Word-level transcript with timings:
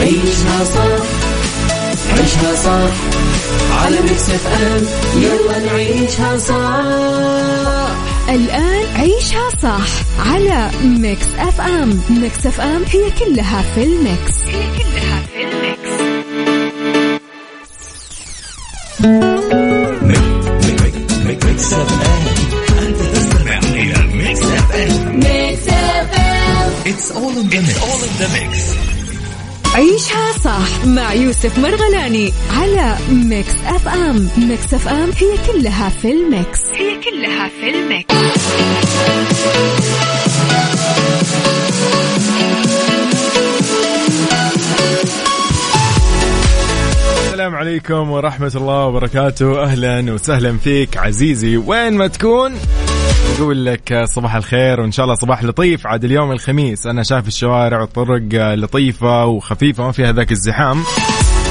عيشها 0.00 0.64
صح 0.64 1.04
عيشها 2.18 2.54
صح. 2.64 2.94
على 3.82 4.00
Mix 4.00 4.30
FM 4.30 4.86
يلا 5.22 5.58
نعيشها 5.58 6.38
صح. 6.38 7.94
الآن 8.28 8.86
عيشها 8.96 9.48
صح 9.62 9.86
على 10.30 10.70
Mix 10.84 11.26
FM. 11.38 12.00
Mix 12.10 12.46
FM 12.46 12.82
هي 12.92 13.10
كلها 13.18 13.64
في 13.74 13.82
ال 13.84 13.94
mix. 13.94 14.34
هي 14.46 14.62
كلها 14.78 15.22
في 15.32 15.42
ال 15.42 15.51
mix. 15.51 15.88
Mix 21.26 21.72
FM. 21.72 22.86
انت 22.86 23.00
تستمع 23.16 23.58
إلى 23.58 24.06
Mix 24.16 24.42
FM. 24.42 25.16
Mix 25.16 25.68
FM 25.68 26.70
it's 26.86 27.12
all 27.12 27.32
in 27.38 27.48
the 28.18 28.28
mix 28.32 28.64
عيشها 29.78 30.32
صح 30.44 30.86
مع 30.86 31.12
يوسف 31.12 31.58
مرغلاني 31.58 32.32
على 32.50 32.96
Mix 33.10 33.54
FM. 33.66 34.28
Mix 34.38 34.74
FM 34.74 35.10
هي 35.18 35.52
كلها 35.52 35.88
في 35.88 36.12
ال 36.12 36.22
mix. 36.22 36.60
هي 36.74 37.00
كلها 37.00 37.48
في 37.48 37.70
ال 37.70 37.79
mix. 37.79 38.14
السلام 47.26 47.54
عليكم 47.54 48.10
ورحمة 48.10 48.52
الله 48.54 48.86
وبركاته. 48.86 49.62
أهلا 49.62 50.12
وسهلا 50.12 50.58
فيك 50.58 50.96
عزيزي. 50.96 51.56
وين 51.56 51.92
ما 51.92 52.06
تكون 52.06 52.54
نقول 53.36 53.66
لك 53.66 54.04
صباح 54.04 54.34
الخير 54.34 54.80
وإن 54.80 54.92
شاء 54.92 55.04
الله 55.04 55.14
صباح 55.14 55.44
لطيف. 55.44 55.86
عاد 55.86 56.04
اليوم 56.04 56.32
الخميس 56.32 56.86
أنا 56.86 57.02
شايف 57.02 57.28
الشوارع 57.28 57.80
والطرق 57.80 58.54
لطيفة 58.54 59.24
وخفيفة 59.24 59.84
ما 59.84 59.92
فيها 59.92 60.12
ذاك 60.12 60.32
الزحام. 60.32 60.82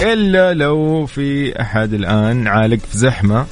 إلا 0.02 0.53
لو 0.53 1.05
في 1.05 1.61
أحد 1.61 1.94
الآن 1.94 2.48
عالق 2.48 2.80
في 2.92 2.98
زحمة 2.98 3.45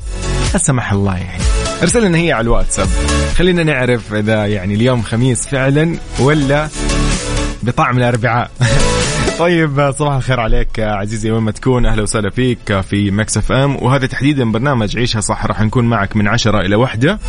لا 0.53 0.59
سمح 0.59 0.91
الله 0.91 1.17
يعني. 1.17 1.43
أرسل 1.81 2.05
لنا 2.05 2.17
هي 2.17 2.31
على 2.31 2.43
الواتساب. 2.43 2.87
خلينا 3.35 3.63
نعرف 3.63 4.13
إذا 4.13 4.45
يعني 4.45 4.73
اليوم 4.73 5.01
خميس 5.01 5.47
فعلا 5.47 5.95
ولا 6.19 6.67
بطعم 7.63 7.97
الأربعاء. 7.97 8.51
طيب 9.39 9.91
صباح 9.91 10.13
الخير 10.15 10.39
عليك 10.39 10.79
عزيزي 10.79 11.31
وين 11.31 11.41
ما 11.43 11.51
تكون؟ 11.51 11.85
أهلا 11.85 12.01
وسهلا 12.01 12.29
فيك 12.29 12.81
في 12.81 13.11
Mix 13.11 13.37
FM. 13.37 13.75
وهذا 13.75 14.07
تحديدا 14.07 14.51
برنامج 14.51 14.97
عيشها 14.97 15.21
صح 15.21 15.45
راح 15.45 15.61
نكون 15.61 15.85
معك 15.85 16.15
من 16.15 16.27
عشرة 16.27 16.59
إلى 16.59 16.75
واحدة. 16.75 17.19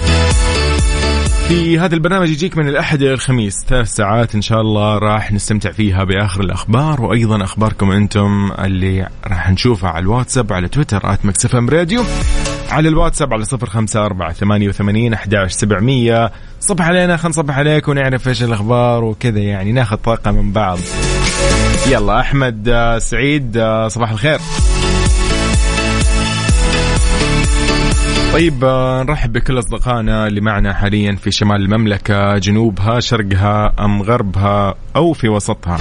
في 1.48 1.78
هذا 1.78 1.94
البرنامج 1.94 2.30
يجيك 2.30 2.58
من 2.58 2.69
الأحد 2.69 3.02
إلى 3.02 3.12
الخميس. 3.12 3.64
ثلاث 3.69 3.89
ساعات 3.89 4.34
إن 4.34 4.42
شاء 4.42 4.61
الله 4.61 4.98
راح 4.98 5.33
نستمتع 5.33 5.70
فيها 5.70 6.05
بآخر 6.05 6.41
الأخبار 6.41 7.02
وأيضا 7.02 7.44
أخباركم 7.44 7.91
أنتم 7.91 8.52
اللي 8.58 9.08
راح 9.27 9.50
نشوفها 9.50 9.91
على 9.91 10.02
الواتساب 10.02 10.52
على 10.52 10.69
تويتر 10.69 11.12
at 11.12 11.27
MixFM 11.27 11.69
Radio. 11.69 12.05
على 12.70 12.89
الواتساب 12.89 13.33
على 13.33 13.45
صفر 13.45 13.67
خمسة 13.67 14.06
أربعة 14.06 14.33
ثمانية 14.33 14.68
وثمانين 14.68 15.12
أحداش 15.12 15.52
سبعمية. 15.52 16.33
صبح 16.61 16.85
علينا 16.85 17.17
خلينا 17.17 17.29
نصبح 17.29 17.58
عليك 17.58 17.89
ونعرف 17.89 18.29
إيش 18.29 18.42
الأخبار 18.42 19.05
وكذا 19.05 19.39
يعني 19.40 19.73
ناخذ 19.73 19.96
طاقة 19.96 20.30
من 20.30 20.52
بعض. 20.52 20.79
يلا 21.90 22.20
أحمد 22.20 22.68
آه، 22.68 22.98
سعيد 22.98 23.56
آه، 23.56 23.89
صباح 23.89 24.11
الخير. 24.11 24.39
طيب 28.36 28.64
آه، 28.64 29.02
نرحب 29.02 29.33
بكل 29.33 29.58
أصدقائنا 29.58 30.27
اللي 30.27 30.41
معنا 30.41 30.74
حاليا 30.74 31.17
في 31.17 31.30
شمال 31.30 31.63
المملكة 31.63 32.39
جنوبها 32.39 33.01
شرقها 33.01 33.73
أم 33.80 34.02
غربها 34.02 34.74
أو 34.97 35.13
في 35.13 35.29
وسطها. 35.29 35.79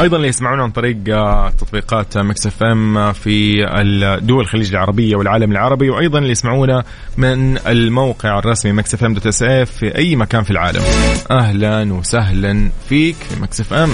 أيضا 0.00 0.16
اللي 0.16 0.28
يسمعونا 0.28 0.62
عن 0.62 0.70
طريق 0.70 0.96
آه، 1.08 1.50
تطبيقات 1.50 2.18
Mix 2.18 2.46
FM 2.46 3.12
في 3.12 3.66
الدول 3.80 4.40
الخليج 4.40 4.70
العربية 4.70 5.16
والعالم 5.16 5.52
العربي 5.52 5.90
وأيضا 5.90 6.18
اللي 6.18 6.30
يسمعونا 6.30 6.84
من 7.16 7.58
الموقع 7.66 8.38
الرسمي 8.38 8.72
Mix 8.72 8.94
FM 8.94 9.14
dot 9.14 9.26
SA 9.26 9.70
في 9.70 9.96
أي 9.98 10.16
مكان 10.16 10.42
في 10.42 10.50
العالم. 10.50 10.82
أهلا 11.30 11.92
وسهلا 11.92 12.70
فيك 12.88 13.16
في 13.16 13.40
Mix 13.40 13.60
FM. 13.60 13.92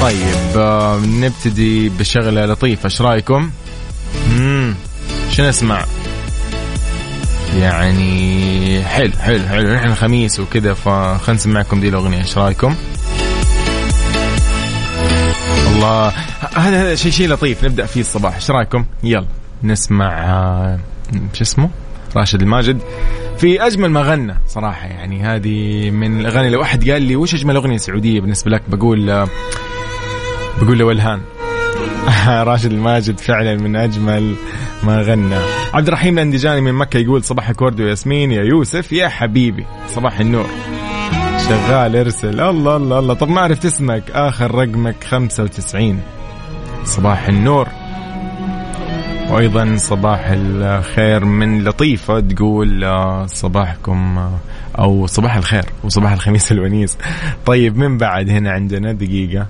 طيب 0.00 0.56
آه، 0.56 1.00
نبتدي 1.06 1.88
بشغلة 1.88 2.46
لطيفة 2.46 2.84
إيش 2.84 3.02
رأيكم؟ 3.02 3.50
امم 4.30 4.61
شو 5.32 5.42
نسمع؟ 5.42 5.84
يعني 7.56 8.84
حلو 8.84 9.12
حلو 9.20 9.48
حلو. 9.48 9.74
نحن 9.74 9.94
خميس 9.94 10.40
وكذا 10.40 10.74
فخلنا 10.74 11.36
نسمعكم 11.36 11.80
دي 11.80 11.88
الأغنية. 11.88 12.18
إيش 12.18 12.38
رأيكم؟ 12.38 12.74
الله. 15.66 16.08
هذا 16.54 16.82
هذا 16.82 16.94
شيء 16.94 17.12
شيء 17.12 17.28
لطيف. 17.28 17.64
نبدأ 17.64 17.86
فيه 17.86 18.00
الصباح. 18.00 18.34
إيش 18.34 18.50
رأيكم؟ 18.50 18.84
يلا. 19.04 19.26
نسمع 19.62 20.24
آه، 20.24 20.78
شو 21.32 21.42
اسمه؟ 21.42 21.70
راشد 22.16 22.42
الماجد. 22.42 22.78
في 23.38 23.66
أجمل 23.66 23.90
ما 23.90 24.02
غنى 24.02 24.34
صراحة. 24.48 24.86
يعني 24.86 25.22
هذه 25.22 25.90
من 25.90 26.20
الأغاني 26.20 26.50
لو 26.50 26.62
احد 26.62 26.90
قال 26.90 27.02
لي 27.02 27.16
وش 27.16 27.34
أجمل 27.34 27.56
أغنية 27.56 27.76
سعودية 27.76 28.20
بالنسبة 28.20 28.50
لك؟ 28.50 28.62
بقول 28.68 29.10
آه، 29.10 29.28
بقول 30.62 30.78
له 30.78 30.84
ولهان 30.84 31.20
راشد 32.48 32.72
الماجد 32.72 33.18
فعلا 33.18 33.56
من 33.56 33.76
أجمل 33.76 34.34
ما 34.84 35.02
غنى. 35.02 35.38
عبد 35.74 35.86
الرحيم 35.88 36.14
الاندجاني 36.14 36.60
من 36.60 36.72
مكة 36.72 36.98
يقول 36.98 37.24
صباحك 37.24 37.62
ورد 37.62 37.80
وياسمين 37.80 38.32
يا 38.32 38.42
يوسف 38.42 38.92
يا 38.92 39.08
حبيبي. 39.08 39.64
صباح 39.88 40.20
النور. 40.20 40.46
شغال 41.48 41.96
إرسل. 41.96 42.40
الله 42.40 42.76
الله 42.76 42.98
الله. 42.98 43.14
طب 43.14 43.28
ما 43.28 43.40
عرفت 43.40 43.64
اسمك؟ 43.64 44.02
آخر 44.10 44.54
رقمك 44.54 45.04
95 45.04 46.00
صباح 46.84 47.28
النور. 47.28 47.68
وأيضا 49.30 49.76
صباح 49.76 50.20
الخير 50.28 51.24
من 51.24 51.64
لطيفة 51.64 52.20
تقول 52.20 52.84
آه، 52.84 53.26
صباحكم 53.26 54.18
آه، 54.18 54.38
أو 54.78 55.06
صباح 55.06 55.36
الخير 55.36 55.64
وصباح 55.84 56.12
الخميس 56.12 56.52
الونيس. 56.52 56.98
طيب 57.46 57.76
من 57.76 57.98
بعد 57.98 58.30
هنا 58.30 58.50
عندنا 58.52 58.92
دقيقة. 58.92 59.46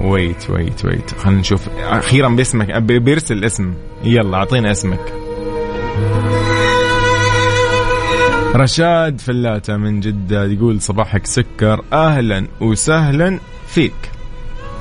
wait 0.00 0.50
wait 0.50 0.84
wait 0.84 1.10
خلينا 1.18 1.40
نشوف. 1.40 1.68
أخيرا 1.78 2.28
باسمك. 2.28 2.76
بي- 2.76 2.98
بيرسل 2.98 3.44
اسم. 3.44 3.74
يلا 4.04 4.36
أعطينا 4.36 4.70
اسمك. 4.70 5.12
رشاد 8.54 9.20
فلاتة 9.20 9.76
من 9.76 10.00
جدة 10.00 10.44
يقول 10.44 10.80
صباحك 10.80 11.26
سكر. 11.26 11.84
أهلا 11.92 12.46
وسهلا 12.60 13.38
فيك. 13.68 13.92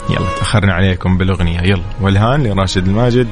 يلا 0.10 0.28
تأخرنا 0.38 0.74
عليكم 0.74 1.18
بالأغنية. 1.18 1.62
يلا. 1.62 1.84
والهان 2.02 2.44
لراشد 2.44 2.88
الماجد. 2.88 3.28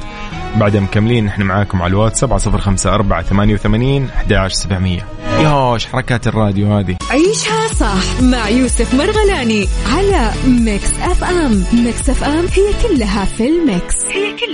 بعد 0.56 0.76
مكملين 0.76 1.24
نحن 1.24 1.42
معاكم 1.42 1.82
على 1.82 1.90
الواتساب 1.90 2.30
على 2.30 2.40
صفر 2.40 2.58
خمسة 2.58 2.94
أربعة 2.94 3.22
ثمانية 3.22 3.54
وثمانين 3.54 4.08
أحداش 4.16 4.52
سبعمية. 4.52 5.06
يوش 5.40 5.86
حركات 5.86 6.26
الراديو 6.26 6.72
هذه. 6.78 6.96
عيشها 7.10 7.68
صح 7.68 8.22
مع 8.22 8.48
يوسف 8.48 8.94
مرغلاني 8.94 9.68
على 9.96 10.32
Mix 10.46 10.92
FM 11.02 11.64
Mix 11.72 12.10
FM 12.10 12.46
هي 12.46 12.88
كلها 12.88 13.24
في 13.24 13.48
ال 13.48 13.57
mix. 13.57 13.94
هي 14.04 14.36
كلها 14.36 14.45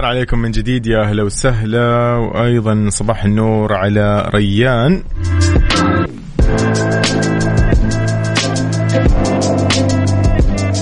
الخير 0.00 0.16
عليكم 0.16 0.38
من 0.38 0.50
جديد 0.50 0.86
يا 0.86 1.02
أهلا 1.02 1.22
وسهلا 1.22 2.16
وأيضا 2.16 2.86
صباح 2.88 3.24
النور 3.24 3.72
على 3.72 4.30
ريان. 4.34 5.02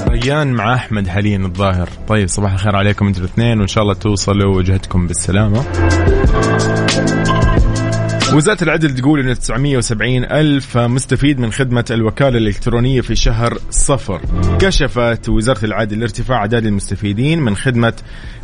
ريان 0.08 0.52
مع 0.52 0.74
أحمد 0.74 1.08
حاليا 1.08 1.38
الظاهر. 1.38 1.88
طيب 2.08 2.28
صباح 2.28 2.52
الخير 2.52 2.76
عليكم 2.76 3.06
أنتم 3.06 3.20
الاثنين 3.20 3.58
وإن 3.58 3.66
شاء 3.66 3.82
الله 3.82 3.94
توصلوا 3.94 4.56
وجهتكم 4.56 5.06
بالسلامة. 5.06 5.64
وزارة 8.36 8.64
العدل 8.64 8.94
تقول 8.94 9.20
أن 9.20 9.38
970 9.38 10.24
ألف 10.24 10.78
مستفيد 10.78 11.40
من 11.40 11.52
خدمة 11.52 11.84
الوكالة 11.90 12.38
الإلكترونية 12.38 13.00
في 13.00 13.16
شهر 13.16 13.58
صفر. 13.70 14.20
كشفت 14.60 15.28
وزارة 15.28 15.64
العدل 15.64 16.02
ارتفاع 16.02 16.38
أعداد 16.38 16.66
المستفيدين 16.66 17.40
من 17.40 17.56
خدمة 17.56 17.92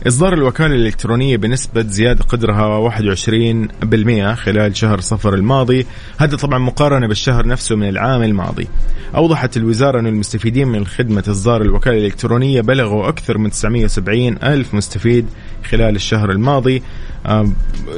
إصدار 0.06 0.32
الوكالة 0.32 0.74
الإلكترونية 0.74 1.36
بنسبة 1.36 1.82
زيادة 1.82 2.24
قدرها 2.24 2.90
21% 2.90 4.34
خلال 4.34 4.76
شهر 4.76 5.00
صفر 5.00 5.34
الماضي. 5.34 5.86
هذا 6.18 6.36
طبعا 6.36 6.58
مقارنة 6.58 7.06
بالشهر 7.06 7.46
نفسه 7.46 7.76
من 7.76 7.88
العام 7.88 8.22
الماضي. 8.22 8.68
أوضحت 9.14 9.56
الوزارة 9.56 10.00
أن 10.00 10.06
المستفيدين 10.06 10.68
من 10.68 10.86
خدمة 10.86 11.24
إصدار 11.28 11.62
الوكالة 11.62 11.98
الإلكترونية 11.98 12.60
بلغوا 12.60 13.08
أكثر 13.08 13.38
من 13.38 13.50
970 13.50 14.38
ألف 14.42 14.74
مستفيد 14.74 15.26
خلال 15.64 15.96
الشهر 15.96 16.30
الماضي. 16.30 16.82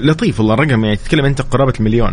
لطيف 0.00 0.40
والله 0.40 0.55
الرقم 0.55 0.84
يعني 0.84 0.96
تتكلم 0.96 1.25
أنت 1.25 1.43
قرابة 1.43 1.73
المليون. 1.81 2.12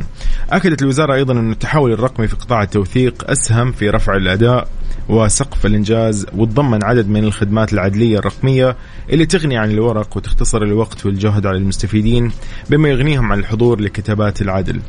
أكدت 0.50 0.82
الوزارة 0.82 1.14
أيضا 1.14 1.34
أن 1.34 1.52
التحول 1.52 1.92
الرقمي 1.92 2.28
في 2.28 2.36
قطاع 2.36 2.64
التوثيق 2.64 3.32
أسهم 3.32 3.72
في 3.72 3.90
رفع 3.90 4.16
الأداء 4.16 4.68
وسقف 5.10 5.66
الإنجاز 5.66 6.26
وتضمن 6.36 6.84
عدد 6.84 7.10
من 7.10 7.24
الخدمات 7.24 7.74
العدلية 7.74 8.20
الرقمية 8.20 8.76
اللي 9.10 9.26
تغني 9.26 9.58
عن 9.58 9.72
الورق 9.72 10.18
وتختصر 10.18 10.64
الوقت 10.64 11.06
والجهد 11.06 11.46
على 11.46 11.58
المستفيدين 11.58 12.32
بما 12.70 12.90
يغنيهم 12.90 13.32
عن 13.32 13.40
الحضور 13.40 13.82
لكتابات 13.82 14.42
العدل. 14.42 14.80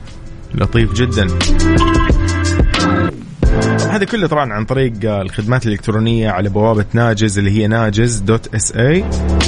لطيف 0.54 0.92
جدا. 0.92 1.26
هذا 3.94 4.04
كله 4.04 4.26
طبعا 4.26 4.52
عن 4.52 4.64
طريق 4.64 4.92
الخدمات 5.04 5.66
الإلكترونية 5.66 6.30
على 6.30 6.48
بوابة 6.48 6.84
ناجز 6.92 7.38
اللي 7.38 7.50
هي 7.50 7.66
ناجز 7.66 8.18
دوت 8.18 8.54
إس 8.54 8.76
اي 8.76 9.04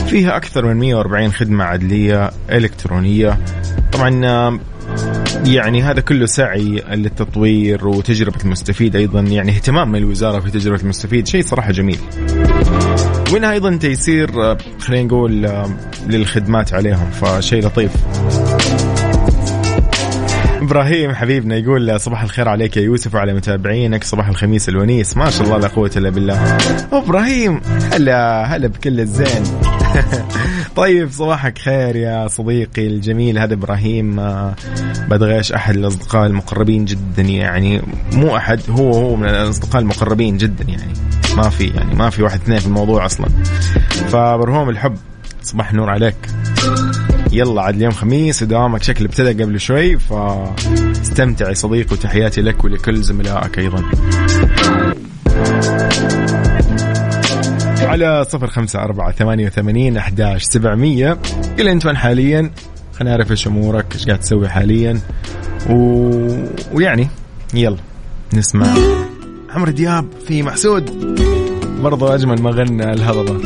فيها 0.09 0.37
أكثر 0.37 0.67
من 0.67 0.77
140 0.77 1.33
خدمة 1.33 1.65
عدلية 1.65 2.31
إلكترونية. 2.51 3.39
طبعا 3.93 4.11
يعني 5.45 5.83
هذا 5.83 6.01
كله 6.01 6.27
سعي 6.27 6.83
للتطوير 6.91 7.89
وتجربة 7.89 8.41
المستفيد 8.45 8.97
أيضا. 8.97 9.21
يعني 9.21 9.53
اهتمام 9.53 9.93
من 9.93 9.99
الوزارة 9.99 10.41
في 10.41 10.51
تجربة 10.51 10.83
المستفيد 10.83 11.27
شيء 11.27 11.43
صراحة 11.43 11.73
جميل. 11.73 11.99
ومنها 13.33 13.53
أيضا 13.53 13.77
تيسير 13.77 14.57
خلينا 14.79 15.03
نقول 15.03 15.49
للخدمات 16.09 16.75
عليهم 16.75 17.11
فشيء 17.11 17.67
لطيف. 17.67 17.93
إبراهيم 20.77 21.15
حبيبنا 21.15 21.57
يقول 21.57 22.01
صباح 22.01 22.23
الخير 22.23 22.49
عليك 22.49 22.77
يا 22.77 22.83
يوسف 22.83 23.15
وعلى 23.15 23.35
متابعينك. 23.35 24.05
صباح 24.05 24.29
الخميس 24.29 24.69
الونيس. 24.69 25.17
ما 25.17 25.31
شاء 25.31 25.47
الله 25.47 25.59
لا 25.59 25.69
قوة 25.69 25.91
إلا 25.97 26.11
بالله. 26.11 26.59
إبراهيم 26.93 27.61
هلا 27.93 28.45
هلا 28.45 28.69
بكل 28.69 29.01
الزين. 29.01 29.43
طيب 30.77 31.11
صباحك 31.11 31.59
خير 31.59 31.97
يا 31.97 32.29
صديقي 32.29 32.87
الجميل. 32.87 33.39
هذا 33.39 33.55
إبراهيم 33.55 34.17
بدغيش 35.11 35.53
أحد 35.53 35.75
الأصدقاء 35.75 36.27
المقربين 36.27 36.85
جدا 36.85 37.23
يعني. 37.23 37.83
مو 38.13 38.37
أحد 38.37 38.61
هو 38.71 38.93
هو 38.93 39.17
من 39.17 39.29
الأصدقاء 39.29 39.83
المقربين 39.83 40.37
جدا 40.37 40.65
يعني. 40.65 40.93
ما 41.37 41.49
في 41.49 41.67
يعني 41.67 41.95
ما 41.95 42.11
في 42.11 42.23
واحد 42.23 42.41
اثنين 42.41 42.59
في 42.59 42.67
الموضوع 42.67 43.07
أصلا. 43.07 43.29
فبرهوم 44.09 44.71
الحب 44.71 44.97
صباح 45.43 45.71
النور 45.71 45.91
عليك. 45.91 46.17
يلا 47.37 47.63
عاد 47.63 47.75
اليوم 47.75 47.93
خميس 47.93 48.43
ودوامك 48.43 48.83
شكل 48.83 49.05
ابتدى 49.05 49.43
قبل 49.43 49.61
شوي 49.61 49.99
فاستمتع 49.99 51.49
يا 51.49 51.55
صديقي 51.55 51.95
وتحياتي 51.95 52.41
لك 52.41 52.65
ولكل 52.65 52.97
زملائك 52.97 53.59
أيضا. 53.59 53.83
على 57.81 58.25
صفر 58.29 58.47
خمسة 58.47 58.79
أربعة 58.79 59.13
ثمانية 59.13 59.47
وثمانين 59.47 59.97
أحداش 59.97 60.43
سبعمية. 60.43 61.19
قل 61.59 61.69
أنت 61.69 61.87
وين 61.87 61.97
حاليا؟ 61.97 62.51
خلينا 62.93 63.17
نعرف 63.17 63.31
إيش 63.31 63.47
أمورك 63.47 63.95
إيش 63.95 64.07
قاعد 64.07 64.21
تسوي 64.21 64.49
حاليا. 64.49 65.01
و... 65.71 65.75
ويعني 66.73 67.09
يلا 67.55 67.77
نسمع. 68.35 68.67
عمرو 69.51 69.71
دياب 69.71 70.09
في 70.27 70.43
محسود 70.43 70.91
برضو 71.83 72.07
أجمل 72.07 72.43
ما 72.43 72.51
غنى 72.51 72.93
الهضبة. 72.93 73.41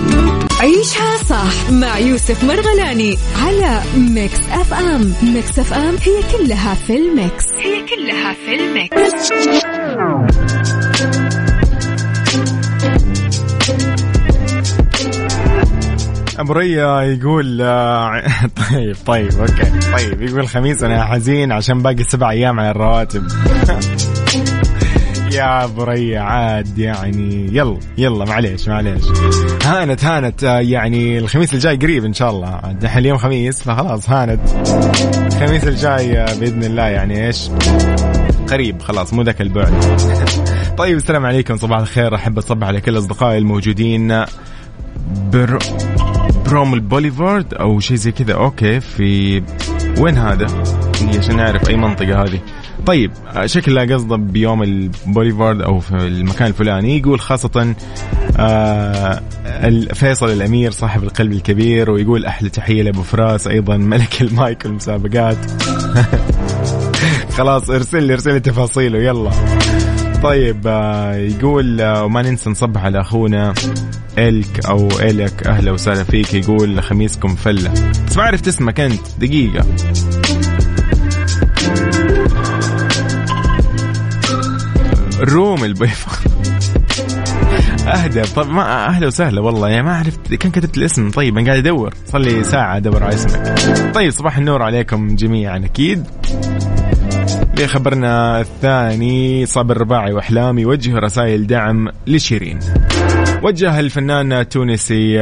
عيشها 0.60 1.16
صح 1.16 1.70
مع 1.70 1.98
يوسف 1.98 2.44
مرغلاني 2.44 3.18
على 3.42 3.82
Mix 3.96 4.40
FM. 4.50 5.14
Mix 5.22 5.58
FM 5.58 5.94
هي 6.02 6.38
كلها 6.38 6.74
في 6.74 6.96
ال 6.96 7.06
mix. 7.06 7.44
هي 7.58 7.86
كلها 7.86 8.32
في 8.32 8.54
ال 8.54 8.70
mix. 8.70 9.32
ريا 16.50 17.02
يقول 17.02 17.58
طيب 18.70 18.96
طيب 19.06 19.32
okay 19.40 19.70
طيب 19.92 20.22
يقول 20.22 20.40
الخميس 20.40 20.82
أنا 20.82 21.04
حزين 21.04 21.52
عشان 21.52 21.82
باقي 21.82 22.02
سبع 22.02 22.30
أيام 22.30 22.60
على 22.60 22.70
الرواتب. 22.70 23.26
يا 25.40 25.66
بريا 25.66 26.20
عاد 26.20 26.78
يعني. 26.78 27.46
يلا 27.52 27.78
يلا 27.98 28.25
معليش 28.25 28.69
معليش. 28.69 29.04
هانت 29.64 30.04
هانت 30.04 30.42
يعني 30.42 31.19
الخميس 31.19 31.54
الجاي 31.54 31.76
قريب 31.76 32.04
إن 32.04 32.12
شاء 32.12 32.31
الله. 32.31 32.60
دحين 32.81 32.98
اليوم 32.98 33.19
خميس 33.19 33.62
فخلاص 33.62 34.10
هانت. 34.10 34.40
الخميس 35.26 35.64
الجاي 35.64 36.25
بإذن 36.40 36.64
الله 36.64 36.82
يعني 36.82 37.26
إيش؟ 37.26 37.50
قريب 38.50 38.82
خلاص 38.82 39.14
مو 39.14 39.22
ذاك 39.22 39.40
البعد. 39.40 39.72
طيب 40.78 40.96
السلام 40.96 41.26
عليكم. 41.26 41.56
صباح 41.56 41.78
الخير. 41.78 42.14
أحب 42.14 42.38
اصبح 42.38 42.66
على 42.66 42.81
كل 42.81 42.98
أصدقائي 42.98 43.38
الموجودين. 43.38 44.25
بر... 45.32 45.58
بروم 46.46 46.75
البوليفارد 46.75 47.54
أو 47.54 47.81
شيء 47.81 47.96
زي 47.96 48.12
كذا. 48.12 48.34
okay 48.34 48.81
في 48.81 49.42
وين 49.98 50.19
هذا؟ 50.19 50.46
عشان 51.19 51.37
نعرف 51.37 51.69
أي 51.69 51.76
منطقة 51.76 52.22
هذه. 52.22 52.40
طيب 52.86 53.10
شكلها 53.44 53.84
قصده 53.84 54.16
بيوم 54.16 54.62
البوليفارد 54.62 55.62
أو 55.62 55.80
في 55.80 55.94
المكان 55.94 56.48
الفلاني 56.48 56.98
يقول 56.98 57.20
خاصة 57.20 57.74
آه 58.38 59.22
فيصل 59.94 60.30
الأمير 60.30 60.70
صاحب 60.70 61.02
القلب 61.02 61.32
الكبير 61.32 61.90
ويقول 61.90 62.26
أحلى 62.26 62.48
تحية 62.48 62.82
لأبو 62.82 63.02
فراس 63.02 63.46
أيضا 63.46 63.76
ملك 63.76 64.22
المايك 64.22 64.64
والمسابقات. 64.64 65.36
خلاص 67.36 67.70
ارسل 67.70 68.02
لي 68.02 68.12
ارسل 68.12 68.32
لي 68.32 68.40
تفاصيله 68.40 68.98
يلا. 68.98 69.30
طيب 70.22 70.66
آه 70.66 71.14
يقول 71.14 71.80
آه 71.80 72.04
وما 72.04 72.22
ننسى 72.22 72.50
نصبح 72.50 72.84
على 72.84 73.00
أخونا 73.00 73.54
إلك 74.18 74.66
أو 74.66 74.88
الك 75.00 75.46
أهلا 75.46 75.72
وسهلا 75.72 76.04
فيك 76.04 76.34
يقول 76.34 76.82
خميسكم 76.82 77.34
فلة. 77.34 77.72
بس 78.06 78.16
ما 78.16 78.22
عرفت 78.22 78.48
اسمك 78.48 78.80
أنت 78.80 79.00
دقيقة. 79.18 79.66
الروم 85.22 85.64
البيضاء 85.64 86.20
أهدى. 87.94 88.22
طب 88.22 88.48
ما 88.50 88.86
أهلا 88.86 89.06
وسهلا 89.06 89.40
والله. 89.40 89.68
يعني 89.68 89.82
ما 89.82 89.96
عرفت 89.98 90.34
كان 90.34 90.50
كتبت 90.52 90.76
الاسم. 90.76 91.10
طيب 91.10 91.38
أنا 91.38 91.46
قاعد 91.46 91.58
أدور. 91.58 91.94
صار 92.06 92.20
لي 92.20 92.44
ساعة 92.44 92.76
أدور 92.76 93.04
على 93.04 93.14
اسمك. 93.14 93.54
طيب 93.94 94.10
صباح 94.10 94.38
النور 94.38 94.62
عليكم 94.62 95.14
جميعا. 95.14 95.56
أكيد. 95.58 96.04
خبرنا 97.66 98.40
الثاني 98.40 99.46
صابر 99.46 99.76
الرباعي 99.76 100.12
وأحلامي. 100.12 100.62
يوجه 100.62 100.98
رسائل 100.98 101.46
دعم 101.46 101.88
لشيرين. 102.06 102.58
وجه 103.42 103.80
الفنان 103.80 104.32
التونسي 104.32 105.18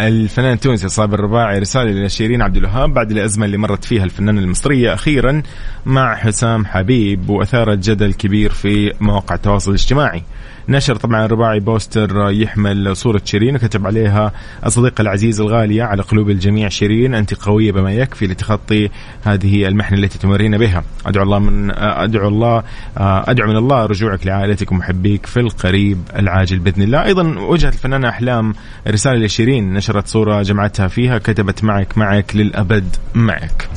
الفنان 0.00 0.52
التونسي 0.52 0.88
صابر 0.88 1.18
الرباعي 1.18 1.58
رسالة 1.58 2.06
لشيرين 2.06 2.42
عبد 2.42 2.56
الوهاب 2.56 2.94
بعد 2.94 3.10
الأزمة 3.10 3.46
اللي 3.46 3.56
مرت 3.56 3.84
فيها 3.84 4.04
الفنانة 4.04 4.40
المصرية 4.40 4.94
أخيرا 4.94 5.42
مع 5.86 6.16
حسام 6.16 6.66
حبيب 6.66 7.28
وأثارت 7.30 7.78
جدل 7.78 8.12
كبير 8.12 8.52
في 8.52 8.92
مواقع 9.00 9.34
التواصل 9.34 9.70
الاجتماعي. 9.70 10.22
نشر 10.68 10.96
طبعا 10.96 11.24
الرباعي 11.24 11.60
بوستر 11.60 12.30
يحمل 12.30 12.96
صورة 12.96 13.22
شيرين 13.24 13.54
وكتب 13.54 13.86
عليها 13.86 14.32
الصديقة 14.66 15.02
العزيزة 15.02 15.44
الغالية 15.44 15.82
على 15.82 16.02
قلوب 16.02 16.30
الجميع. 16.30 16.68
شيرين 16.68 17.14
أنت 17.14 17.34
قوية 17.34 17.72
بما 17.72 17.92
يكفي 17.92 18.26
لتخطي 18.26 18.90
هذه 19.22 19.68
المحنة 19.68 19.98
التي 19.98 20.18
تمرين 20.18 20.58
بها. 20.58 20.84
أدعو 21.06 21.24
الله 21.24 21.38
من 21.38 21.70
أدعو 21.78 22.28
الله 22.28 22.62
أدعو 22.96 23.48
من 23.48 23.56
الله 23.56 23.86
رجوعك 23.86 24.26
لعائلتك 24.26 24.72
ومحبيك 24.72 25.26
في 25.26 25.40
القريب 25.40 25.98
العاجل 26.16 26.58
بإذن 26.58 26.82
الله. 26.82 27.04
أيضا 27.04 27.38
وجهت 27.38 27.74
الفنانة 27.74 28.08
أحلام 28.08 28.54
رسالة 28.88 29.24
لشيرين 29.26 29.74
نشرت 29.74 30.06
صورة 30.06 30.42
جمعتها 30.42 30.88
فيها 30.88 31.18
كتبت 31.18 31.64
معك 31.64 31.98
معك 31.98 32.36
للأبد 32.36 32.96
معك. 33.14 33.68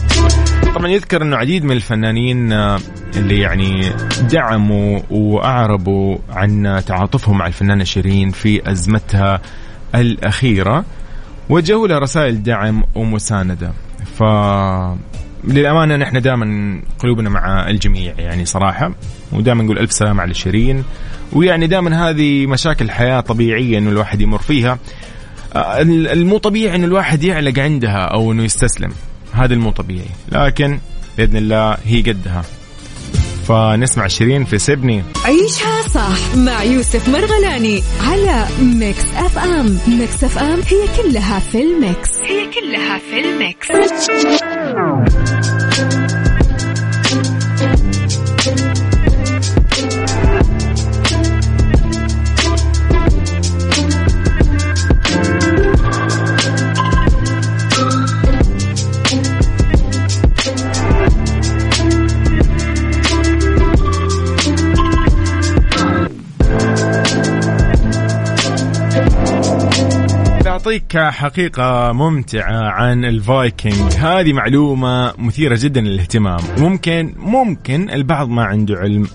طبعا 0.76 0.88
يذكر 0.88 1.22
إنه 1.22 1.38
عديد 1.38 1.64
من 1.64 1.72
الفنانين 1.72 2.54
اللي 3.16 3.40
يعني 3.40 3.92
دعموا 4.32 5.00
وأعربوا 5.10 6.18
عن 6.30 6.82
تعاطفهم 6.86 7.38
مع 7.38 7.48
الفنانة 7.48 7.84
شيرين 7.84 8.32
في 8.32 8.72
أزمتها 8.72 9.42
الأخيرة 9.96 10.86
وجهوا 11.50 11.88
لها 11.88 12.00
رسائل 12.00 12.44
دعم 12.44 12.84
ومساندة. 12.96 13.72
ف 14.18 14.24
للأمانة 15.44 15.96
نحن 15.96 16.22
دائما 16.22 16.80
قلوبنا 17.00 17.30
مع 17.30 17.70
الجميع 17.70 18.14
يعني 18.18 18.46
صراحة 18.46 18.92
ودائما 19.32 19.64
نقول 19.64 19.80
ألف 19.80 19.92
سلامه 19.92 20.22
على 20.22 20.34
شيرين. 20.34 20.84
ويعني 21.34 21.68
دائما 21.68 22.10
هذه 22.10 22.48
مشاكل 22.48 22.92
حياه 22.92 23.20
طبيعية 23.20 23.78
إنه 23.78 23.90
الواحد 23.90 24.22
يمر 24.22 24.38
فيها. 24.38 24.80
المو 25.86 26.38
طبيعي 26.38 26.76
إنه 26.76 26.86
الواحد 26.86 27.24
يعلق 27.24 27.60
عندها 27.60 28.06
أو 28.06 28.32
إنه 28.32 28.44
يستسلم. 28.44 28.92
هذا 29.34 29.54
المو 29.54 29.72
طبيعي. 29.72 30.10
لكن 30.32 30.80
بإذن 31.18 31.38
الله 31.38 31.78
هي 31.86 32.02
قدها. 32.02 32.44
فنسمع 33.48 34.08
شيرين 34.08 34.46
في 34.46 34.60
سيبني. 34.60 35.04
عيشها 35.26 35.82
صح 35.82 36.36
مع 36.36 36.64
يوسف 36.64 37.10
مرغلاني 37.10 37.84
على 38.02 38.46
Mix 38.62 39.06
FM. 39.16 39.80
Mix 39.88 40.24
FM 40.24 40.60
هي 40.68 41.04
كلها 41.04 41.40
في 41.40 41.62
ال 41.62 41.71
mix. 41.71 42.10
هي 42.24 42.46
كلها 42.46 42.98
في 42.98 43.20
الميكس. 43.20 43.68
أعطيك 70.70 70.98
حقيقة 70.98 71.92
ممتعة 71.92 72.70
عن 72.70 73.06
الفايكنج. 73.06 73.94
هذه 73.94 74.34
معلومة 74.34 75.14
مثيرة 75.18 75.58
جدا 75.62 75.82
للاهتمام. 75.82 76.40
ممكن 76.58 77.14
ممكن 77.18 77.90
البعض 77.90 78.30
ما 78.30 78.44
عنده 78.44 78.76
علم. 78.76 79.08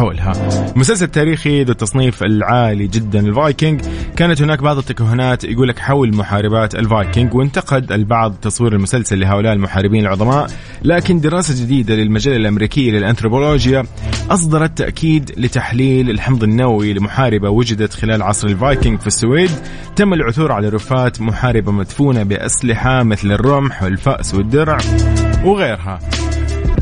حولها. 0.00 0.32
مسلسل 0.76 1.06
تاريخي 1.06 1.64
ذو 1.64 1.72
التصنيف 1.72 2.22
العالي 2.22 2.86
جدا. 2.86 3.20
الفايكنج 3.20 3.80
كانت 4.16 4.42
هناك 4.42 4.62
بعض 4.62 4.78
التكهنات 4.78 5.44
يقول 5.44 5.68
لك 5.68 5.78
حول 5.78 6.14
محاربات 6.14 6.74
الفايكنج 6.74 7.34
وانتقد 7.34 7.92
البعض 7.92 8.34
تصوير 8.42 8.72
المسلسل 8.72 9.20
لهؤلاء 9.20 9.52
المحاربين 9.52 10.06
العظماء 10.06 10.46
لكن 10.82 11.20
دراسة 11.20 11.64
جديدة 11.64 11.94
للمجلة 11.94 12.36
الأمريكية 12.36 12.90
للأنثروبولوجيا 12.90 13.84
أصدرت 14.30 14.78
تأكيد 14.78 15.32
لتحليل 15.36 16.10
الحمض 16.10 16.42
النووي 16.42 16.92
لمحاربة 16.92 17.50
وجدت 17.50 17.94
خلال 17.94 18.22
عصر 18.22 18.48
الفايكنج 18.48 19.00
في 19.00 19.06
السويد. 19.06 19.50
تم 19.96 20.12
العثور 20.12 20.52
على 20.52 20.68
رفات 20.68 21.20
محاربة 21.20 21.72
مدفونة 21.72 22.22
بأسلحة 22.22 23.02
مثل 23.02 23.32
الرمح 23.32 23.82
والفأس 23.82 24.34
والدرع 24.34 24.78
وغيرها. 25.44 25.98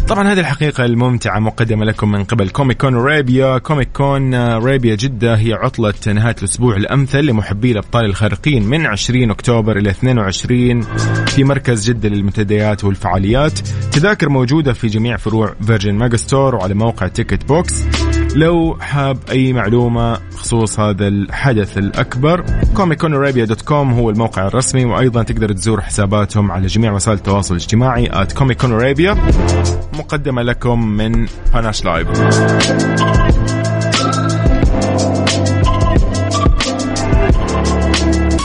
طبعا 0.08 0.32
هذه 0.32 0.40
الحقيقة 0.40 0.84
الممتعة 0.84 1.38
مقدمة 1.38 1.84
لكم 1.84 2.10
من 2.10 2.24
قبل 2.24 2.48
Comic 2.48 2.80
Con 2.80 2.94
Arabia 2.94 3.58
Comic 3.58 3.88
Con 3.92 4.34
Arabia 4.34 4.94
جدة 4.94 5.34
هي 5.34 5.52
عطلة 5.52 5.94
نهاية 6.06 6.34
الأسبوع 6.38 6.76
الأمثل 6.76 7.24
لمحبي 7.24 7.72
الأبطال 7.72 8.04
الخارقين 8.04 8.62
من 8.62 8.86
20 8.86 9.30
أكتوبر 9.30 9.76
إلى 9.76 9.90
22 9.90 10.80
في 11.26 11.44
مركز 11.44 11.90
جدة 11.90 12.08
للمنتديات 12.08 12.84
والفعاليات. 12.84 13.58
تذاكر 13.92 14.28
موجودة 14.28 14.72
في 14.72 14.86
جميع 14.86 15.16
فروع 15.16 15.54
Virgin 15.66 15.94
Megastore 15.94 16.54
وعلى 16.54 16.74
موقع 16.74 17.08
Ticket 17.08 17.48
Box 17.48 17.82
لو 18.34 18.76
حاب 18.80 19.18
أي 19.30 19.52
معلومة 19.52 20.18
بخصوص 20.32 20.80
هذا 20.80 21.08
الحدث 21.08 21.78
الأكبر 21.78 22.44
com 23.64 23.92
هو 23.92 24.10
الموقع 24.10 24.46
الرسمي 24.46 24.84
وأيضا 24.84 25.22
تقدر 25.22 25.52
تزور 25.52 25.80
حساباتهم 25.80 26.52
على 26.52 26.66
جميع 26.66 26.92
وسائل 26.92 27.16
التواصل 27.16 27.54
الاجتماعي 27.54 28.08
at 28.08 28.32
ComicConArabia 28.32 29.16
مقدمة 29.92 30.42
لكم 30.42 30.88
من 30.88 31.26
Panache 31.54 31.84
Live 31.84 32.08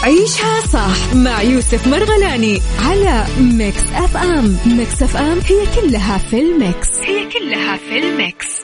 عيشها 0.04 0.60
صح 0.74 1.16
مع 1.16 1.42
يوسف 1.42 1.88
مرغلاني 1.88 2.62
على 2.86 3.26
Mix 3.40 3.84
FM 3.94 4.58
Mix 4.66 5.04
FM 5.04 5.40
هي 5.40 5.82
كلها 5.82 6.18
في 6.18 6.40
ال 6.40 6.50
mix. 6.50 6.90
هي 7.00 7.30
كلها 7.30 7.78
في 7.78 7.98
الميكس. 7.98 8.64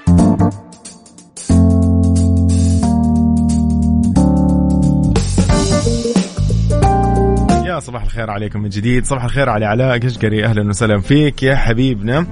صباح 7.79 8.03
الخير 8.03 8.29
عليكم 8.29 8.62
من 8.62 8.69
جديد. 8.69 9.05
صباح 9.05 9.24
الخير 9.24 9.50
على 9.50 9.65
علاء 9.65 10.00
قشقري 10.00 10.45
أهلا 10.45 10.69
وسهلا 10.69 11.00
فيك 11.00 11.43
يا 11.43 11.55
حبيبنا. 11.55 12.25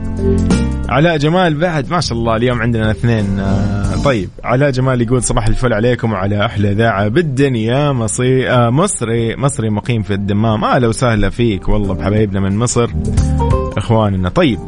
علاء 0.90 1.18
جمال 1.18 1.54
بعد 1.54 1.92
ما 1.92 2.00
شاء 2.00 2.18
الله 2.18 2.36
اليوم 2.36 2.62
عندنا 2.62 2.92
اثنين. 2.92 3.40
آه، 3.40 4.04
طيب 4.04 4.30
علاء 4.44 4.72
جمال 4.72 5.02
يقول 5.02 5.24
صباح 5.24 5.48
الفل 5.48 5.74
عليكم 5.74 6.12
وعلى 6.12 6.46
أحلى 6.46 6.72
اذاعه 6.72 7.08
بالدنيا. 7.08 7.92
مصري 7.92 8.50
آه 8.50 8.70
مصري 8.70 9.36
مصري 9.36 9.70
مقيم 9.70 10.02
في 10.02 10.14
الدمام. 10.14 10.64
أهلا 10.64 10.88
وسهلا 10.88 11.30
فيك 11.30 11.70
والله 11.70 11.94
بحبايبنا 11.94 12.40
من 12.40 12.58
مصر 12.58 12.90
إخواننا. 13.78 14.30
طيب 14.30 14.60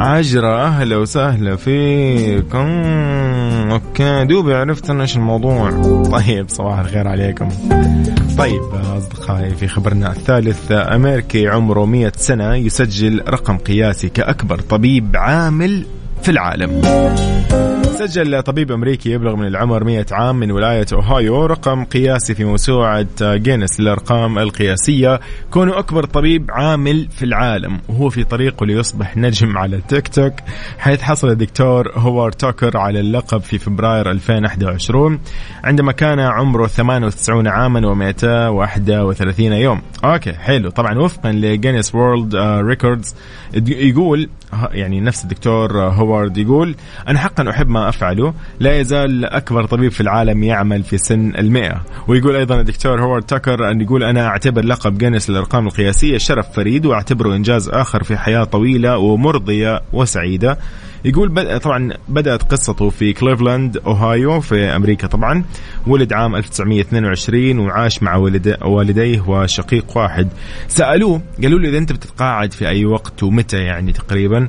عجرة 0.00 0.66
أهلا 0.66 0.96
وسهلا 0.96 1.56
فيك 1.56 2.54
مم، 2.54 3.68
okay 3.70 4.24
دوبي 4.24 4.54
عرفت 4.54 4.90
أنا 4.90 5.02
إيش 5.02 5.16
الموضوع. 5.16 5.70
طيب 6.12 6.48
صباح 6.48 6.78
الخير 6.78 7.08
عليكم. 7.08 7.48
طيب 8.38 8.60
أصدقائي 8.96 9.50
في 9.54 9.68
خبرنا 9.68 10.10
الثالث 10.10 10.72
أمريكي 10.72 11.48
عمره 11.48 11.84
100 11.86 12.12
سنة 12.16 12.54
يسجل 12.54 13.22
رقم 13.28 13.58
قياسي 13.58 14.08
كأكبر 14.08 14.60
طبيب 14.60 15.16
عامل 15.16 15.86
في 16.22 16.30
العالم. 16.30 16.80
سجل 18.00 18.42
طبيب 18.42 18.72
أمريكي 18.72 19.10
يبلغ 19.10 19.36
من 19.36 19.46
العمر 19.46 19.84
100 19.84 20.06
عام 20.12 20.36
من 20.36 20.50
ولاية 20.50 20.86
أوهايو 20.92 21.46
رقم 21.46 21.84
قياسي 21.84 22.34
في 22.34 22.44
موسوعة 22.44 23.06
جينيس 23.22 23.80
للأرقام 23.80 24.38
القياسية. 24.38 25.20
كونه 25.50 25.78
أكبر 25.78 26.04
طبيب 26.04 26.50
عامل 26.50 27.08
في 27.10 27.24
العالم 27.24 27.80
وهو 27.88 28.10
في 28.10 28.24
طريقه 28.24 28.66
ليصبح 28.66 29.16
نجم 29.16 29.58
على 29.58 29.76
التيك 29.76 30.08
توك 30.08 30.32
حيث 30.78 31.02
حصل 31.02 31.28
الدكتور 31.28 31.92
هوارد 31.94 32.34
توكر 32.34 32.76
على 32.76 33.00
اللقب 33.00 33.40
في 33.40 33.58
فبراير 33.58 34.10
2021 34.10 35.18
عندما 35.64 35.92
كان 35.92 36.20
عمره 36.20 36.66
98 36.66 37.46
عاما 37.48 37.80
و231 37.80 39.40
يوم. 39.40 39.82
okay 40.04 40.32
حلو. 40.32 40.70
طبعا 40.70 40.98
وفقا 40.98 41.32
ل 41.32 41.39
Guinness 41.39 41.94
World 41.94 42.36
Records 42.36 43.14
يقول 43.66 44.28
يعني 44.72 45.00
نفس 45.00 45.24
الدكتور 45.24 45.82
هوارد 45.82 46.38
يقول 46.38 46.74
أنا 47.08 47.18
حقا 47.18 47.50
أحب 47.50 47.68
ما 47.68 47.89
أفعله 47.90 48.34
لا 48.60 48.80
يزال 48.80 49.24
أكبر 49.24 49.64
طبيب 49.64 49.92
في 49.92 50.00
العالم 50.00 50.42
يعمل 50.42 50.82
في 50.82 50.98
سن 50.98 51.32
المئة. 51.38 51.80
ويقول 52.08 52.36
أيضا 52.36 52.60
الدكتور 52.60 53.02
هوارد 53.02 53.22
تاكر 53.22 53.70
أن 53.70 53.80
يقول 53.80 54.04
أنا 54.04 54.26
أعتبر 54.26 54.64
لقب 54.64 54.98
جينيس 54.98 55.30
للأرقام 55.30 55.66
القياسية 55.66 56.18
شرف 56.18 56.52
فريد 56.52 56.86
وأعتبره 56.86 57.34
إنجاز 57.34 57.68
آخر 57.68 58.02
في 58.02 58.16
حياة 58.16 58.44
طويلة 58.44 58.98
ومرضية 58.98 59.80
وسعيدة. 59.92 60.58
يقول 61.04 61.28
بدأ 61.28 61.58
طبعا 61.58 61.92
بدأت 62.08 62.42
قصته 62.42 62.90
في 62.90 63.12
كليفلاند 63.12 63.76
أوهايو 63.76 64.40
في 64.40 64.64
أمريكا 64.64 65.06
طبعا. 65.06 65.44
ولد 65.86 66.12
عام 66.12 66.36
1922 66.36 67.58
وعاش 67.58 68.02
مع 68.02 68.16
والد 68.16 68.56
والديه 68.62 69.20
وشقيق 69.20 69.96
واحد. 69.96 70.28
سألوه 70.68 71.22
قالوا 71.42 71.58
له 71.58 71.68
إذا 71.68 71.78
أنت 71.78 71.92
بتتقاعد 71.92 72.52
في 72.52 72.68
أي 72.68 72.84
وقت 72.84 73.22
ومتى 73.22 73.56
يعني 73.56 73.92
تقريبا؟ 73.92 74.48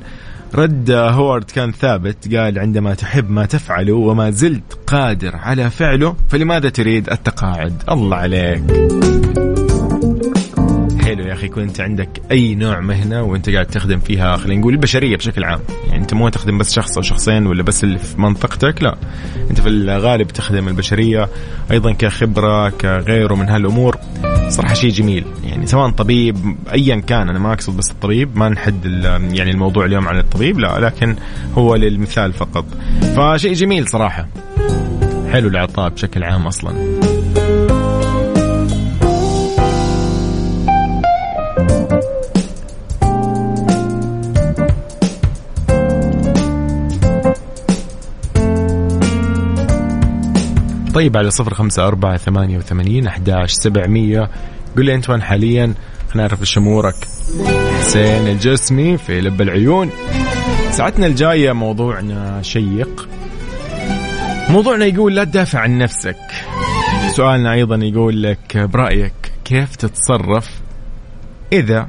رد 0.54 0.90
هوارد 0.90 1.44
كان 1.44 1.72
ثابت 1.72 2.34
قال 2.34 2.58
عندما 2.58 2.94
تحب 2.94 3.30
ما 3.30 3.46
تفعله 3.46 3.94
وما 3.94 4.30
زلت 4.30 4.78
قادر 4.86 5.36
على 5.36 5.70
فعله 5.70 6.16
فلماذا 6.28 6.68
تريد 6.68 7.10
التقاعد؟ 7.10 7.82
الله 7.90 8.16
عليك. 8.16 8.62
حلو 11.12 11.26
يا 11.26 11.32
أخي 11.32 11.46
يكون 11.46 11.62
أنت 11.62 11.80
عندك 11.80 12.08
أي 12.30 12.54
نوع 12.54 12.80
مهنة 12.80 13.22
وأنت 13.22 13.50
قاعد 13.50 13.66
تخدم 13.66 13.98
فيها 13.98 14.36
خلينا 14.36 14.60
نقول 14.60 14.72
البشرية 14.72 15.16
بشكل 15.16 15.44
عام. 15.44 15.60
يعني 15.88 16.02
أنت 16.02 16.14
مو 16.14 16.28
تخدم 16.28 16.58
بس 16.58 16.72
شخص 16.72 16.96
أو 16.96 17.02
شخصين 17.02 17.46
ولا 17.46 17.62
بس 17.62 17.84
اللي 17.84 17.98
في 17.98 18.20
منطقتك 18.20 18.82
لا. 18.82 18.96
أنت 19.50 19.60
في 19.60 19.68
الغالب 19.68 20.26
تخدم 20.28 20.68
البشرية 20.68 21.28
أيضا 21.70 21.92
كخبرة 21.92 22.68
كغيره 22.68 23.34
من 23.34 23.48
هالأمور. 23.48 23.96
صراحة 24.48 24.74
شيء 24.74 24.90
جميل. 24.90 25.24
يعني 25.44 25.66
سواء 25.66 25.90
طبيب 25.90 26.36
ايا 26.72 26.96
كان 26.96 27.28
أنا 27.28 27.38
ما 27.38 27.52
أقصد 27.52 27.76
بس 27.76 27.90
الطبيب 27.90 28.36
ما 28.36 28.48
نحد 28.48 28.86
يعني 29.32 29.50
الموضوع 29.50 29.84
اليوم 29.84 30.08
عن 30.08 30.18
الطبيب 30.18 30.58
لا 30.58 30.80
لكن 30.80 31.16
هو 31.54 31.74
للمثال 31.74 32.32
فقط. 32.32 32.64
فشيء 33.16 33.52
جميل 33.52 33.88
صراحة. 33.88 34.28
حلو 35.32 35.48
العطاء 35.48 35.88
بشكل 35.88 36.24
عام 36.24 36.46
أصلا. 36.46 37.01
طيب 50.94 51.16
على 51.16 51.30
صفر 51.30 51.54
خمسة 51.54 51.86
أربعة 51.86 52.16
ثمانية 52.16 52.58
وثمانين 52.58 53.06
أحداش 53.06 53.52
سبعمية. 53.52 54.30
قل 54.76 54.84
لي 54.84 54.94
أنت 54.94 55.10
وين 55.10 55.22
حاليا؟ 55.22 55.74
خلينا 56.08 56.28
نعرف 56.28 56.40
إيش 56.40 56.58
أمورك. 56.58 56.94
حسين 57.78 58.28
الجسمي 58.28 58.98
في 58.98 59.20
لب 59.20 59.40
العيون. 59.40 59.90
ساعتنا 60.70 61.06
الجاية 61.06 61.52
موضوعنا 61.52 62.42
شيق. 62.42 63.08
موضوعنا 64.48 64.84
يقول 64.84 65.14
لا 65.14 65.24
تدافع 65.24 65.58
عن 65.58 65.78
نفسك. 65.78 66.18
سؤالنا 67.16 67.52
أيضا 67.52 67.76
يقول 67.76 68.22
لك 68.22 68.56
برأيك 68.56 69.32
كيف 69.44 69.76
تتصرف 69.76 70.50
إذا 71.52 71.88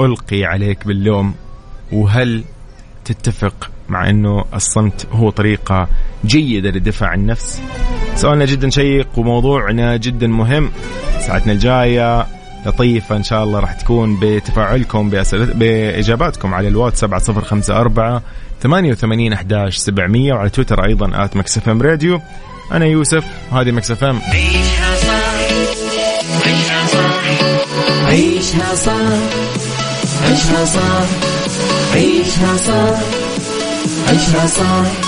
ألقي 0.00 0.44
عليك 0.44 0.86
باللوم؟ 0.86 1.34
وهل 1.92 2.44
تتفق 3.04 3.70
مع 3.88 4.10
إنه 4.10 4.44
الصمت 4.54 5.06
هو 5.12 5.30
طريقة 5.30 5.88
جيدة 6.26 6.70
للدفاع 6.70 7.10
عن 7.10 7.20
النفس؟ 7.20 7.62
سؤالنا 8.18 8.44
جدا 8.44 8.70
شيق 8.70 9.08
وموضوعنا 9.16 9.96
جدا 9.96 10.26
مهم. 10.26 10.70
ساعتنا 11.26 11.52
الجاية 11.52 12.26
لطيفة 12.66 13.16
إن 13.16 13.22
شاء 13.22 13.44
الله 13.44 13.60
راح 13.60 13.72
تكون 13.72 14.18
بتفاعلكم 14.22 15.10
بإجاباتكم 15.54 16.54
على 16.54 16.68
الواتس 16.68 16.98
7054 17.00 18.20
88 18.62 19.32
11 19.32 19.78
700 19.78 20.32
وعلى 20.32 20.50
تويتر 20.50 20.84
أيضا 20.84 21.24
at 21.24 21.36
Mix 21.36 21.68
FM 21.68 21.82
Radio. 21.82 22.20
أنا 22.72 22.86
يوسف 22.86 23.24
وهذه 23.52 23.70
Mix 23.70 24.04
FM. 24.04 24.20
عيشها 24.32 24.96
صح 24.96 25.38
عيشها 26.46 26.86
صح 26.86 27.24
عيشها 28.06 28.74
صح 28.74 28.92
عيشها 30.24 30.64
صح 30.64 31.06
عيشها 31.94 32.56
صح 32.56 32.98
عيشها 34.08 34.46
صح 34.46 35.07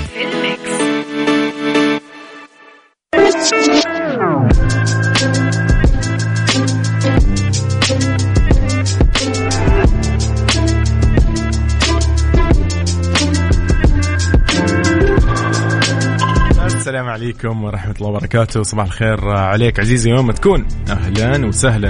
عليكم 17.21 17.63
ورحمة 17.63 17.95
الله 17.97 18.09
وبركاته. 18.09 18.63
صباح 18.63 18.85
الخير 18.85 19.29
عليك 19.29 19.79
عزيزي 19.79 20.09
يوم 20.09 20.27
ما 20.27 20.33
تكون؟ 20.33 20.67
أهلا 20.89 21.45
وسهلا. 21.45 21.89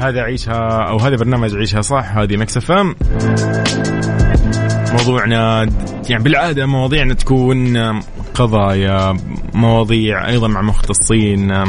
هذا 0.00 0.20
عيشها 0.20 0.88
أو 0.88 0.98
هذا 0.98 1.16
برنامج 1.16 1.56
عيشها 1.56 1.80
صح 1.80 2.16
هذه 2.16 2.36
مكسف 2.36 2.72
إم. 2.72 2.94
موضوعنا 4.92 5.68
يعني 6.10 6.24
بالعادة 6.24 6.66
مواضيعنا 6.66 7.14
تكون 7.14 7.76
قضايا 8.34 9.16
مواضيع 9.54 10.28
أيضا 10.28 10.48
مع 10.48 10.62
مختصين. 10.62 11.64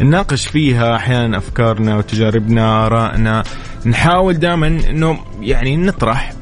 نناقش 0.00 0.46
فيها 0.46 0.96
أحيانا 0.96 1.38
أفكارنا 1.38 1.96
وتجاربنا 1.96 2.86
آرائنا. 2.86 3.42
نحاول 3.86 4.34
دائما 4.34 4.66
أنه 4.66 5.18
يعني 5.40 5.76
نطرح 5.76 6.32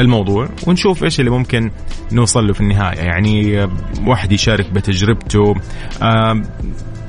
الموضوع 0.00 0.48
ونشوف 0.66 1.04
إيش 1.04 1.20
اللي 1.20 1.30
ممكن 1.30 1.70
نوصل 2.12 2.46
له 2.46 2.52
في 2.52 2.60
النهاية. 2.60 2.98
يعني 2.98 3.68
واحد 4.06 4.32
يشارك 4.32 4.70
بتجربته 4.70 5.54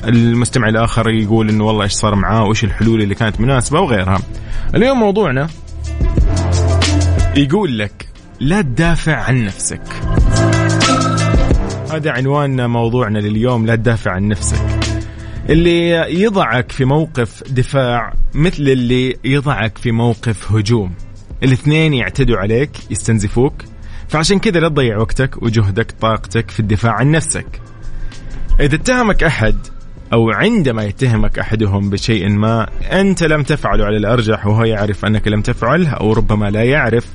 المستمع 0.07 0.69
الآخر 0.69 1.09
يقول 1.09 1.49
إنه 1.49 1.63
والله 1.63 1.83
إيش 1.83 1.91
صار 1.91 2.15
معاه 2.15 2.43
وإيش 2.43 2.63
الحلول 2.63 3.01
اللي 3.01 3.15
كانت 3.15 3.39
مناسبة 3.41 3.79
وغيرها. 3.79 4.19
اليوم 4.75 4.99
موضوعنا 4.99 5.47
يقول 7.37 7.79
لك 7.79 8.07
لا 8.39 8.61
تدافع 8.61 9.15
عن 9.15 9.45
نفسك. 9.45 9.81
هذا 11.91 12.11
عنوان 12.11 12.69
موضوعنا 12.69 13.19
لليوم 13.19 13.65
لا 13.65 13.75
تدافع 13.75 14.11
عن 14.11 14.27
نفسك. 14.27 14.79
اللي 15.49 15.89
يضعك 16.21 16.71
في 16.71 16.85
موقف 16.85 17.43
دفاع 17.49 18.13
مثل 18.33 18.63
اللي 18.63 19.17
يضعك 19.23 19.77
في 19.77 19.91
موقف 19.91 20.51
هجوم. 20.51 20.91
الاثنين 21.43 21.93
يعتدوا 21.93 22.37
عليك 22.37 22.71
يستنزفوك. 22.91 23.53
فعشان 24.07 24.39
كذا 24.39 24.59
لا 24.59 24.69
تضيع 24.69 24.97
وقتك 24.97 25.43
وجهدك 25.43 25.91
طاقتك 25.91 26.51
في 26.51 26.59
الدفاع 26.59 26.93
عن 26.93 27.11
نفسك. 27.11 27.61
إذا 28.59 28.75
اتهمك 28.75 29.23
أحد 29.23 29.55
أو 30.13 30.31
عندما 30.31 30.83
يتهمك 30.83 31.39
أحدهم 31.39 31.89
بشيء 31.89 32.29
ما 32.29 32.67
أنت 32.91 33.23
لم 33.23 33.43
تفعله 33.43 33.85
على 33.85 33.97
الأرجح 33.97 34.47
وهو 34.47 34.63
يعرف 34.63 35.05
أنك 35.05 35.27
لم 35.27 35.41
تفعله 35.41 35.89
أو 35.89 36.13
ربما 36.13 36.49
لا 36.49 36.63
يعرف 36.63 37.07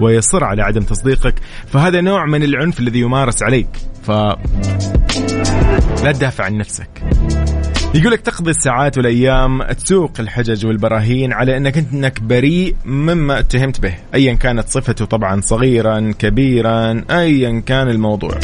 ويصر 0.00 0.44
على 0.44 0.62
عدم 0.62 0.80
تصديقك 0.80 1.34
فهذا 1.66 2.00
نوع 2.00 2.26
من 2.26 2.42
العنف 2.42 2.80
الذي 2.80 3.00
يمارس 3.00 3.42
عليك. 3.42 3.68
ف 4.02 4.10
لا 6.04 6.12
تدافع 6.12 6.44
عن 6.44 6.56
نفسك. 6.56 6.90
يقولك 7.94 8.20
تقضي 8.20 8.50
الساعات 8.50 8.98
والأيام 8.98 9.62
تسوق 9.62 10.12
الحجج 10.20 10.66
والبراهين 10.66 11.32
على 11.32 11.56
إنك 11.56 11.78
إنك 11.78 12.22
بريء 12.22 12.76
مما 12.84 13.38
اتهمت 13.38 13.80
به، 13.80 13.94
ايا 14.14 14.34
كانت 14.34 14.68
صفته 14.68 15.04
طبعا 15.04 15.40
صغيرا 15.40 16.12
كبيرا 16.18 17.04
ايا 17.10 17.60
كان 17.66 17.88
الموضوع. 17.88 18.38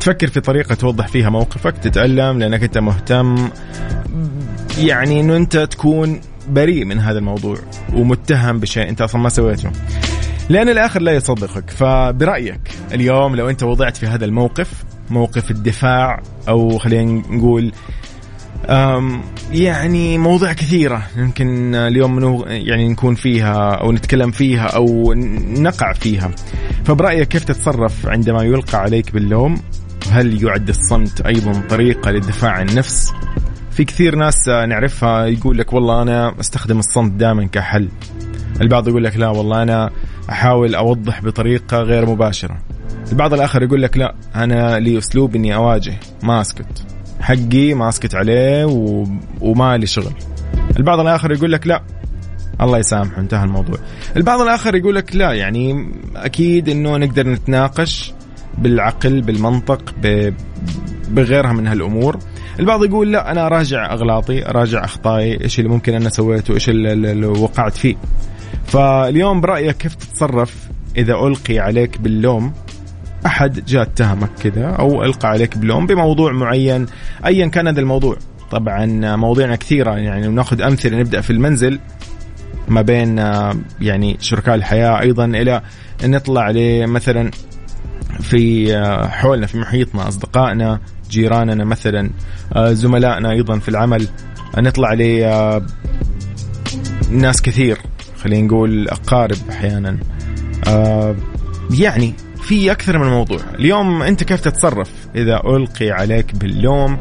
تفكر 0.00 0.26
في 0.26 0.40
طريقة 0.40 0.74
توضح 0.74 1.08
فيها 1.08 1.30
موقفك، 1.30 1.78
تتألم 1.78 2.38
لأنك 2.38 2.62
أنت 2.62 2.78
مهتم 2.78 3.48
يعني 4.78 5.20
إنه 5.20 5.36
أنت 5.36 5.56
تكون 5.56 6.20
بريء 6.48 6.84
من 6.84 6.98
هذا 6.98 7.18
الموضوع 7.18 7.56
ومتهم 7.94 8.60
بشيء 8.60 8.88
أنت 8.88 9.00
أصلا 9.00 9.20
ما 9.20 9.28
سويته. 9.28 9.70
لأن 10.48 10.68
الآخر 10.68 11.00
لا 11.00 11.12
يصدقك، 11.12 11.70
فبرأيك 11.70 12.60
اليوم 12.92 13.36
لو 13.36 13.50
أنت 13.50 13.62
وضعت 13.62 13.96
في 13.96 14.06
هذا 14.06 14.24
الموقف 14.24 14.84
موقف 15.10 15.50
الدفاع 15.50 16.22
أو 16.48 16.78
خلينا 16.78 17.22
نقول 17.30 17.72
يعني 19.52 20.18
مواضيع 20.18 20.52
كثيرة 20.52 21.02
يمكن 21.16 21.74
اليوم 21.74 22.44
يعني 22.46 22.88
نكون 22.88 23.14
فيها 23.14 23.70
أو 23.74 23.92
نتكلم 23.92 24.30
فيها 24.30 24.66
أو 24.66 25.12
نقع 25.58 25.92
فيها. 25.92 26.30
فبرأيك 26.84 27.28
كيف 27.28 27.44
تتصرف 27.44 28.06
عندما 28.06 28.42
يلقى 28.42 28.78
عليك 28.78 29.12
باللوم؟ 29.12 29.60
هل 30.10 30.44
يعد 30.44 30.68
الصمت 30.68 31.20
أيضا 31.20 31.62
طريقة 31.68 32.10
للدفاع 32.10 32.50
عن 32.50 32.68
النفس؟ 32.68 33.12
في 33.70 33.84
كثير 33.84 34.14
ناس 34.16 34.48
نعرفها 34.48 35.26
يقول 35.26 35.58
لك 35.58 35.72
والله 35.72 36.02
أنا 36.02 36.40
أستخدم 36.40 36.78
الصمت 36.78 37.12
دائما 37.12 37.46
كحل. 37.46 37.88
البعض 38.60 38.88
يقول 38.88 39.04
لك 39.04 39.16
لا 39.16 39.28
والله 39.28 39.62
أنا 39.62 39.90
أحاول 40.30 40.74
أوضح 40.74 41.22
بطريقة 41.22 41.76
غير 41.76 42.10
مباشرة. 42.10 42.58
البعض 43.12 43.34
الآخر 43.34 43.62
يقول 43.62 43.82
لك 43.82 43.96
لا 43.96 44.14
أنا 44.34 44.78
لي 44.78 44.98
أسلوب 44.98 45.36
إني 45.36 45.54
أواجه. 45.54 45.94
ما 46.22 46.40
أسكت. 46.40 46.95
حقي 47.26 47.74
ما 47.74 47.88
اسكت 47.88 48.14
عليه 48.14 48.64
و... 48.64 49.06
وما 49.40 49.76
لي 49.76 49.86
شغل. 49.86 50.12
البعض 50.76 51.00
الآخر 51.00 51.32
يقول 51.32 51.52
لك 51.52 51.66
لا 51.66 51.82
الله 52.60 52.78
يسامحه 52.78 53.20
انتهى 53.20 53.44
الموضوع. 53.44 53.78
البعض 54.16 54.40
الآخر 54.40 54.74
يقول 54.74 54.94
لك 54.94 55.16
لا 55.16 55.32
يعني 55.32 55.92
أكيد 56.16 56.68
إنه 56.68 56.96
نقدر 56.96 57.28
نتناقش 57.28 58.12
بالعقل 58.58 59.20
بالمنطق 59.20 59.94
ب... 60.02 60.32
بغيرها 61.08 61.52
من 61.52 61.66
هالأمور. 61.66 62.18
البعض 62.60 62.84
يقول 62.84 63.12
لا 63.12 63.30
أنا 63.30 63.46
اراجع 63.46 63.92
أغلاطي 63.92 64.48
اراجع 64.48 64.84
أخطائي 64.84 65.40
إيش 65.40 65.58
اللي 65.58 65.70
ممكن 65.70 65.94
أنا 65.94 66.08
سويته 66.08 66.54
إيش 66.54 66.68
اللي 66.68 67.26
وقعت 67.26 67.76
فيه. 67.76 67.96
فاليوم 68.66 69.40
برأيك 69.40 69.76
كيف 69.76 69.94
تتصرف 69.94 70.68
إذا 70.96 71.14
ألقي 71.14 71.58
عليك 71.58 72.00
باللوم؟ 72.00 72.52
أحد 73.26 73.64
جاء 73.64 73.82
اتهمك 73.82 74.30
كذا 74.42 74.66
أو 74.66 75.04
ألقى 75.04 75.28
عليك 75.28 75.58
بلوم 75.58 75.86
بموضوع 75.86 76.32
معين 76.32 76.86
ايا 77.26 77.46
كان 77.46 77.68
هذا 77.68 77.80
الموضوع. 77.80 78.16
طبعا 78.50 79.16
مواضيعنا 79.16 79.56
كثيره 79.56 79.90
يعني 79.90 80.28
ناخذ 80.28 80.62
أمثلة 80.62 80.98
نبدأ 80.98 81.20
في 81.20 81.30
المنزل 81.30 81.78
ما 82.68 82.82
بين 82.82 83.18
يعني 83.80 84.16
شركاء 84.20 84.54
الحياة 84.54 85.00
أيضا 85.00 85.24
إلى 85.24 85.62
نطلع 86.04 86.52
مثلا 86.86 87.30
في 88.20 88.72
حولنا 89.10 89.46
في 89.46 89.58
محيطنا 89.58 90.08
أصدقائنا 90.08 90.80
جيراننا 91.10 91.64
مثلا 91.64 92.10
زملائنا 92.56 93.30
أيضا 93.30 93.58
في 93.58 93.68
العمل. 93.68 94.08
نطلع 94.58 94.92
ل 94.92 95.62
ناس 97.10 97.42
كثير 97.42 97.78
خلينا 98.22 98.46
نقول 98.46 98.88
أقارب 98.88 99.36
أحيانا. 99.50 99.98
يعني 101.70 102.14
في 102.46 102.70
أكثر 102.72 102.98
من 102.98 103.06
موضوع. 103.06 103.38
اليوم 103.54 104.02
أنت 104.02 104.24
كيف 104.24 104.40
تتصرف 104.40 104.90
إذا 105.14 105.40
ألقي 105.46 105.90
عليك 105.90 106.34
باللوم؟ 106.34 106.98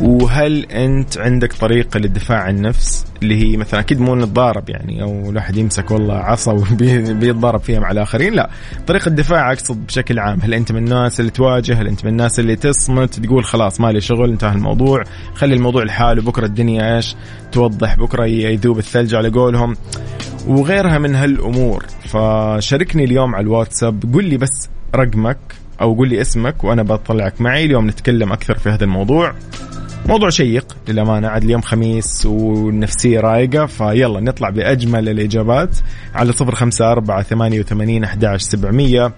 وهل 0.00 0.64
أنت 0.64 1.18
عندك 1.18 1.52
طريقة 1.52 1.98
للدفاع 1.98 2.38
عن 2.38 2.56
النفس 2.56 3.06
اللي 3.22 3.36
هي 3.42 3.56
مثلا 3.56 3.80
أكيد 3.80 4.00
مو 4.00 4.14
نتضارب 4.14 4.70
يعني 4.70 5.02
أو 5.02 5.30
الواحد 5.30 5.56
يمسك 5.56 5.90
والله 5.90 6.14
عصا 6.14 6.52
وبيتضارب 6.52 7.60
فيها 7.60 7.80
مع 7.80 7.90
الآخرين؟ 7.90 8.34
لا. 8.34 8.50
طريقة 8.86 9.08
الدفاع 9.08 9.52
أقصد 9.52 9.86
بشكل 9.86 10.18
عام 10.18 10.38
هل 10.42 10.54
أنت 10.54 10.72
من 10.72 10.78
الناس 10.78 11.20
اللي 11.20 11.30
تواجه؟ 11.30 11.80
هل 11.80 11.86
أنت 11.86 12.04
من 12.04 12.10
الناس 12.10 12.40
اللي 12.40 12.56
تصمت؟ 12.56 13.20
تقول 13.20 13.44
خلاص 13.44 13.80
مالي 13.80 14.00
شغل 14.00 14.30
انتهى 14.30 14.52
الموضوع. 14.52 15.02
خلي 15.34 15.54
الموضوع 15.54 15.84
لحاله 15.84 16.22
بكرة 16.22 16.46
الدنيا 16.46 16.96
إيش؟ 16.96 17.16
توضح 17.52 17.96
بكرة 17.96 18.26
يذوب 18.26 18.78
الثلج 18.78 19.14
على 19.14 19.28
قولهم. 19.28 19.76
وغيرها 20.46 20.98
من 20.98 21.14
هالأمور. 21.14 21.86
فشاركني 22.04 23.04
اليوم 23.04 23.34
على 23.34 23.42
الواتساب 23.42 24.14
قل 24.14 24.24
لي 24.24 24.36
بس 24.36 24.68
رقمك 24.96 25.38
أو 25.80 25.94
قول 25.94 26.08
لي 26.08 26.20
اسمك 26.20 26.64
وأنا 26.64 26.82
بطلعك 26.82 27.40
معي. 27.40 27.64
اليوم 27.64 27.86
نتكلم 27.86 28.32
أكثر 28.32 28.58
في 28.58 28.68
هذا 28.68 28.84
الموضوع. 28.84 29.34
موضوع 30.10 30.30
شيق 30.30 30.76
للأمانة. 30.88 31.28
عاد 31.28 31.44
اليوم 31.44 31.60
خميس 31.60 32.26
والنفسية 32.26 33.20
رايقة 33.20 33.66
فيلا 33.66 34.20
نطلع 34.20 34.50
بأجمل 34.50 35.08
الإجابات 35.08 35.78
على 36.14 36.32
صفر 36.32 36.54
خمسة 36.54 36.92
أربعة 36.92 37.22
ثمانية 37.22 37.60
وثمانين 37.60 38.04
أحداش 38.04 38.42
سبعمية. 38.42 39.12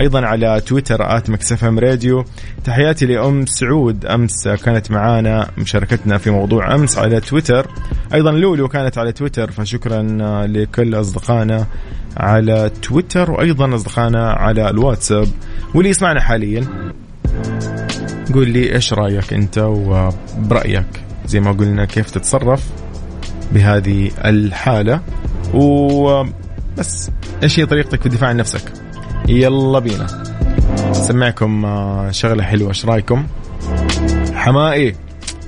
أيضا 0.00 0.26
على 0.26 0.60
تويتر 0.66 1.16
آت 1.16 1.30
مكسفهم 1.30 1.78
راديو. 1.78 2.24
تحياتي 2.64 3.06
لأم 3.06 3.46
سعود. 3.46 4.06
أمس 4.06 4.48
كانت 4.48 4.90
معانا 4.90 5.50
مشاركتنا 5.58 6.18
في 6.18 6.30
موضوع 6.30 6.74
أمس 6.74 6.98
على 6.98 7.20
تويتر. 7.20 7.66
أيضا 8.14 8.32
لولو 8.32 8.68
كانت 8.68 8.98
على 8.98 9.12
تويتر 9.12 9.50
فشكرا 9.50 10.02
لكل 10.46 10.94
أصدقائنا 10.94 11.66
على 12.16 12.70
تويتر 12.82 13.30
وأيضا 13.30 13.74
أصدقائنا 13.74 14.32
على 14.32 14.70
الواتساب. 14.70 15.28
واللي 15.74 15.90
يسمعنا 15.90 16.20
حاليا. 16.20 16.64
قول 18.34 18.48
لي 18.50 18.74
إيش 18.74 18.92
رأيك 18.92 19.32
أنت 19.32 19.58
وبرأيك؟ 19.58 20.86
زي 21.26 21.40
ما 21.40 21.52
قلنا 21.52 21.84
كيف 21.84 22.10
تتصرف 22.10 22.66
بهذه 23.52 24.10
الحالة؟ 24.24 25.00
وبس 25.54 27.10
إيش 27.42 27.60
هي 27.60 27.66
طريقتك 27.66 28.00
في 28.00 28.06
الدفاع 28.06 28.28
عن 28.28 28.36
نفسك؟ 28.36 28.72
يلا 29.28 29.78
بينا. 29.78 30.06
سمعكم 30.92 31.64
آه، 31.64 32.10
شغلة 32.10 32.42
حلوة 32.42 32.68
إيش 32.68 32.84
رأيكم؟ 32.84 33.26
حمائي. 34.34 34.94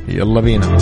يلا 0.09 0.41
بينا. 0.41 0.79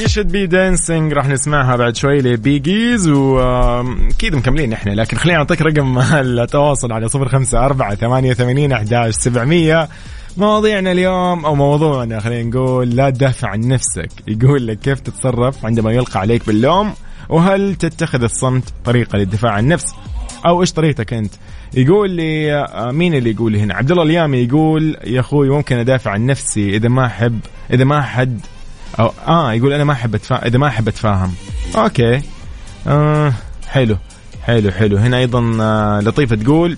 You 0.00 0.11
Should 0.11 0.32
Be 0.32 0.46
Dancing 0.46 1.12
راح 1.12 1.28
نسمعها 1.28 1.76
بعد 1.76 1.96
شوي 1.96 2.18
ل 2.18 2.29
Bee 2.29 2.63
Gees 2.63 3.08
واكيد 3.08 4.34
مكملين 4.34 4.72
إحنا 4.72 4.90
لكن 4.90 5.16
خلينا 5.16 5.38
نعطيك 5.38 5.62
رقم 5.62 5.98
التواصل 5.98 6.92
على 6.92 7.08
صفر 7.08 7.28
خمسة 7.28 7.66
أربعة 7.66 7.94
ثمانية 7.94 8.30
وثمانين 8.30 8.72
أحداش 8.72 9.14
سبعمية. 9.14 9.88
مواضيعنا 10.36 10.92
اليوم 10.92 11.44
أو 11.44 11.54
موضوعنا 11.54 12.20
خلينا 12.20 12.50
نقول 12.50 12.90
لا 12.90 13.10
تدافع 13.10 13.48
عن 13.48 13.60
نفسك. 13.60 14.08
يقول 14.28 14.66
لك 14.66 14.78
كيف 14.78 15.00
تتصرف 15.00 15.64
عندما 15.64 15.92
يلقى 15.92 16.20
عليك 16.20 16.46
باللوم؟ 16.46 16.92
وهل 17.28 17.74
تتخذ 17.74 18.22
الصمت 18.22 18.64
طريقة 18.84 19.18
للدفاع 19.18 19.52
عن 19.52 19.64
النفس 19.64 19.94
أو 20.46 20.60
إيش 20.60 20.72
طريقتك 20.72 21.12
أنت؟ 21.12 21.32
يقول 21.74 22.10
لي 22.10 22.54
آه، 22.54 22.90
مين 22.92 23.14
اللي 23.14 23.30
يقول 23.30 23.56
هنا؟ 23.56 23.74
عبد 23.74 23.90
الله 23.90 24.02
اليامي 24.02 24.38
يقول 24.38 24.96
يا 25.04 25.20
أخوي 25.20 25.48
ممكن 25.48 25.76
أدافع 25.76 26.10
عن 26.10 26.26
نفسي 26.26 26.76
إذا 26.76 26.88
ما 26.88 27.06
أحب 27.06 27.40
إذا 27.72 27.84
ما 27.84 28.02
حد 28.02 28.40
أو 29.00 29.12
آه 29.28 29.52
يقول 29.52 29.72
أنا 29.72 29.84
ما 29.84 29.92
أحب 29.92 30.14
اتفاهم 30.14 30.40
إذا 30.44 30.58
ما 30.58 30.66
أحب 30.66 30.88
أتفاهم. 30.88 31.32
أوكي. 31.76 32.20
آه 32.86 33.32
حلو. 33.68 33.96
حلو 34.42 34.70
حلو. 34.70 34.96
هنا 34.96 35.16
أيضا 35.18 35.56
آه 35.60 36.00
لطيفة 36.00 36.36
تقول 36.36 36.76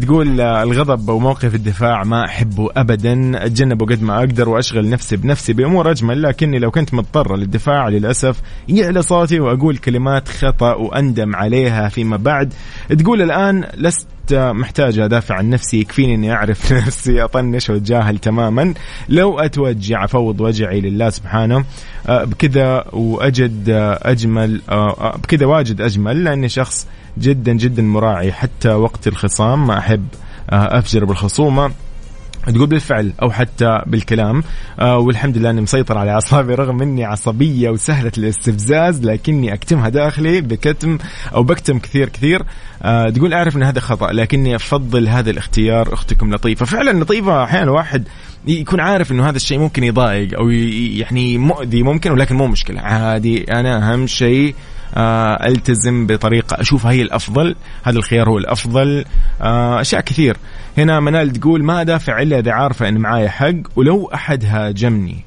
تقول 0.00 0.40
آه 0.40 0.62
الغضب 0.62 1.08
وموقف 1.08 1.54
الدفاع 1.54 2.04
ما 2.04 2.24
أحبه 2.24 2.68
ابدا. 2.76 3.44
اتجنبه 3.46 3.86
قد 3.86 4.02
ما 4.02 4.18
أقدر 4.18 4.48
وأشغل 4.48 4.88
نفسي 4.90 5.16
بنفسي 5.16 5.52
بأمور 5.52 5.90
أجمل 5.90 6.22
لكني 6.22 6.58
لو 6.58 6.70
كنت 6.70 6.94
مضطر 6.94 7.36
للدفاع 7.36 7.88
للأسف 7.88 8.40
يعلى 8.68 9.02
صوتي 9.02 9.40
وأقول 9.40 9.76
كلمات 9.76 10.28
خطأ 10.28 10.74
وأندم 10.74 11.36
عليها 11.36 11.88
فيما 11.88 12.16
بعد. 12.16 12.54
تقول 12.98 13.22
الآن 13.22 13.64
لست 13.76 14.08
محتاج 14.32 14.98
أدافع 14.98 15.34
عن 15.34 15.50
نفسي 15.50 15.80
يكفيني 15.80 16.14
إني 16.14 16.32
أعرف 16.32 16.72
نفسي 16.86 17.24
أطنش 17.24 17.70
وأتجاهل 17.70 18.18
تماما. 18.18 18.74
لو 19.08 19.38
أتوجع 19.38 20.04
أفوض 20.04 20.40
وجعي 20.40 20.80
لله 20.80 21.10
سبحانه. 21.10 21.64
آه، 22.06 22.24
بكذا 22.24 22.84
وأجد 22.92 23.68
أجمل 24.02 24.62
آه، 24.68 25.16
بكذا 25.16 25.46
واجد 25.46 25.80
أجمل 25.80 26.24
لأني 26.24 26.48
شخص 26.48 26.86
جدا 27.18 27.52
جدا 27.52 27.82
مراعي 27.82 28.32
حتى 28.32 28.68
وقت 28.68 29.08
الخصام. 29.08 29.66
ما 29.66 29.78
أحب 29.78 30.06
أفجر 30.50 31.04
بالخصومة. 31.04 31.70
تقول 32.54 32.66
بالفعل 32.66 33.12
أو 33.22 33.30
حتى 33.30 33.82
بالكلام. 33.86 34.42
آه 34.80 34.98
والحمد 34.98 35.38
لله 35.38 35.50
إني 35.50 35.60
مسيطر 35.60 35.98
على 35.98 36.10
أعصابي 36.10 36.54
رغم 36.54 36.82
إني 36.82 37.04
عصبية 37.04 37.70
وسهلة 37.70 38.12
الاستفزاز 38.18 39.04
لكني 39.04 39.54
أكتمها 39.54 39.88
داخلي 39.88 40.40
بكتم 40.40 40.98
أو 41.34 41.42
بكتم 41.42 41.78
كثير 41.78 42.08
كثير. 42.08 42.42
آه 42.82 43.10
تقول 43.10 43.34
أعرف 43.34 43.56
إن 43.56 43.62
هذا 43.62 43.80
خطأ 43.80 44.12
لكني 44.12 44.56
أفضل 44.56 45.08
هذا 45.08 45.30
الاختيار 45.30 45.92
أختكم 45.92 46.34
لطيفة. 46.34 46.66
فعلا 46.66 47.02
لطيفة 47.02 47.44
أحيانا 47.44 47.70
واحد 47.70 48.08
يكون 48.46 48.80
عارف 48.80 49.12
إنه 49.12 49.28
هذا 49.28 49.36
الشيء 49.36 49.58
ممكن 49.58 49.84
يضايق 49.84 50.38
أو 50.38 50.48
يعني 50.50 51.38
مؤذي 51.38 51.82
ممكن 51.82 52.10
ولكن 52.10 52.36
مو 52.36 52.46
مشكلة. 52.46 52.80
عادي 52.80 53.52
أنا 53.52 53.92
أهم 53.92 54.06
شيء 54.06 54.54
آه، 54.94 55.46
ألتزم 55.46 56.06
بطريقة 56.06 56.60
أشوفها 56.60 56.90
هي 56.92 57.02
الأفضل. 57.02 57.56
هذا 57.82 57.98
الخيار 57.98 58.28
هو 58.28 58.38
الأفضل. 58.38 59.04
آه، 59.40 59.80
أشياء 59.80 60.00
كثير. 60.00 60.36
هنا 60.78 61.00
منال 61.00 61.32
تقول 61.32 61.64
ما 61.64 61.82
دافع 61.82 62.22
الا 62.22 62.38
اذا 62.38 62.52
عارفة 62.52 62.88
إن 62.88 62.98
معايا 62.98 63.28
حق 63.28 63.54
ولو 63.76 64.10
أحد 64.14 64.44
هاجمني؟ 64.44 65.24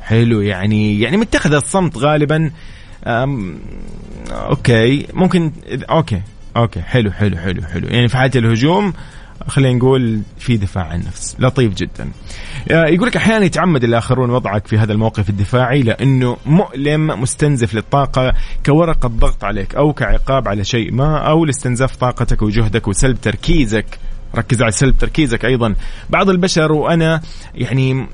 حلو 0.00 0.40
يعني 0.40 1.00
يعني 1.00 1.16
متخذ 1.16 1.54
الصمت 1.54 1.98
غالبا 1.98 2.50
okay 4.30 5.06
ممكن 5.14 5.52
okay 5.90 6.22
okay 6.56 6.80
حلو 6.80 7.10
حلو 7.10 7.36
حلو 7.36 7.62
حلو. 7.62 7.88
يعني 7.88 8.08
في 8.08 8.16
حالة 8.16 8.32
الهجوم 8.36 8.92
خلينا 9.48 9.78
نقول 9.78 10.20
في 10.38 10.56
دفاع 10.56 10.84
عن 10.84 11.00
النفس 11.00 11.36
لطيف 11.38 11.74
جدا. 11.74 12.10
يقول 12.70 13.08
لك 13.08 13.16
أحيانا 13.16 13.44
يتعمد 13.44 13.84
الآخرون 13.84 14.30
وضعك 14.30 14.66
في 14.66 14.78
هذا 14.78 14.92
الموقف 14.92 15.30
الدفاعي 15.30 15.82
لأنه 15.82 16.36
مؤلم 16.46 17.06
مستنزف 17.06 17.74
للطاقة 17.74 18.32
كورقة 18.66 19.08
ضغط 19.08 19.44
عليك 19.44 19.74
أو 19.74 19.92
كعقاب 19.92 20.48
على 20.48 20.64
شيء 20.64 20.92
ما 20.92 21.18
أو 21.18 21.44
لاستنزاف 21.44 21.96
طاقتك 21.96 22.42
وجهدك 22.42 22.88
وسلب 22.88 23.20
تركيزك. 23.20 23.98
ركز 24.36 24.62
على 24.62 24.72
سلب 24.72 24.98
تركيزك 24.98 25.44
أيضا. 25.44 25.74
بعض 26.10 26.30
البشر 26.30 26.72
وأنا 26.72 27.20
يعني 27.54 28.06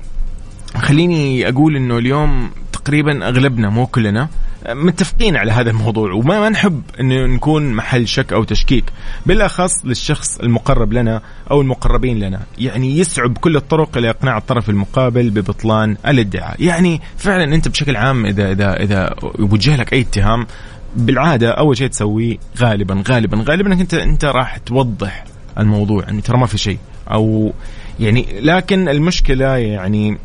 خليني 0.75 1.49
أقول 1.49 1.75
إنه 1.75 1.97
اليوم 1.97 2.51
تقريبا 2.73 3.27
أغلبنا 3.27 3.69
مو 3.69 3.87
كلنا 3.87 4.29
متفقين 4.69 5.37
على 5.37 5.51
هذا 5.51 5.69
الموضوع 5.69 6.11
وما 6.11 6.39
ما 6.39 6.49
نحب 6.49 6.81
انه 6.99 7.25
نكون 7.25 7.73
محل 7.73 8.07
شك 8.07 8.33
أو 8.33 8.43
تشكيك. 8.43 8.83
بالأخص 9.25 9.85
للشخص 9.85 10.39
المقرب 10.39 10.93
لنا 10.93 11.21
أو 11.51 11.61
المقربين 11.61 12.19
لنا. 12.19 12.39
يعني 12.57 12.97
يسعى 12.97 13.27
بكل 13.27 13.55
الطرق 13.55 13.97
إلى 13.97 14.09
إقناع 14.09 14.37
الطرف 14.37 14.69
المقابل 14.69 15.29
ببطلان 15.29 15.97
الادعاء. 16.07 16.55
يعني 16.59 17.01
فعلا 17.17 17.55
أنت 17.55 17.67
بشكل 17.67 17.95
عام 17.95 18.25
إذا 18.25 18.51
إذا 18.51 18.83
إذا 18.83 19.15
وجه 19.39 19.75
لك 19.75 19.93
أي 19.93 20.01
اتهام 20.01 20.47
بالعادة 20.95 21.51
أول 21.51 21.77
شيء 21.77 21.87
تسويه 21.87 22.37
غالبا 22.57 23.03
غالبا 23.09 23.43
غالبا 23.47 23.73
إنك 23.73 23.79
أنت 23.79 23.93
أنت 23.93 24.25
راح 24.25 24.57
توضح 24.57 25.25
الموضوع 25.59 26.03
يعني 26.03 26.21
ترى 26.21 26.37
ما 26.37 26.45
في 26.45 26.57
شيء. 26.57 26.77
أو 27.11 27.53
يعني 27.99 28.27
لكن 28.41 28.89
المشكلة 28.89 29.57
يعني 29.57 30.17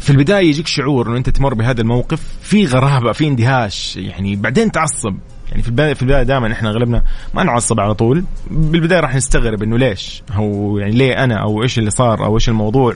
في 0.00 0.10
البداية 0.10 0.48
يجيك 0.48 0.66
شعور 0.66 1.08
إنه 1.08 1.16
أنت 1.16 1.30
تمر 1.30 1.54
بهذا 1.54 1.80
الموقف 1.80 2.22
في 2.42 2.66
غرابة 2.66 3.12
في 3.12 3.28
اندهاش 3.28 3.96
يعني 3.96 4.36
بعدين 4.36 4.72
تعصب. 4.72 5.14
يعني 5.50 5.62
في 5.62 5.68
البدايه 5.68 5.94
في 5.94 6.02
البداية 6.02 6.22
دائما 6.22 6.52
إحنا 6.52 6.70
أغلبنا 6.70 7.02
ما 7.34 7.42
نعصب 7.42 7.80
على 7.80 7.94
طول. 7.94 8.24
بالبداية 8.50 9.00
راح 9.00 9.14
نستغرب 9.14 9.62
إنه 9.62 9.78
ليش؟ 9.78 10.22
أو 10.36 10.78
يعني 10.78 10.94
ليه 10.94 11.24
أنا؟ 11.24 11.34
أو 11.34 11.62
إيش 11.62 11.78
اللي 11.78 11.90
صار؟ 11.90 12.24
أو 12.24 12.34
إيش 12.34 12.48
الموضوع؟ 12.48 12.94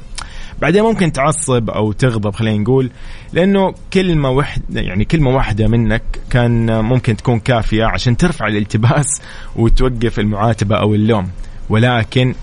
بعدين 0.61 0.83
ممكن 0.83 1.13
تعصب 1.13 1.71
أو 1.71 1.93
تغضب 1.93 2.35
خلينا 2.35 2.59
نقول. 2.59 2.91
لأنه 3.33 3.75
كلمة 3.93 4.31
واحدة 4.31 4.81
يعني 4.81 5.05
كلمة 5.05 5.31
واحدة 5.31 5.69
منك 5.69 6.03
كان 6.31 6.85
ممكن 6.85 7.17
تكون 7.17 7.39
كافية 7.39 7.85
عشان 7.85 8.17
ترفع 8.17 8.47
الالتباس 8.47 9.23
وتوقف 9.57 10.19
المعاتبة 10.19 10.77
أو 10.77 10.95
اللوم. 10.95 11.29
ولكن 11.69 12.35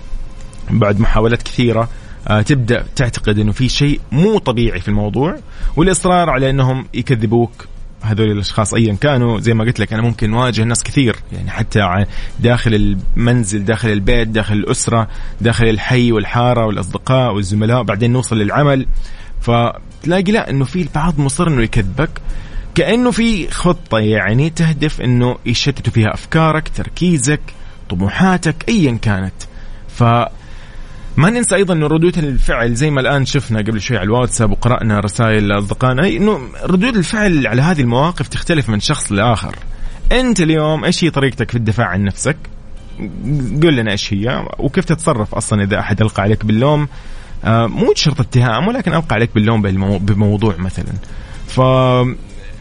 بعد 0.70 1.00
محاولات 1.00 1.42
كثيرة 1.42 1.88
آه، 2.28 2.42
تبدأ 2.42 2.84
تعتقد 2.96 3.38
إنه 3.38 3.52
في 3.52 3.68
شيء 3.68 4.00
مو 4.12 4.38
طبيعي 4.38 4.80
في 4.80 4.88
الموضوع 4.88 5.36
والإصرار 5.76 6.30
على 6.30 6.50
إنهم 6.50 6.86
يكذبوك. 6.94 7.66
هذول 8.02 8.30
الأشخاص 8.30 8.74
ايا 8.74 8.94
كانوا 8.94 9.40
زي 9.40 9.54
ما 9.54 9.64
قلت 9.64 9.80
لك 9.80 9.92
أنا 9.92 10.02
ممكن 10.02 10.32
واجه 10.32 10.62
ناس 10.62 10.82
كثير 10.82 11.16
يعني 11.32 11.50
حتى 11.50 12.04
داخل 12.40 12.74
المنزل 12.74 13.64
داخل 13.64 13.88
البيت 13.88 14.28
داخل 14.28 14.54
الأسرة 14.54 15.08
داخل 15.40 15.68
الحي 15.68 16.12
والحارة 16.12 16.66
والأصدقاء 16.66 17.34
والزملاء 17.34 17.82
بعدين 17.82 18.12
نوصل 18.12 18.38
للعمل. 18.38 18.86
فتلاقي 19.40 20.32
لا 20.32 20.50
إنه 20.50 20.64
في 20.64 20.82
البعض 20.82 21.20
مصر 21.20 21.48
إنه 21.48 21.62
يكذبك. 21.62 22.10
كأنه 22.74 23.10
في 23.10 23.50
خطة 23.50 23.98
يعني 23.98 24.50
تهدف 24.50 25.00
إنه 25.00 25.36
يشتتوا 25.46 25.92
فيها 25.92 26.14
أفكارك 26.14 26.68
تركيزك. 26.68 27.40
طموحاتك 27.90 28.64
ايا 28.68 28.98
كانت. 29.02 29.34
ف 29.88 30.02
ما 31.16 31.30
ننسى 31.30 31.56
أيضا 31.56 31.74
إنه 31.74 31.86
ردود 31.86 32.18
الفعل 32.18 32.74
زي 32.74 32.90
ما 32.90 33.00
الآن 33.00 33.26
شفنا 33.26 33.58
قبل 33.58 33.80
شوي 33.80 33.96
على 33.96 34.04
الواتساب 34.04 34.50
وقرأنا 34.50 35.00
رسائل 35.00 35.58
أصدقائنا 35.58 36.08
إنه 36.08 36.40
ردود 36.64 36.96
الفعل 36.96 37.46
على 37.46 37.62
هذه 37.62 37.80
المواقف 37.80 38.28
تختلف 38.28 38.68
من 38.68 38.80
شخص 38.80 39.12
لآخر. 39.12 39.56
أنت 40.12 40.40
اليوم 40.40 40.84
إيش 40.84 41.04
هي 41.04 41.10
طريقتك 41.10 41.50
في 41.50 41.56
الدفاع 41.56 41.86
عن 41.86 42.04
نفسك؟ 42.04 42.36
قل 43.62 43.76
لنا 43.76 43.90
إيش 43.90 44.14
هي 44.14 44.46
وكيف 44.58 44.84
تتصرف 44.84 45.34
أصلا 45.34 45.62
إذا 45.62 45.78
أحد 45.80 46.00
ألقى 46.00 46.22
عليك 46.22 46.44
باللوم. 46.44 46.88
آه، 47.44 47.66
مو 47.66 47.92
شرط 47.94 48.20
اتهام 48.20 48.68
ولكن 48.68 48.94
ألقى 48.94 49.14
عليك 49.14 49.30
باللوم 49.34 49.62
بموضوع 49.98 50.54
مثلا. 50.58 50.92
ف 51.46 51.60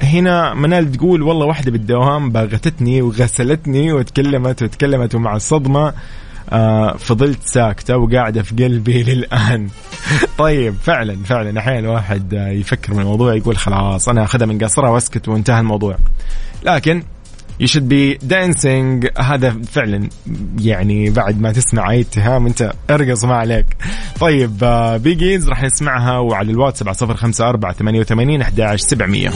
هنا 0.02 0.54
منال 0.54 0.92
تقول 0.92 1.22
والله 1.22 1.46
واحدة 1.46 1.72
بالدوام 1.72 2.30
باغتتني 2.30 3.02
وغسلتني 3.02 3.94
وتكلمت 3.94 4.64
وتكلمت 4.64 5.16
ومع 5.16 5.36
الصدمة 5.36 5.94
آه 6.50 6.92
فضلت 6.98 7.40
ساكتة 7.44 7.98
وقاعدة 7.98 8.44
في 8.44 8.64
قلبي 8.64 9.04
للآن. 9.14 9.70
طيب 10.38 10.76
فعلا 10.84 11.24
فعلا. 11.24 11.60
أحيانا 11.60 11.80
الواحد 11.80 12.34
يفكر 12.34 12.94
من 12.94 13.00
الموضوع 13.00 13.36
يقول 13.36 13.58
خلاص 13.58 14.10
أنا 14.10 14.24
أخذها 14.24 14.46
من 14.46 14.58
قصرها 14.58 14.90
وأسكت 14.90 15.28
وانتهى 15.28 15.60
الموضوع. 15.60 15.98
لكن 16.64 17.04
you 17.60 17.68
should 17.68 17.88
be 17.88 18.14
dancing 18.14 19.08
هذا 19.18 19.50
فعلا 19.72 20.10
يعني 20.60 21.10
بعد 21.10 21.42
ما 21.42 21.52
تسمع 21.52 21.92
أي 21.92 22.02
اتهام 22.02 22.46
أنت 22.46 22.74
أرقص 22.90 23.26
ما 23.26 23.36
عليك. 23.36 23.66
طيب 24.20 24.58
بيجيز 25.04 25.50
راح 25.50 25.64
نسمعها 25.64 26.18
وعلى 26.18 26.52
الواتساب 26.52 26.88
على 26.88 26.98
صفر 26.98 27.16
خمسة 27.16 27.50
أربعة 27.50 27.74
ثمانية 27.74 28.00
وثمانين 28.00 28.42
أحد 28.42 28.76
سبعمية. 28.76 29.32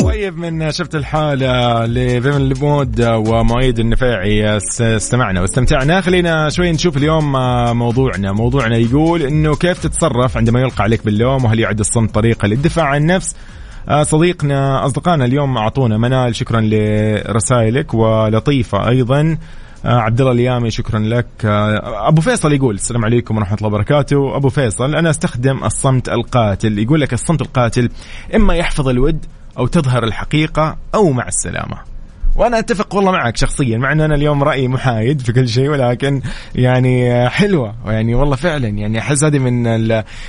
طيب 0.00 0.38
من 0.38 0.72
شفت 0.72 0.94
الحالة 0.94 1.86
لفيمن 1.86 2.48
لبود 2.48 3.02
ومؤيد 3.02 3.78
النفاعي 3.78 4.56
استمعنا 4.80 5.40
واستمتعنا. 5.40 6.00
خلينا 6.00 6.48
شوي 6.48 6.72
نشوف 6.72 6.96
اليوم 6.96 7.32
موضوعنا. 7.78 8.32
موضوعنا 8.32 8.76
يقول 8.76 9.22
إنه 9.22 9.56
كيف 9.56 9.82
تتصرف 9.82 10.36
عندما 10.36 10.60
يلقى 10.60 10.84
عليك 10.84 11.04
باللوم؟ 11.04 11.44
وهل 11.44 11.60
يعد 11.60 11.80
الصمت 11.80 12.14
طريقة 12.14 12.48
للدفاع 12.48 12.84
عن 12.84 13.00
النفس؟ 13.00 13.34
آه، 13.34 13.55
صديقنا 14.02 14.86
أصدقائنا 14.86 15.24
اليوم 15.24 15.58
أعطونا 15.58 15.98
منال 15.98 16.36
شكرا 16.36 16.60
لرسائلك 16.60 17.94
ولطيفة 17.94 18.88
أيضا. 18.88 19.38
آه، 19.84 20.00
عبد 20.00 20.20
الله 20.20 20.32
اليامي 20.32 20.70
شكرا 20.70 20.98
لك. 20.98 21.26
آه، 21.44 22.08
أبو 22.08 22.20
فيصل 22.20 22.52
يقول 22.52 22.74
السلام 22.74 23.04
عليكم 23.04 23.36
ورحمة 23.36 23.56
الله 23.56 23.68
وبركاته. 23.68 24.36
أبو 24.36 24.48
فيصل 24.48 24.94
أنا 24.94 25.10
أستخدم 25.10 25.64
الصمت 25.64 26.08
القاتل. 26.08 26.78
يقول 26.78 27.00
لك 27.00 27.12
الصمت 27.12 27.40
القاتل 27.40 27.88
إما 28.34 28.54
يحفظ 28.54 28.88
الود 28.88 29.24
أو 29.58 29.66
تظهر 29.66 30.04
الحقيقة 30.04 30.76
أو 30.94 31.12
مع 31.12 31.28
السلامة. 31.28 31.95
وأنا 32.36 32.58
أتفق 32.58 32.94
والله 32.94 33.12
معك 33.12 33.36
شخصيا 33.36 33.78
مع 33.78 33.92
ان 33.92 34.00
أنا 34.00 34.14
اليوم 34.14 34.42
رأيي 34.42 34.68
محايد 34.68 35.20
في 35.20 35.32
كل 35.32 35.48
شيء 35.48 35.68
ولكن 35.68 36.22
يعني 36.54 37.28
حلوة 37.30 37.74
يعني 37.86 38.14
والله 38.14 38.36
فعلا 38.36 38.68
يعني 38.68 38.98
أحس 38.98 39.24
هذه 39.24 39.38
من 39.38 39.86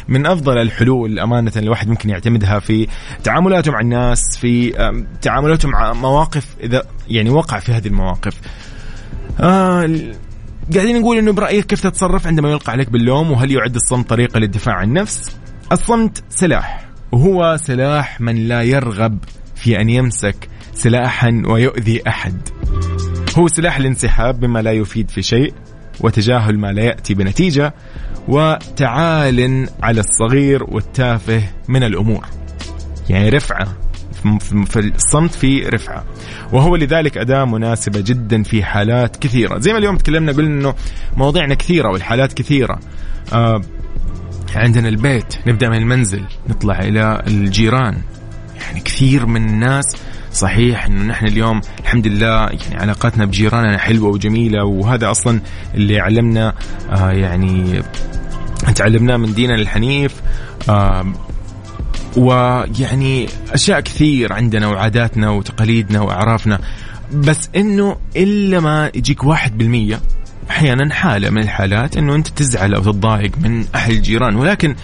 من 0.07 0.25
أفضل 0.25 0.57
الحلول 0.57 1.19
أمانة 1.19 1.51
الواحد 1.57 1.87
ممكن 1.87 2.09
يعتمدها 2.09 2.59
في 2.59 2.87
تعاملاته 3.23 3.71
مع 3.71 3.79
الناس 3.79 4.37
في 4.37 4.71
تعاملاته 5.21 5.69
مع 5.69 5.93
مواقف 5.93 6.55
إذا 6.63 6.83
يعني 7.07 7.29
وقع 7.29 7.59
في 7.59 7.71
هذه 7.71 7.87
المواقف. 7.87 8.41
آه 9.39 9.89
قاعدين 10.73 10.99
نقول 10.99 11.17
إنه 11.17 11.31
برأيك 11.31 11.65
كيف 11.65 11.81
تتصرف 11.81 12.27
عندما 12.27 12.51
يلقى 12.51 12.71
عليك 12.71 12.89
باللوم 12.89 13.31
وهل 13.31 13.51
يعد 13.51 13.75
الصمت 13.75 14.09
طريقه 14.09 14.39
للدفاع 14.39 14.75
عن 14.75 14.87
النفس؟ 14.87 15.37
الصمت 15.71 16.23
سلاح 16.29 16.89
وهو 17.11 17.57
سلاح 17.59 18.21
من 18.21 18.47
لا 18.47 18.61
يرغب 18.61 19.17
في 19.55 19.81
أن 19.81 19.89
يمسك 19.89 20.49
سلاحا 20.77 21.43
ويؤذي 21.45 22.01
أحد. 22.07 22.49
هو 23.37 23.47
سلاح 23.47 23.77
الانسحاب 23.77 24.45
مما 24.45 24.59
لا 24.61 24.71
يفيد 24.71 25.09
في 25.09 25.21
شيء 25.21 25.53
وتجاهل 25.99 26.59
ما 26.59 26.71
لا 26.71 26.83
يأتي 26.83 27.13
بنتيجة 27.13 27.73
وتعال 28.27 29.69
على 29.83 29.99
الصغير 29.99 30.63
والتافه 30.63 31.41
من 31.67 31.83
الأمور. 31.83 32.25
يعني 33.09 33.29
رفعة 33.29 33.67
في 34.65 34.79
الصمت 34.79 35.31
في 35.31 35.61
رفعة. 35.61 36.05
وهو 36.53 36.75
لذلك 36.75 37.17
أداة 37.17 37.45
مناسبة 37.45 37.99
جدا 37.99 38.43
في 38.43 38.63
حالات 38.63 39.17
كثيرة. 39.17 39.59
زي 39.59 39.71
ما 39.71 39.77
اليوم 39.77 39.97
تكلمنا 39.97 40.31
قلنا 40.31 40.59
إنه 40.59 40.75
مواضيعنا 41.17 41.55
كثيرة 41.55 41.91
والحالات 41.91 42.33
كثيرة. 42.33 42.79
آه 43.33 43.61
عندنا 44.55 44.89
البيت 44.89 45.47
نبدأ 45.47 45.69
من 45.69 45.77
المنزل 45.77 46.23
نطلع 46.49 46.79
إلى 46.79 47.23
الجيران. 47.27 47.97
يعني 48.61 48.79
كثير 48.79 49.25
من 49.25 49.49
الناس 49.49 49.95
صحيح 50.37 50.85
إنه 50.85 51.03
نحن 51.03 51.27
اليوم 51.27 51.61
الحمد 51.79 52.07
لله 52.07 52.27
يعني 52.27 52.75
علاقاتنا 52.75 53.25
بجيراننا 53.25 53.77
حلوة 53.77 54.09
وجميلة 54.09 54.63
وهذا 54.65 55.11
أصلا 55.11 55.41
اللي 55.75 55.99
علمنا 55.99 56.53
آه 56.91 57.11
يعني 57.11 57.81
تعلمناه 58.75 59.17
من 59.17 59.33
ديننا 59.33 59.55
الحنيف 59.55 60.21
آه 60.69 61.13
ويعني 62.17 63.27
أشياء 63.53 63.79
كثير 63.79 64.33
عندنا 64.33 64.67
وعاداتنا 64.67 65.29
وتقاليدنا 65.29 66.01
وأعرافنا. 66.01 66.59
بس 67.13 67.49
إنه 67.55 67.97
إلا 68.15 68.59
ما 68.59 68.91
يجيك 68.95 69.23
واحد 69.23 69.57
بالمية 69.57 69.99
أحيانا 70.49 70.93
حالة 70.93 71.29
من 71.29 71.41
الحالات 71.41 71.97
إنه 71.97 72.15
أنت 72.15 72.27
تزعل 72.27 72.73
أو 72.73 72.81
تتضايق 72.81 73.31
من 73.41 73.65
أهل 73.75 73.91
الجيران. 73.91 74.35
ولكن 74.35 74.75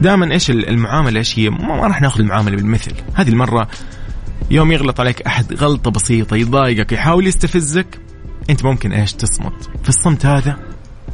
دائما 0.00 0.32
إيش 0.32 0.50
المعاملة 0.50 1.18
إيش 1.18 1.38
هي؟ 1.38 1.50
ما 1.50 1.86
راح 1.86 2.02
ناخذ 2.02 2.20
المعاملة 2.20 2.56
بالمثل، 2.56 2.92
هذه 3.14 3.28
المرة 3.28 3.68
يوم 4.50 4.72
يغلط 4.72 5.00
عليك 5.00 5.22
أحد 5.22 5.54
غلطة 5.54 5.90
بسيطة 5.90 6.36
يضايقك 6.36 6.92
يحاول 6.92 7.26
يستفزك 7.26 8.00
أنت 8.50 8.64
ممكن 8.64 8.92
إيش 8.92 9.12
تصمت؟ 9.12 9.70
في 9.82 9.88
الصمت 9.88 10.26
هذا 10.26 10.56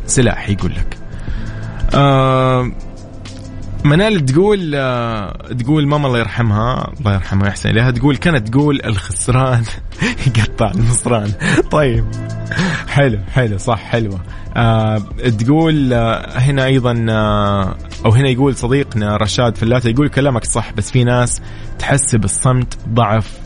سلاح 0.06 0.48
يقول 0.48 0.72
لك. 0.74 0.98
آه 1.94 2.72
منال 3.84 4.26
تقول 4.26 4.72
آه 4.74 5.32
تقول 5.60 5.86
ماما 5.88 6.06
الله 6.06 6.18
يرحمها 6.18 6.92
الله 7.00 7.14
يرحمها 7.14 7.44
ويحسن 7.44 7.70
إليها 7.70 7.90
تقول 7.90 8.16
كانت 8.16 8.48
تقول 8.48 8.80
الخسران 8.84 9.64
يقطع 10.38 10.70
المصران. 10.70 11.32
طيب 11.70 12.04
حلو 12.88 13.18
حلو 13.32 13.58
صح 13.58 13.78
حلوة. 13.78 14.20
آه 14.56 14.98
تقول 15.38 15.92
آه 15.92 16.38
هنا 16.38 16.64
أيضا 16.64 17.06
آه 17.10 17.76
أو 18.04 18.10
هنا 18.10 18.28
يقول 18.28 18.56
صديقنا 18.56 19.16
رشاد 19.16 19.56
فلاته 19.56 19.88
يقول 19.88 20.08
كلامك 20.08 20.44
صح 20.44 20.72
بس 20.72 20.90
في 20.90 21.04
ناس 21.04 21.40
تحسب 21.78 22.24
الصمت 22.24 22.78
ضعف 22.88 23.38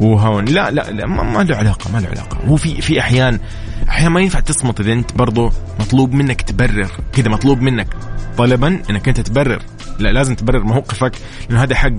وهون. 0.00 0.44
لا 0.44 0.70
لا, 0.70 0.90
لا 0.90 1.06
ما, 1.06 1.22
ما 1.22 1.42
له 1.42 1.56
علاقة 1.56 1.92
ما 1.92 1.98
له 1.98 2.08
علاقة. 2.08 2.38
هو 2.46 2.56
في 2.56 2.80
في 2.80 3.00
أحيان 3.00 3.40
أحيانا 3.88 4.08
ما 4.08 4.20
ينفع 4.20 4.40
تصمت 4.40 4.80
إذا 4.80 4.92
أنت 4.92 5.12
برضه 5.12 5.52
مطلوب 5.80 6.12
منك 6.12 6.42
تبرر. 6.42 6.90
كذا 7.12 7.28
مطلوب 7.28 7.60
منك 7.60 7.88
طلبا 8.38 8.82
إنك 8.90 9.08
أنت 9.08 9.20
تبرر. 9.20 9.62
لا 9.98 10.12
لازم 10.12 10.34
تبرر 10.34 10.62
موقفك 10.62 11.12
لأنه 11.48 11.62
هذا 11.62 11.74
حق 11.74 11.92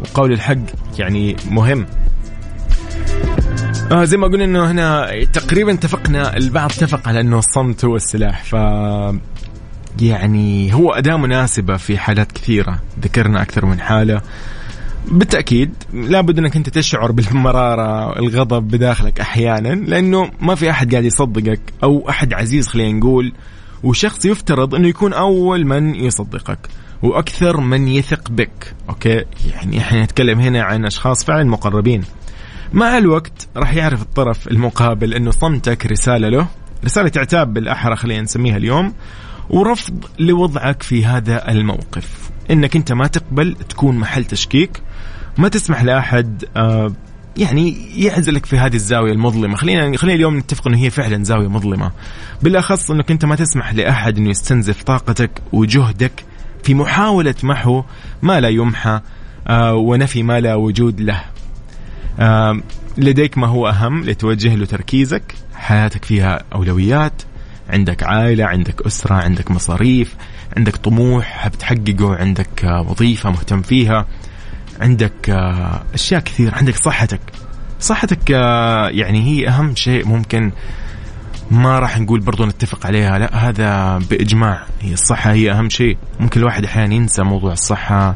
وقول 0.00 0.32
الحق 0.32 0.58
يعني 0.98 1.36
مهم. 1.50 1.86
آه 3.92 4.04
زي 4.04 4.16
ما 4.16 4.26
قلنا 4.26 4.44
إنه 4.44 4.70
هنا 4.70 5.10
تقريبا 5.32 5.72
اتفقنا 5.72 6.36
البعض 6.36 6.70
اتفق 6.72 7.08
على 7.08 7.20
إنه 7.20 7.38
الصمت 7.38 7.84
هو 7.84 7.96
السلاح 7.96 8.44
ف 8.44 8.54
يعني 10.02 10.74
هو 10.74 10.90
أداة 10.90 11.16
مناسبة 11.16 11.76
في 11.76 11.98
حالات 11.98 12.32
كثيرة. 12.32 12.78
ذكرنا 13.00 13.42
أكثر 13.42 13.66
من 13.66 13.80
حالة. 13.80 14.20
بالتأكيد 15.10 15.74
لابد 15.92 16.38
أنك 16.38 16.56
أنت 16.56 16.68
تشعر 16.68 17.12
بالمرارة 17.16 18.18
الغضب 18.18 18.62
بداخلك 18.62 19.20
أحيانا 19.20 19.68
لأنه 19.68 20.30
ما 20.40 20.54
في 20.54 20.70
أحد 20.70 20.92
قاعد 20.92 21.04
يصدقك 21.04 21.60
أو 21.82 22.08
أحد 22.08 22.34
عزيز 22.34 22.68
خلينا 22.68 22.98
نقول 22.98 23.32
وشخص 23.82 24.24
يفترض 24.24 24.74
أنه 24.74 24.88
يكون 24.88 25.12
أول 25.12 25.66
من 25.66 25.94
يصدقك 25.94 26.58
وأكثر 27.02 27.60
من 27.60 27.88
يثق 27.88 28.30
بك. 28.30 28.74
أوكي؟ 28.88 29.24
يعني 29.50 29.78
إحنا 29.78 30.04
نتكلم 30.04 30.40
هنا 30.40 30.62
عن 30.62 30.84
أشخاص 30.84 31.24
فعلا 31.24 31.44
مقربين. 31.44 32.02
مع 32.72 32.98
الوقت 32.98 33.48
راح 33.56 33.74
يعرف 33.74 34.02
الطرف 34.02 34.48
المقابل 34.48 35.14
أنه 35.14 35.30
صمتك 35.30 35.86
رسالة 35.86 36.28
له. 36.28 36.46
رسالة 36.84 37.12
عتاب 37.16 37.54
بالأحرى 37.54 37.96
خلينا 37.96 38.22
نسميها 38.22 38.56
اليوم. 38.56 38.92
ورفض 39.50 40.04
لوضعك 40.18 40.82
في 40.82 41.04
هذا 41.04 41.50
الموقف. 41.50 42.30
إنك 42.50 42.76
أنت 42.76 42.92
ما 42.92 43.06
تقبل 43.06 43.54
تكون 43.68 43.96
محل 43.96 44.24
تشكيك 44.24 44.82
ما 45.38 45.48
تسمح 45.48 45.82
لأحد 45.82 46.44
آه 46.56 46.92
يعني 47.36 47.76
يعزلك 48.04 48.46
في 48.46 48.58
هذه 48.58 48.74
الزاوية 48.74 49.12
المظلمة. 49.12 49.56
خلينا 49.56 49.96
خلينا 49.96 50.16
اليوم 50.16 50.38
نتفق 50.38 50.68
إنه 50.68 50.78
هي 50.78 50.90
فعلا 50.90 51.24
زاوية 51.24 51.48
مظلمة. 51.48 51.92
بالأخص 52.42 52.90
إنك 52.90 53.10
أنت 53.10 53.24
ما 53.24 53.36
تسمح 53.36 53.74
لأحد 53.74 54.18
إنه 54.18 54.30
يستنزف 54.30 54.82
طاقتك 54.82 55.30
وجهدك 55.52 56.24
في 56.62 56.74
محاولة 56.74 57.34
محو 57.42 57.82
ما 58.22 58.40
لا 58.40 58.48
يمحى 58.48 59.00
آه 59.48 59.74
ونفي 59.74 60.22
ما 60.22 60.40
لا 60.40 60.54
وجود 60.54 61.00
له. 61.00 61.24
لديك 62.98 63.38
ما 63.38 63.46
هو 63.46 63.68
أهم 63.68 64.04
لتوجه 64.04 64.54
له 64.54 64.66
تركيزك 64.66 65.34
حياتك 65.54 66.04
فيها 66.04 66.44
أولويات 66.54 67.22
عندك 67.68 68.02
عائلة 68.02 68.44
عندك 68.44 68.86
أسرة 68.86 69.14
عندك 69.14 69.50
مصاريف 69.50 70.14
عندك 70.56 70.76
طموح 70.76 71.24
حاب 71.26 71.52
تحققه 71.52 72.16
عندك 72.16 72.64
آه، 72.64 72.80
وظيفة 72.80 73.30
مهتم 73.30 73.62
فيها 73.62 74.06
عندك 74.80 75.30
آه، 75.30 75.82
أشياء 75.94 76.20
كثير 76.20 76.54
عندك 76.54 76.76
صحتك. 76.76 77.20
صحتك 77.80 78.30
آه، 78.30 78.88
يعني 78.88 79.22
هي 79.22 79.48
أهم 79.48 79.74
شيء 79.74 80.06
ممكن 80.06 80.52
ما 81.50 81.78
راح 81.78 81.98
نقول 81.98 82.20
برضو 82.20 82.46
نتفق 82.46 82.86
عليها 82.86 83.18
لا 83.18 83.48
هذا 83.48 83.98
بإجماع. 83.98 84.62
هي 84.80 84.92
الصحة 84.92 85.32
هي 85.32 85.50
أهم 85.50 85.68
شيء. 85.68 85.96
ممكن 86.20 86.40
الواحد 86.40 86.64
أحيانا 86.64 86.94
ينسى 86.94 87.22
موضوع 87.22 87.52
الصحة. 87.52 88.14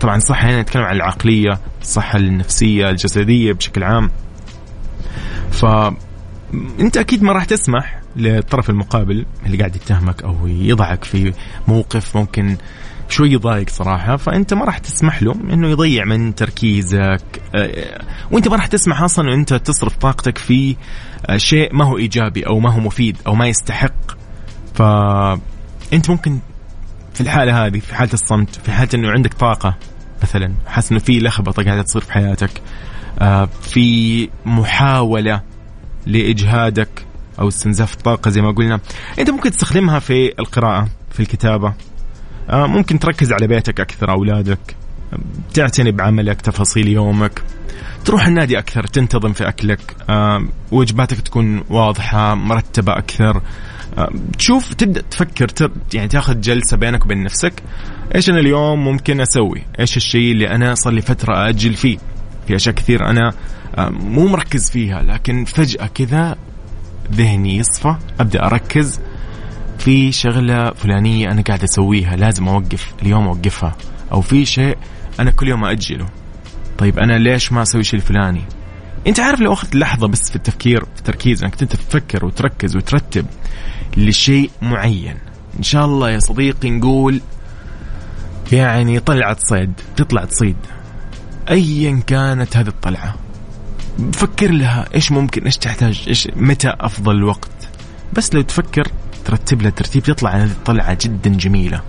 طبعا 0.00 0.16
الصحة 0.16 0.48
هنا 0.48 0.62
نتكلم 0.62 0.82
عن 0.82 0.96
العقلية 0.96 1.58
الصحة 1.82 2.18
النفسية 2.18 2.90
الجسدية 2.90 3.52
بشكل 3.52 3.82
عام. 3.82 4.10
ف 5.50 5.64
انت 6.80 6.96
أكيد 6.96 7.22
ما 7.22 7.32
راح 7.32 7.44
تسمح 7.44 8.00
للطرف 8.16 8.70
المقابل 8.70 9.26
اللي 9.46 9.56
قاعد 9.56 9.76
يتهمك 9.76 10.22
أو 10.22 10.46
يضعك 10.46 11.04
في 11.04 11.32
موقف 11.68 12.16
ممكن 12.16 12.56
شوي 13.08 13.32
يضايق 13.32 13.70
صراحة 13.70 14.16
فأنت 14.16 14.54
ما 14.54 14.64
راح 14.64 14.78
تسمح 14.78 15.22
له 15.22 15.32
أنه 15.32 15.68
يضيع 15.68 16.04
من 16.04 16.34
تركيزك. 16.34 17.22
آه، 17.54 18.00
وأنت 18.30 18.48
ما 18.48 18.56
راح 18.56 18.66
تسمح 18.66 19.02
أصلا 19.02 19.24
أنه 19.24 19.34
أنت 19.34 19.54
تصرف 19.54 19.96
طاقتك 19.96 20.38
في 20.38 20.76
آه، 21.26 21.36
شيء 21.36 21.74
ما 21.74 21.84
هو 21.84 21.98
إيجابي 21.98 22.46
أو 22.46 22.60
ما 22.60 22.70
هو 22.70 22.80
مفيد 22.80 23.16
أو 23.26 23.34
ما 23.34 23.46
يستحق. 23.46 24.12
فأنت 24.74 26.10
ممكن 26.10 26.38
في 27.14 27.20
الحالة 27.20 27.66
هذه 27.66 27.78
في 27.78 27.94
حالة 27.94 28.12
الصمت 28.12 28.56
في 28.64 28.72
حالة 28.72 28.88
أنه 28.94 29.10
عندك 29.10 29.34
طاقة 29.34 29.76
مثلا 30.22 30.54
حاسس 30.66 30.90
أنه 30.90 31.00
في 31.00 31.18
لخبطة 31.18 31.62
قاعدة 31.64 31.82
تصير 31.82 32.02
في 32.02 32.12
حياتك 32.12 32.62
آه، 33.20 33.48
في 33.62 34.28
محاولة 34.46 35.42
لإجهادك 36.06 37.06
أو 37.38 37.48
استنزاف 37.48 37.94
الطاقة 37.94 38.30
زي 38.30 38.40
ما 38.42 38.50
قلنا. 38.50 38.80
أنت 39.18 39.30
ممكن 39.30 39.50
تستخدمها 39.50 39.98
في 39.98 40.32
القراءة 40.38 40.88
في 41.10 41.20
الكتابة. 41.20 41.74
آه، 42.50 42.66
ممكن 42.66 42.98
تركز 42.98 43.32
على 43.32 43.46
بيتك 43.46 43.80
أكثر 43.80 44.10
أولادك. 44.10 44.76
تعتني 45.54 45.92
بعملك 45.92 46.40
تفاصيل 46.40 46.88
يومك. 46.88 47.42
تروح 48.04 48.26
النادي 48.26 48.58
أكثر 48.58 48.86
تنتظم 48.86 49.32
في 49.32 49.48
أكلك. 49.48 49.96
آه، 50.10 50.44
وجباتك 50.72 51.20
تكون 51.20 51.62
واضحة 51.70 52.34
مرتبة 52.34 52.98
أكثر. 52.98 53.42
آه، 53.98 54.10
تشوف 54.38 54.74
تبدأ 54.74 55.00
تفكر 55.10 55.70
يعني 55.94 56.08
تاخذ 56.08 56.40
جلسة 56.40 56.76
بينك 56.76 57.04
وبين 57.04 57.22
نفسك. 57.22 57.62
إيش 58.14 58.30
أنا 58.30 58.38
اليوم 58.38 58.84
ممكن 58.84 59.20
أسوي؟ 59.20 59.62
إيش 59.80 59.96
الشيء 59.96 60.32
اللي 60.32 60.50
أنا 60.50 60.74
صار 60.74 60.92
لي 60.92 61.00
فترة 61.00 61.48
أجل 61.48 61.74
فيه؟ 61.74 61.98
في 62.46 62.56
أشياء 62.56 62.74
كثير 62.74 63.06
أنا 63.06 63.32
مو 63.78 64.26
مركز 64.26 64.70
فيها 64.70 65.02
لكن 65.02 65.44
فجأة 65.44 65.86
كذا 65.86 66.36
ذهني 67.12 67.56
يصفى 67.56 67.96
أبدأ 68.20 68.46
أركز 68.46 69.00
في 69.78 70.12
شغلة 70.12 70.70
فلانية 70.70 71.30
أنا 71.30 71.42
قاعد 71.42 71.62
أسويها 71.62 72.16
لازم 72.16 72.48
أوقف 72.48 72.94
اليوم 73.02 73.26
أوقفها 73.26 73.76
أو 74.12 74.20
في 74.20 74.44
شيء 74.44 74.76
أنا 75.20 75.30
كل 75.30 75.48
يوم 75.48 75.64
أجله 75.64 76.06
طيب 76.78 76.98
أنا 76.98 77.18
ليش 77.18 77.52
ما 77.52 77.62
أسوي 77.62 77.80
الشيء 77.80 78.00
الفلاني؟ 78.00 78.42
أنت 79.06 79.20
عارف 79.20 79.40
لو 79.40 79.52
أخذت 79.52 79.74
لحظة 79.74 80.08
بس 80.08 80.30
في 80.30 80.36
التفكير 80.36 80.84
في 80.84 80.98
التركيز 80.98 81.44
أنك 81.44 81.62
أنت 81.62 81.76
تفكر 81.76 82.24
وتركز 82.24 82.76
وترتب 82.76 83.26
لشيء 83.96 84.50
معين. 84.62 85.16
إن 85.58 85.62
شاء 85.62 85.84
الله 85.84 86.10
يا 86.10 86.18
صديقي 86.18 86.70
نقول 86.70 87.20
يعني 88.52 89.00
طلعت 89.00 89.40
صيد 89.40 89.72
تطلع 89.96 90.24
تصيد. 90.24 90.56
أيا 91.50 92.00
كانت 92.06 92.56
هذه 92.56 92.68
الطلعة. 92.68 93.14
فكر 94.12 94.50
لها 94.50 94.88
إيش 94.94 95.12
ممكن 95.12 95.44
إيش 95.44 95.56
تحتاج 95.56 96.04
إيش 96.08 96.28
متى 96.36 96.74
أفضل 96.80 97.16
الوقت 97.16 97.68
بس 98.12 98.34
لو 98.34 98.42
تفكر 98.42 98.88
ترتب 99.24 99.62
له 99.62 99.70
ترتيب 99.70 100.02
تطلع 100.02 100.30
هذه 100.30 100.50
الطلعة 100.50 100.98
جدا 101.00 101.30
جميلة. 101.30 101.80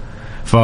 ف 0.46 0.56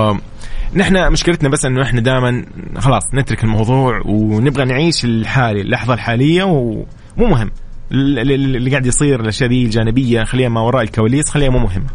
نحن 0.73 1.11
مشكلتنا 1.11 1.49
بس 1.49 1.65
انه 1.65 1.83
إحنا 1.83 2.01
دائما 2.01 2.45
خلاص 2.77 3.03
نترك 3.13 3.43
الموضوع 3.43 4.01
ونبغى 4.05 4.65
نعيش 4.65 5.05
الحالي 5.05 5.61
اللحظة 5.61 5.93
الحالية 5.93 6.43
ومو 6.43 6.85
مهم. 7.17 7.51
اللي 7.91 8.69
قاعد 8.69 8.85
يصير 8.85 9.21
الأشياء 9.21 9.49
دي 9.49 9.65
الجانبية 9.65 10.23
خليها 10.23 10.49
ما 10.49 10.61
وراء 10.61 10.83
الكواليس 10.83 11.29
خليها 11.29 11.49
مو 11.49 11.59
مهمه 11.59 11.89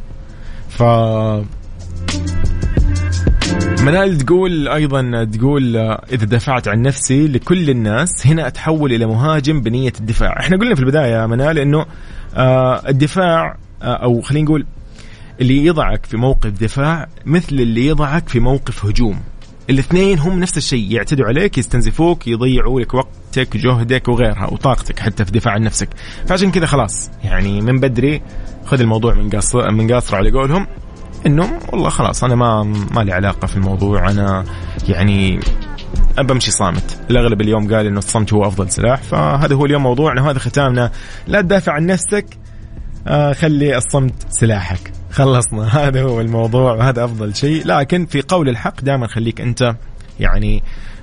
ف 0.68 0.82
منال 3.84 4.18
تقول 4.18 4.68
أيضا 4.68 5.24
تقول 5.24 5.76
إذا 6.12 6.24
دافعت 6.24 6.68
عن 6.68 6.82
نفسي 6.82 7.28
لكل 7.28 7.70
الناس 7.70 8.26
هنا 8.26 8.46
أتحول 8.46 8.92
إلى 8.92 9.06
مهاجم 9.06 9.60
بنية 9.60 9.92
الدفاع. 10.00 10.40
إحنا 10.40 10.56
قلنا 10.56 10.74
في 10.74 10.80
البداية 10.80 11.26
منال 11.26 11.58
إنه 11.58 11.86
آه، 12.34 12.88
الدفاع 12.88 13.56
آه، 13.82 13.86
أو 13.86 14.20
خلينا 14.20 14.44
نقول 14.44 14.66
اللي 15.40 15.66
يضعك 15.66 16.06
في 16.06 16.16
موقف 16.16 16.50
دفاع 16.50 17.08
مثل 17.26 17.54
اللي 17.54 17.86
يضعك 17.86 18.28
في 18.28 18.40
موقف 18.40 18.86
هجوم. 18.86 19.20
الاثنين 19.70 20.18
هم 20.18 20.40
نفس 20.40 20.56
الشيء 20.56 20.92
يعتدوا 20.92 21.26
عليك 21.26 21.58
يستنزفوك 21.58 22.28
يضيعوا 22.28 22.80
لك 22.80 22.94
وقتك 22.94 23.56
جهدك 23.56 24.08
وغيرها 24.08 24.46
وطاقتك 24.46 24.98
حتى 25.00 25.24
في 25.24 25.32
دفاع 25.32 25.54
عن 25.54 25.62
نفسك. 25.62 25.88
فعشان 26.26 26.50
كذا 26.50 26.66
خلاص 26.66 27.10
يعني 27.24 27.60
من 27.60 27.80
بدري 27.80 28.22
خذ 28.64 28.80
الموضوع 28.80 29.14
من 29.14 29.30
قصر 29.30 29.70
من 29.70 29.92
قاصر 29.92 30.16
على 30.16 30.30
قولهم. 30.30 30.66
إنه 31.26 31.58
والله 31.72 31.88
خلاص 31.88 32.24
أنا 32.24 32.34
ما 32.34 32.62
ما 32.94 33.00
لي 33.00 33.12
علاقة 33.12 33.46
في 33.46 33.56
الموضوع. 33.56 34.10
أنا 34.10 34.44
يعني 34.88 35.40
بمشي 36.18 36.50
صامت. 36.50 36.98
الأغلب 37.10 37.40
اليوم 37.40 37.74
قال 37.74 37.86
إنه 37.86 37.98
الصمت 37.98 38.32
هو 38.32 38.46
أفضل 38.46 38.70
سلاح 38.70 39.02
فهذا 39.02 39.54
هو 39.54 39.66
اليوم 39.66 39.82
موضوعنا. 39.82 40.22
وهذا 40.22 40.38
ختامنا. 40.38 40.90
لا 41.26 41.40
تدافع 41.40 41.72
عن 41.72 41.86
نفسك. 41.86 42.26
آه 43.06 43.32
خلي 43.32 43.76
الصمت 43.76 44.14
سلاحك. 44.28 44.92
خلصنا. 45.10 45.64
هذا 45.86 46.02
هو 46.02 46.20
الموضوع 46.20 46.72
وهذا 46.72 47.04
أفضل 47.04 47.34
شيء. 47.34 47.66
لكن 47.66 48.06
في 48.06 48.20
قول 48.20 48.48
الحق 48.48 48.80
دائما 48.80 49.06
خليك 49.06 49.40
أنت 49.40 49.74
يعني 50.20 50.62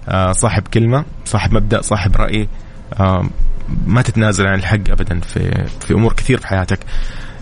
آه 0.09 0.31
صاحب 0.31 0.67
كلمة 0.67 1.05
صاحب 1.25 1.53
مبدأ 1.53 1.81
صاحب 1.81 2.15
رأي. 2.15 2.47
آه 2.99 3.29
ما 3.87 4.01
تتنازل 4.01 4.47
عن 4.47 4.59
الحق 4.59 4.89
ابدا 4.89 5.19
في 5.19 5.67
في 5.79 5.93
أمور 5.93 6.13
كثير 6.13 6.39
في 6.39 6.47
حياتك. 6.47 6.79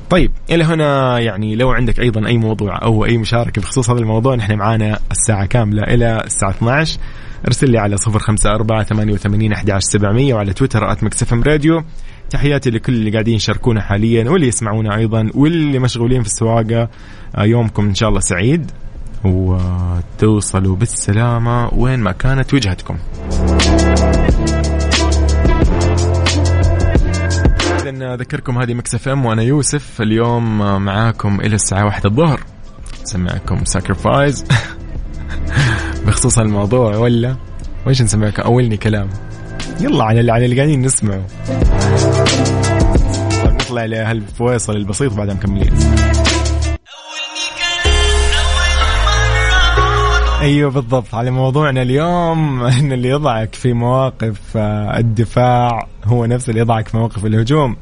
طيب 0.10 0.32
إلى 0.52 0.63
هنا 0.63 1.19
يعني 1.19 1.56
لو 1.56 1.72
عندك 1.72 2.00
أيضا 2.00 2.28
أي 2.28 2.38
موضوع 2.38 2.82
أو 2.84 3.06
أي 3.06 3.17
مشاركة 3.17 3.62
بخصوص 3.62 3.89
هذا 3.89 4.00
الموضوع 4.00 4.36
نحن 4.36 4.56
معانا 4.56 5.00
الساعة 5.12 5.45
كاملة 5.45 5.84
إلى 5.84 6.24
الساعة 6.26 6.50
12 6.50 7.00
ارسل 7.48 7.72
لي 7.72 7.78
على 7.78 7.95
054 8.08 8.84
88 8.84 9.54
11700 9.54 10.34
وعلى 10.34 10.54
تويتر 10.54 10.98
@مكسفم 11.02 11.43
راديو 11.43 11.84
تحياتي 12.30 12.69
لكل 12.69 12.93
اللي 12.93 13.12
قاعدين 13.12 13.36
يشاركونا 13.36 13.82
حاليا 13.82 14.30
واللي 14.30 14.48
يسمعونا 14.48 14.95
أيضا 14.95 15.30
واللي 15.36 15.80
مشغولين 15.80 16.22
في 16.22 16.28
السواقة. 16.28 16.89
آه، 17.36 17.43
يومكم 17.43 17.86
إن 17.86 17.95
شاء 17.95 18.10
الله 18.10 18.19
سعيد. 18.19 18.72
وتوصلوا 19.26 20.76
بالسلامة 20.76 21.74
وين 21.74 22.00
ما 22.00 22.12
كانت 22.12 22.54
وجهتكم. 22.54 22.98
إذا 28.01 28.13
أذكركم 28.13 28.57
هذه 28.57 28.73
Mix 28.73 28.95
FM 28.95 29.25
وأنا 29.25 29.41
يوسف. 29.41 30.01
اليوم 30.01 30.57
معاكم 30.85 31.39
إلى 31.41 31.55
الساعة 31.55 31.85
واحدة 31.85 32.09
الظهر. 32.09 32.39
نسمعكم 33.03 33.65
Sacrifice 33.65 34.45
بخصوص 36.07 36.39
الموضوع 36.39 36.95
ولا؟ 36.97 37.35
وإيش 37.85 38.01
نسمعكم 38.01 38.41
أولني 38.41 38.77
كلام. 38.77 39.09
يلا 39.81 40.03
على 40.03 40.19
اللي, 40.19 40.31
على 40.31 40.45
اللي 40.45 40.55
قاعدين 40.55 40.81
نسمعه. 40.81 41.21
طيب 43.43 43.53
نطلع 43.53 43.85
لهالفويصل 43.85 44.75
البسيط 44.75 45.13
بعدها 45.13 45.33
مكملين. 45.33 45.73
أيوه 50.41 50.71
بالضبط. 50.71 51.15
على 51.15 51.31
موضوعنا 51.31 51.81
اليوم 51.81 52.63
إن 52.63 52.91
اللي 52.91 53.09
يضعك 53.09 53.55
في 53.55 53.73
مواقف 53.73 54.57
آه، 54.57 54.97
الدفاع 54.97 55.88
هو 56.05 56.25
نفس 56.25 56.49
اللي 56.49 56.62
يضعك 56.62 56.88
في 56.88 56.97
مواقف 56.97 57.25
الهجوم. 57.25 57.75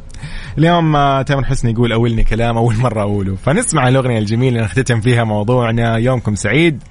اليوم 0.57 0.95
آه، 0.95 1.21
تامر 1.21 1.43
حسني 1.45 1.71
يقول 1.71 1.91
أولني 1.93 2.23
كلام 2.23 2.57
أول 2.57 2.75
مرة 2.75 3.01
أقوله. 3.01 3.35
فنسمع 3.35 3.87
الأغنية 3.87 4.19
الجميلة 4.19 4.49
اللي 4.55 4.61
نختتم 4.65 5.01
فيها 5.01 5.23
موضوعنا. 5.23 5.97
يومكم 5.97 6.35
سعيد. 6.35 6.83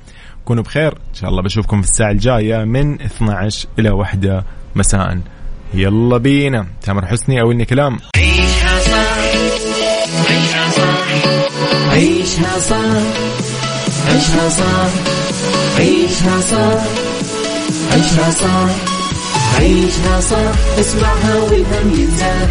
كونوا 0.44 0.62
بخير. 0.62 0.92
إن 0.92 1.14
شاء 1.14 1.30
الله 1.30 1.42
بشوفكم 1.42 1.82
في 1.82 1.88
الساعة 1.88 2.10
الجاية 2.10 2.64
من 2.64 3.00
12 3.00 3.68
إلى 3.78 3.90
1 3.90 4.42
مساء. 4.76 5.18
يلا 5.74 6.16
بينا. 6.18 6.66
تامر 6.82 7.06
حسني 7.06 7.40
أولني 7.40 7.64
كلام. 7.64 7.98
عيشها 8.16 8.78
صح 8.78 9.16
عيشها 10.30 10.70
صح 10.70 11.06
عيشها 11.92 12.58
صح 12.58 13.06
عيشها 14.08 14.48
صح 14.50 14.90
عيشها 15.78 16.40
صح 16.40 16.82
عيشها 17.92 18.30
صح 18.30 18.68
عيشها 19.58 20.20
صح 20.20 20.78
اسمعها 20.80 21.34
والهم 21.36 22.00
ينزاح. 22.00 22.50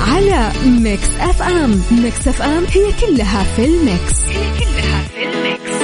على 0.00 0.52
Mix 0.64 1.08
FM. 1.20 1.82
Mix 1.90 2.28
FM 2.28 2.64
هي 2.64 2.92
كلها 3.00 3.44
في 3.44 3.64
ال 3.64 3.76
mix. 3.76 4.24
هي 4.28 4.58
كلها 4.58 5.02
في 5.14 5.22
ال 5.22 5.33
mix. 5.33 5.76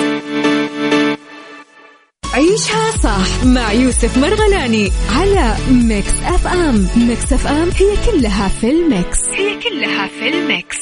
عيشها 2.35 2.91
صح 3.03 3.45
مع 3.45 3.73
يوسف 3.73 4.19
مرغلاني 4.19 4.93
على 5.11 5.57
Mix 5.71 6.13
FM. 6.25 6.89
Mix 6.97 7.33
FM 7.33 7.71
هي 7.71 7.97
كلها 8.13 8.49
في 8.49 8.71
ال 8.71 8.80
mix. 8.80 9.19
هي 9.33 9.59
كلها 9.61 10.07
في 10.07 10.29
ال 10.29 10.38
mix. 10.38 10.77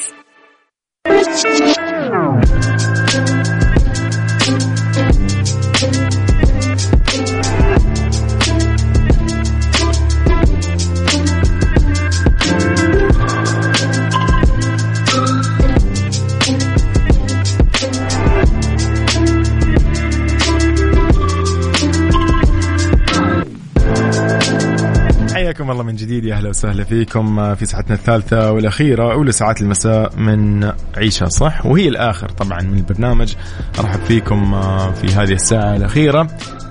الله 25.73 25.83
من 25.83 25.97
جديد 25.97 26.25
يا 26.25 26.35
أهلا 26.35 26.49
وسهلا 26.49 26.85
فيكم 26.85 27.55
في 27.55 27.67
ساعتنا 27.67 27.95
الثالثة 27.95 28.53
والأخيرة 28.53 29.13
أولى 29.13 29.33
ساعات 29.33 29.61
المساء 29.61 30.17
من 30.17 30.73
عيشها 30.97 31.29
صح؟ 31.29 31.67
وهي 31.67 31.89
الآخر 31.89 32.29
طبعا 32.29 32.63
من 32.63 32.79
البرنامج. 32.79 33.35
أرحب 33.79 34.01
فيكم 34.01 34.61
في 34.93 35.07
هذه 35.07 35.33
الساعة 35.33 35.77
الأخيرة. 35.77 36.29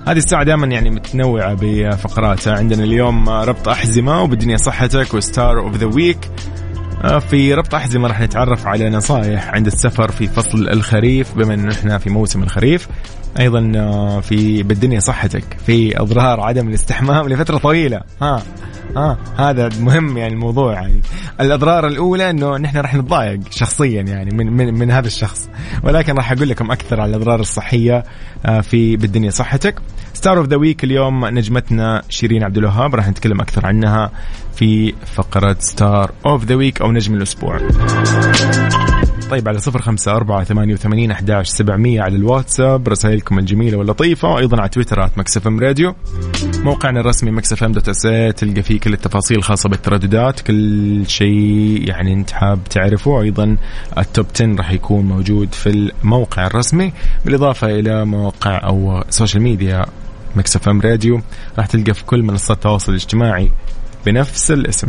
هذه 0.08 0.16
الساعة 0.18 0.44
دائما 0.44 0.66
يعني 0.66 0.90
متنوعة 0.90 1.56
بفقراتها. 1.60 2.56
عندنا 2.58 2.84
اليوم 2.84 3.28
ربط 3.28 3.68
أحزمة 3.68 4.22
وبالدنيا 4.22 4.56
صحتك 4.56 5.14
و 5.14 5.23
star 5.23 5.60
of 5.60 5.76
the 5.76 5.86
week 5.86 6.30
في 7.30 7.54
ربط 7.54 7.74
أحزمة 7.74 8.08
راح 8.08 8.20
نتعرف 8.20 8.66
على 8.66 8.90
نصائح 8.90 9.48
عند 9.48 9.66
السفر 9.66 10.10
في 10.10 10.26
فصل 10.26 10.68
الخريف 10.68 11.34
بما 11.34 11.54
أنه 11.54 11.72
إحنا 11.72 11.98
في 11.98 12.10
موسم 12.10 12.42
الخريف. 12.42 12.88
أيضا 13.38 13.72
آه، 13.76 14.20
في 14.20 14.62
بالدنيا 14.62 15.00
صحتك 15.00 15.44
في 15.66 16.00
أضرار 16.00 16.40
عدم 16.40 16.68
الاستحمام 16.68 17.28
لفترة 17.28 17.58
طويلة. 17.58 18.00
ها 18.22 18.42
ها 18.96 19.18
هذا 19.36 19.70
مهم 19.80 20.18
يعني 20.18 20.34
الموضوع 20.34 20.72
يعني. 20.72 21.00
الأضرار 21.40 21.86
الأولى 21.86 22.30
إنه 22.30 22.56
نحن 22.56 22.78
راح 22.78 22.94
نتضايق 22.94 23.40
شخصيا 23.50 24.02
يعني 24.02 24.36
من 24.36 24.52
من 24.52 24.74
من 24.74 24.90
هذا 24.90 25.06
الشخص. 25.06 25.48
ولكن 25.82 26.14
راح 26.14 26.32
أقول 26.32 26.48
لكم 26.48 26.70
أكثر 26.70 27.00
على 27.00 27.10
الأضرار 27.10 27.40
الصحية 27.40 28.04
آه، 28.46 28.60
في 28.60 28.96
بالدنيا 28.96 29.30
صحتك. 29.30 29.74
star 30.14 30.38
of 30.38 30.46
the 30.46 30.56
week 30.56 30.84
اليوم 30.84 31.26
نجمتنا 31.26 32.02
شيرين 32.08 32.42
عبد 32.42 32.58
الوهاب 32.58 32.94
راح 32.94 33.08
نتكلم 33.08 33.40
أكثر 33.40 33.66
عنها 33.66 34.10
في 34.56 34.94
فقرة 35.14 35.56
star 35.58 36.10
of 36.26 36.44
the 36.44 36.54
week 36.54 36.80
أو 36.80 36.92
نجم 36.92 37.14
الأسبوع. 37.14 37.60
طيب 39.30 39.48
على 39.48 39.58
صفر 39.58 39.82
خمسة 39.82 40.12
أربعة 40.12 40.44
ثمانية 40.44 40.74
وثمانين 40.74 41.10
أحداش 41.10 41.48
سبعمية 41.48 42.02
على 42.02 42.16
الواتساب. 42.16 42.88
رسائلكم 42.88 43.38
الجميلة 43.38 43.78
واللطيفة 43.78 44.28
وأيضا 44.28 44.60
على 44.60 44.68
تويتر 44.68 45.04
at 45.04 45.18
Mix 45.18 45.46
FM 45.46 45.60
Radio. 45.60 45.94
موقعنا 46.56 47.00
الرسمي 47.00 47.30
Mix 47.30 47.64
FM 47.64 47.72
dot 47.72 47.88
SA 47.88 48.02
تلقى 48.36 48.62
فيه 48.62 48.80
كل 48.80 48.92
التفاصيل 48.92 49.36
الخاصة 49.36 49.68
بالترددات. 49.68 50.40
كل 50.40 51.02
شيء 51.06 51.88
يعني 51.88 52.12
أنت 52.12 52.30
حاب 52.30 52.58
تعرفه 52.70 53.22
أيضا 53.22 53.56
ال 53.98 54.05
top 54.05 54.26
10 54.34 54.54
راح 54.56 54.72
يكون 54.72 55.04
موجود 55.04 55.54
في 55.54 55.68
الموقع 55.68 56.46
الرسمي. 56.46 56.92
بالإضافة 57.24 57.66
إلى 57.78 58.04
مواقع 58.04 58.60
أو 58.64 59.04
social 59.10 59.42
media 59.42 59.86
Mix 60.36 60.68
FM 60.68 60.80
Radio 60.80 61.20
راح 61.58 61.66
تلقى 61.66 61.94
في 61.94 62.04
كل 62.04 62.22
منصات 62.22 62.56
التواصل 62.56 62.92
الاجتماعي 62.92 63.50
بنفس 64.06 64.50
الاسم. 64.50 64.88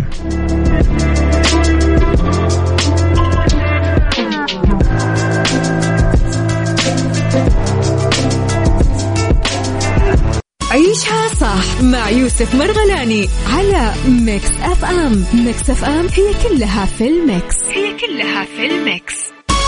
صح 11.52 11.82
مع 11.82 12.10
يوسف 12.10 12.56
مرغلاني 12.56 13.30
على 13.54 13.94
Mix 14.08 14.52
FM. 14.52 15.26
Mix 15.34 15.70
FM 15.70 16.08
هي 16.08 16.34
كلها 16.50 16.86
في 16.86 17.08
ال 17.08 17.17
mix. 17.17 17.56
هي 17.70 17.98
كلها 17.98 18.46
في 18.46 18.66
ال 18.66 18.76
mix. 18.76 19.16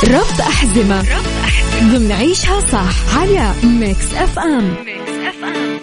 ربط 0.04 0.42
أحزمة 0.42 1.00
ربط 1.00 1.28
أحزمة. 1.44 1.98
ضمن 1.98 2.12
عيشها 2.12 2.60
صح 2.60 3.18
على 3.18 3.54
Mix 3.64 4.14
FM. 4.14 4.76
Mix 4.86 5.12
FM. 5.28 5.78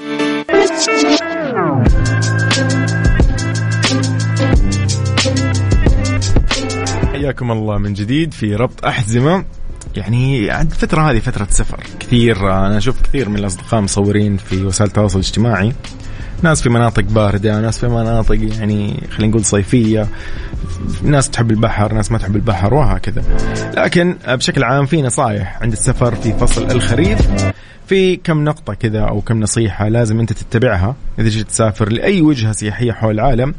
حياكم 7.13 7.51
الله 7.51 7.79
من 7.79 7.93
جديد 7.93 8.33
في 8.33 8.55
ربط 8.55 8.85
أحزمة. 8.85 9.45
يعني 9.97 10.61
الفترة 10.61 11.11
هذه 11.11 11.19
فترة 11.19 11.47
سفر. 11.51 11.81
كثير 12.01 12.53
أنا 12.53 12.79
أشوف 12.79 13.03
كثير 13.03 13.29
من 13.29 13.39
الأصدقاء 13.39 13.81
مصورين 13.81 14.37
في 14.37 14.65
وسائل 14.65 14.89
التواصل 14.89 15.19
الاجتماعي. 15.19 15.73
ناس 16.43 16.63
في 16.63 16.69
مناطق 16.69 17.03
باردة 17.03 17.61
ناس 17.61 17.79
في 17.79 17.89
مناطق 17.89 18.39
يعني 18.59 19.07
خلينا 19.11 19.31
نقول 19.31 19.45
صيفية. 19.45 20.07
ناس 21.03 21.31
تحب 21.31 21.51
البحر 21.51 21.95
ناس 21.95 22.13
ما 22.13 22.19
تحب 22.19 22.37
البحر 22.37 22.75
وهكذا. 22.75 23.23
لكن 23.77 24.17
بشكل 24.29 24.65
عام 24.65 24.87
في 24.87 25.03
نصائح 25.03 25.63
عند 25.63 25.73
السفر 25.73 26.15
في 26.15 26.33
فصل 26.33 26.71
الخريف. 26.71 27.29
في 27.87 28.17
كم 28.17 28.45
نقطة 28.45 28.75
كذا 28.75 29.01
أو 29.01 29.21
كم 29.21 29.41
نصيحة 29.41 29.89
لازم 29.89 30.21
أنت 30.21 30.33
تتبعها 30.33 30.97
إذا 31.19 31.29
جيت 31.29 31.49
تسافر 31.49 31.93
لأي 31.93 32.21
وجهة 32.21 32.53
سياحية 32.53 32.93
حول 32.93 33.15
العالم. 33.15 33.55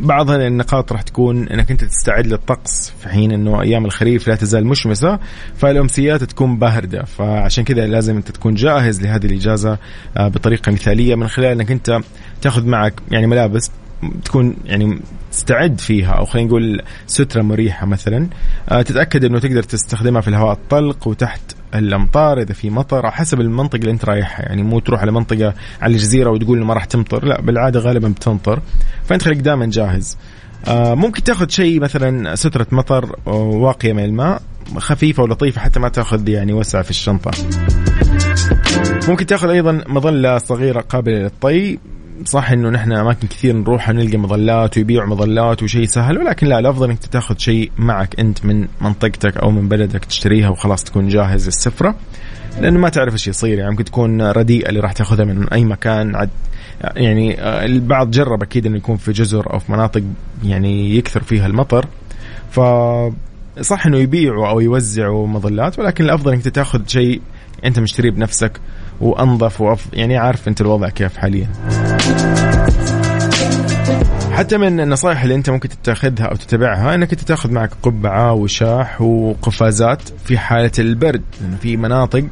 بعض 0.00 0.30
النقاط 0.30 0.92
راح 0.92 1.02
تكون 1.02 1.48
إنك 1.48 1.70
أنت 1.70 1.84
تستعد 1.84 2.26
للطقس 2.26 2.90
في 3.00 3.08
حين 3.08 3.32
إنه 3.32 3.62
أيام 3.62 3.84
الخريف 3.84 4.28
لا 4.28 4.34
تزال 4.34 4.66
مشمسة 4.66 5.18
فالأمسيات 5.56 6.24
تكون 6.24 6.58
بارده 6.58 7.04
فعشان 7.04 7.64
كذا 7.64 7.86
لازم 7.86 8.16
أنت 8.16 8.30
تكون 8.30 8.54
جاهز 8.54 9.02
لهذه 9.02 9.26
الإجازة 9.26 9.78
آه، 10.16 10.28
بطريقة 10.28 10.72
مثالية 10.72 11.14
من 11.14 11.28
خلال 11.28 11.46
إنك 11.46 11.70
أنت 11.70 12.00
تاخذ 12.42 12.66
معك 12.66 12.94
يعني 13.10 13.26
ملابس 13.26 13.70
تكون 14.24 14.56
يعني 14.64 15.00
تستعد 15.32 15.80
فيها 15.80 16.12
أو 16.12 16.24
خلينا 16.24 16.48
نقول 16.48 16.82
سترة 17.06 17.42
مريحة 17.42 17.86
مثلا. 17.86 18.28
آه، 18.68 18.82
تتأكد 18.82 19.24
إنه 19.24 19.38
تقدر 19.38 19.62
تستخدمها 19.62 20.20
في 20.20 20.28
الهواء 20.28 20.52
الطلق 20.52 21.08
وتحت 21.08 21.40
الأمطار 21.74 22.40
إذا 22.40 22.54
في 22.54 22.70
مطر 22.70 23.06
على 23.06 23.12
حسب 23.12 23.40
المنطقة 23.40 23.76
اللي 23.76 23.90
أنت 23.90 24.04
رايحها. 24.04 24.46
يعني 24.46 24.62
مو 24.62 24.78
تروح 24.78 25.00
على 25.00 25.12
منطقة 25.12 25.54
على 25.82 25.92
الجزيرة 25.92 26.30
وتقول 26.30 26.64
ما 26.64 26.74
راح 26.74 26.84
تمطر 26.84 27.24
لا 27.24 27.40
بالعادة 27.40 27.80
غالبا 27.80 28.08
بتمطر. 28.08 28.60
فأنت 29.04 29.22
خليك 29.22 29.38
دائما 29.38 29.66
جاهز. 29.66 30.18
آه، 30.68 30.94
ممكن 30.94 31.22
تأخذ 31.22 31.48
شيء 31.48 31.80
مثلا 31.80 32.34
سترة 32.34 32.66
مطر 32.72 33.16
واقية 33.26 33.92
من 33.92 34.04
الماء 34.04 34.42
خفيفة 34.76 35.22
ولطيفة 35.22 35.60
حتى 35.60 35.80
ما 35.80 35.88
تأخذ 35.88 36.28
يعني 36.28 36.52
وسع 36.52 36.82
في 36.82 36.90
الشنطة. 36.90 37.30
ممكن 39.08 39.26
تأخذ 39.26 39.48
أيضا 39.48 39.84
مظلة 39.88 40.38
صغيرة 40.38 40.80
قابلة 40.80 41.18
للطي. 41.18 41.78
صح 42.24 42.50
إنه 42.50 42.70
نحن 42.70 42.92
أماكن 42.92 43.28
كثير 43.28 43.56
نروح 43.56 43.88
نلقى 43.90 44.18
مظلات 44.18 44.76
ويبيعوا 44.76 45.08
مظلات 45.08 45.62
وشيء 45.62 45.84
سهل 45.84 46.18
ولكن 46.18 46.46
لا 46.46 46.58
الأفضل 46.58 46.90
إنك 46.90 46.98
تاخذ 46.98 47.38
شيء 47.38 47.70
معك 47.78 48.20
أنت 48.20 48.44
من 48.44 48.68
منطقتك 48.80 49.36
أو 49.36 49.50
من 49.50 49.68
بلدك 49.68 50.04
تشتريها 50.04 50.48
وخلاص 50.48 50.84
تكون 50.84 51.08
جاهز 51.08 51.46
للسفرة. 51.46 51.94
لأنه 52.60 52.78
ما 52.78 52.88
تعرف 52.88 53.12
إيش 53.12 53.28
يصير 53.28 53.58
يعني 53.58 53.70
ممكن 53.70 53.84
تكون 53.84 54.22
رديئة 54.22 54.68
اللي 54.68 54.80
راح 54.80 54.92
تاخذها 54.92 55.24
من 55.24 55.48
أي 55.48 55.64
مكان 55.64 56.16
عد 56.16 56.30
يعني 56.96 57.40
آه، 57.40 57.64
البعض 57.64 58.10
جرب 58.10 58.42
أكيد 58.42 58.66
إنه 58.66 58.76
يكون 58.76 58.96
في 58.96 59.12
جزر 59.12 59.52
أو 59.52 59.58
في 59.58 59.72
مناطق 59.72 60.02
يعني 60.44 60.96
يكثر 60.96 61.22
فيها 61.22 61.46
المطر. 61.46 61.86
ف 62.50 62.60
صح 63.60 63.86
إنه 63.86 63.98
يبيعوا 63.98 64.48
أو 64.48 64.60
يوزعوا 64.60 65.26
مظلات 65.26 65.78
ولكن 65.78 66.04
الأفضل 66.04 66.32
إنك 66.32 66.48
تاخذ 66.48 66.80
شيء 66.86 67.20
أنت 67.64 67.78
مشتريه 67.78 68.10
بنفسك. 68.10 68.60
وأنظف 69.02 69.60
وأف... 69.60 69.86
يعني 69.92 70.16
عارف 70.16 70.48
أنت 70.48 70.60
الوضع 70.60 70.88
كيف 70.88 71.16
حاليا. 71.16 71.48
حتى 74.32 74.58
من 74.58 74.80
النصائح 74.80 75.22
اللي 75.22 75.34
أنت 75.34 75.50
ممكن 75.50 75.68
تتخذها 75.68 76.26
أو 76.26 76.36
تتبعها 76.36 76.94
إنك 76.94 77.12
أنت 77.12 77.20
تأخذ 77.20 77.50
معك 77.52 77.70
قبعة 77.82 78.32
وشاح 78.32 79.02
وقفازات 79.02 80.02
في 80.24 80.38
حالة 80.38 80.70
البرد 80.78 81.22
لأنه 81.40 81.56
في 81.56 81.76
مناطق 81.76 82.24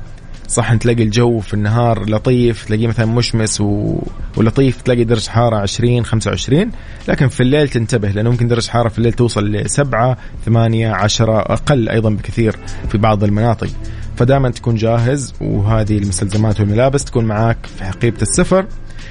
صح 0.49 0.75
تلاقي 0.75 1.03
الجو 1.03 1.41
في 1.41 1.55
النهار 1.55 2.11
لطيف 2.11 2.65
تلاقيه 2.65 2.87
مثلا 2.87 3.07
مشمس 3.07 3.61
و... 3.61 3.99
ولطيف 4.37 4.83
تلاقي 4.83 5.05
درجة 5.05 5.31
حرارة 5.31 5.57
20 5.57 6.05
25 6.05 6.71
لكن 7.09 7.29
في 7.29 7.43
الليل 7.43 7.69
تنتبه 7.69 8.09
لأنه 8.09 8.31
ممكن 8.31 8.49
درجة 8.49 8.71
حرارة 8.71 8.89
في 8.89 8.99
الليل 8.99 9.13
توصل 9.13 9.53
ل 9.53 9.71
7 9.71 10.17
8 10.47 10.93
10 10.93 11.39
أقل 11.39 11.89
أيضا 11.89 12.11
بكثير 12.11 12.57
في 12.89 12.99
بعض 12.99 13.25
المناطق. 13.25 13.69
فدائما 14.21 14.51
تكون 14.51 14.75
جاهز 14.75 15.35
وهذه 15.41 15.99
المستلزمات 15.99 16.61
والملابس 16.61 17.05
تكون 17.05 17.25
معاك 17.25 17.67
في 17.77 17.85
حقيبة 17.85 18.23
السفر. 18.23 18.67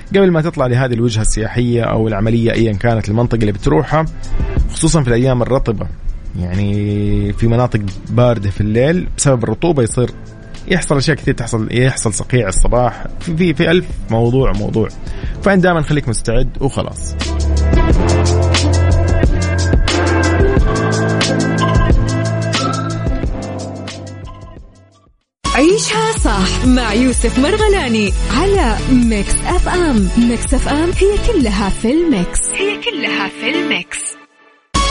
قبل 0.10 0.32
ما 0.32 0.42
تطلع 0.42 0.68
لهذه 0.68 0.94
الوجهة 0.94 1.22
السياحية 1.22 1.84
أو 1.84 2.08
العملية 2.08 2.52
أيا 2.52 2.74
كانت 2.74 3.10
المنطقة 3.10 3.36
اللي 3.36 3.52
بتروحها 3.52 4.06
خصوصا 4.74 5.02
في 5.02 5.08
الأيام 5.08 5.42
الرطبة. 5.42 5.88
يعني 6.40 7.34
في 7.34 7.48
مناطق 7.48 7.80
باردة 8.10 8.50
في 8.50 8.62
الليل 8.62 9.08
بسبب 9.18 9.44
الرطوبة 9.44 9.84
يصير 9.84 10.12
يحصل 10.68 10.98
أشياء 10.98 11.18
كثير 11.18 11.34
تحصل 11.34 11.68
يحصل 11.72 12.14
صقيع 12.14 12.48
الصباح. 12.48 13.06
في 13.20 13.54
في, 13.54 13.72
ألف 13.72 13.86
موضوع 14.10 14.52
موضوع 14.52 14.88
فأنت 15.44 15.64
دائما 15.64 15.82
خليك 15.82 16.10
مستعد 16.10 16.50
وخلاص. 16.62 17.16
عيشها 25.60 26.12
صح 26.12 26.66
مع 26.66 26.94
يوسف 26.94 27.40
مرغلاني 27.40 28.14
على 28.38 28.78
Mix 28.92 29.36
FM. 29.36 30.10
Mix 30.18 30.54
FM 30.54 30.90
هي 30.98 31.18
كلها 31.28 31.70
في 31.70 31.92
ال 31.92 32.01
mix. 32.01 32.40
هي 32.50 32.78
كلها 32.78 33.28
في 33.28 33.50
ال 33.50 33.60
mix. 33.60 34.00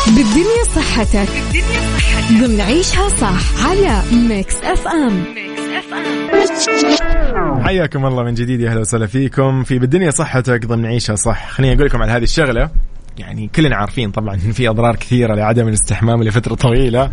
بالدنيا 0.06 0.64
صحتك. 0.76 1.28
بالدنيا 1.52 1.80
صحتك. 1.98 2.40
ضمن 2.40 2.60
عيشها 2.60 3.08
صح 3.08 3.66
على 3.68 4.02
Mix 4.28 4.55
FM. 4.57 5.24
Mix 5.34 5.62
FM. 5.78 7.62
حياكم 7.64 8.06
الله 8.06 8.22
من 8.22 8.34
جديد 8.34 8.60
يا 8.60 8.70
أهلا 8.70 8.80
وسهلا 8.80 9.06
فيكم. 9.06 9.62
في 9.64 9.78
بالدنيا 9.78 10.10
صحتك 10.10 10.66
ضمن 10.66 10.86
عيشها 10.86 11.16
صح. 11.16 11.48
خليني 11.50 11.74
أقول 11.74 11.86
لكم 11.86 12.02
على 12.02 12.12
هذه 12.12 12.22
الشغلة. 12.22 12.70
يعني 13.18 13.50
كلنا 13.54 13.76
عارفين 13.76 14.10
طبعا 14.10 14.34
إن 14.34 14.52
في 14.52 14.68
أضرار 14.68 14.96
كثيرة 14.96 15.34
لعدم 15.34 15.68
الاستحمام 15.68 16.22
لفترة 16.22 16.54
طويلة. 16.54 17.10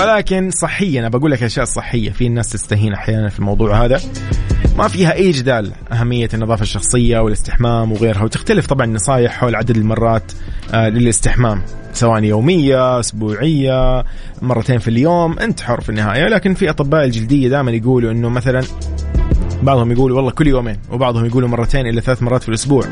ولكن 0.00 0.50
صحيا 0.50 1.08
بقول 1.08 1.30
لك 1.30 1.42
أشياء 1.42 1.64
صحية. 1.64 2.10
في 2.10 2.26
الناس 2.26 2.50
تستهين 2.50 2.92
أحيانا 2.92 3.28
في 3.28 3.38
الموضوع 3.38 3.84
هذا. 3.84 4.00
ما 4.78 4.88
فيها 4.88 5.14
أي 5.14 5.30
جدال. 5.30 5.72
أهمية 5.92 6.28
النظافة 6.34 6.62
الشخصية 6.62 7.18
والاستحمام 7.18 7.92
وغيرها. 7.92 8.22
وتختلف 8.22 8.66
طبعا 8.66 8.86
النصائح 8.86 9.32
حول 9.32 9.54
عدد 9.54 9.76
المرات 9.76 10.32
آه، 10.74 10.88
للاستحمام. 10.88 11.62
سواء 11.92 12.24
يومية 12.24 13.00
أسبوعية 13.00 14.04
مرتين 14.42 14.78
في 14.78 14.88
اليوم. 14.88 15.38
أنت 15.38 15.60
حر 15.60 15.80
في 15.80 15.88
النهاية. 15.88 16.28
لكن 16.28 16.54
في 16.54 16.70
أطباء 16.70 17.04
الجلدية 17.04 17.48
دائما 17.48 17.70
يقولوا 17.70 18.12
إنه 18.12 18.28
مثلا 18.28 18.62
بعضهم 19.62 19.92
يقولوا 19.92 20.16
والله 20.16 20.30
كل 20.30 20.46
يومين 20.46 20.76
وبعضهم 20.90 21.24
يقولوا 21.26 21.48
مرتين 21.48 21.86
إلى 21.86 22.00
ثلاث 22.00 22.22
مرات 22.22 22.42
في 22.42 22.48
الأسبوع. 22.48 22.84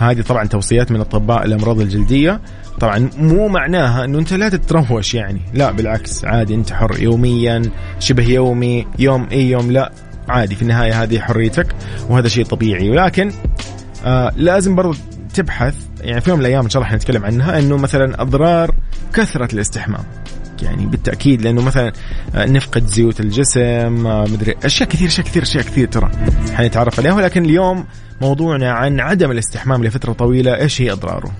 هذه 0.00 0.20
طبعا 0.20 0.44
توصيات 0.44 0.92
من 0.92 1.00
اطباء 1.00 1.44
الأمراض 1.44 1.80
الجلدية. 1.80 2.40
طبعا 2.80 3.10
مو 3.18 3.48
معناها 3.48 4.04
إنه 4.04 4.18
أنت 4.18 4.32
لا 4.32 4.48
تتروش 4.48 5.14
يعني. 5.14 5.40
لا 5.54 5.70
بالعكس 5.70 6.24
عادي 6.24 6.54
أنت 6.54 6.72
حر 6.72 7.02
يوميا 7.02 7.62
شبه 7.98 8.28
يومي 8.28 8.86
يوم 8.98 9.28
إي 9.32 9.50
يوم 9.50 9.72
لا. 9.72 9.92
عادي 10.28 10.54
في 10.54 10.62
النهاية 10.62 11.02
هذه 11.02 11.20
حريتك 11.20 11.66
وهذا 12.08 12.28
شيء 12.28 12.44
طبيعي. 12.44 12.90
ولكن 12.90 13.32
آه 14.04 14.32
لازم 14.36 14.74
برضو 14.74 14.98
تبحث 15.34 15.76
يعني 16.00 16.20
في 16.20 16.30
يوم 16.30 16.38
من 16.38 16.46
الأيام 16.46 16.64
إن 16.64 16.70
شاء 16.70 16.82
الله 16.82 16.92
حنتكلم 16.92 17.24
عنها 17.24 17.58
إنه 17.58 17.76
مثلا 17.76 18.22
أضرار 18.22 18.74
كثرة 19.14 19.54
الاستحمام. 19.54 20.04
يعني 20.62 20.86
بالتأكيد 20.86 21.42
لأنه 21.42 21.62
مثلا 21.62 21.92
آه، 22.34 22.44
نفقد 22.44 22.86
زيوت 22.86 23.20
الجسم 23.20 24.06
آه، 24.06 24.24
مدري 24.24 24.54
أشياء 24.64 24.88
كثير 24.88 25.08
أشياء 25.08 25.26
كثير 25.26 25.42
أشياء 25.42 25.64
كثير 25.64 25.88
ترى 25.88 26.10
حنتعرف 26.54 27.00
عليها. 27.00 27.12
ولكن 27.12 27.44
اليوم 27.44 27.84
موضوعنا 28.20 28.72
عن 28.72 29.00
عدم 29.00 29.30
الاستحمام 29.30 29.84
لفترة 29.84 30.12
طويلة 30.12 30.56
إيش 30.56 30.82
هي 30.82 30.92
أضراره؟ 30.92 31.32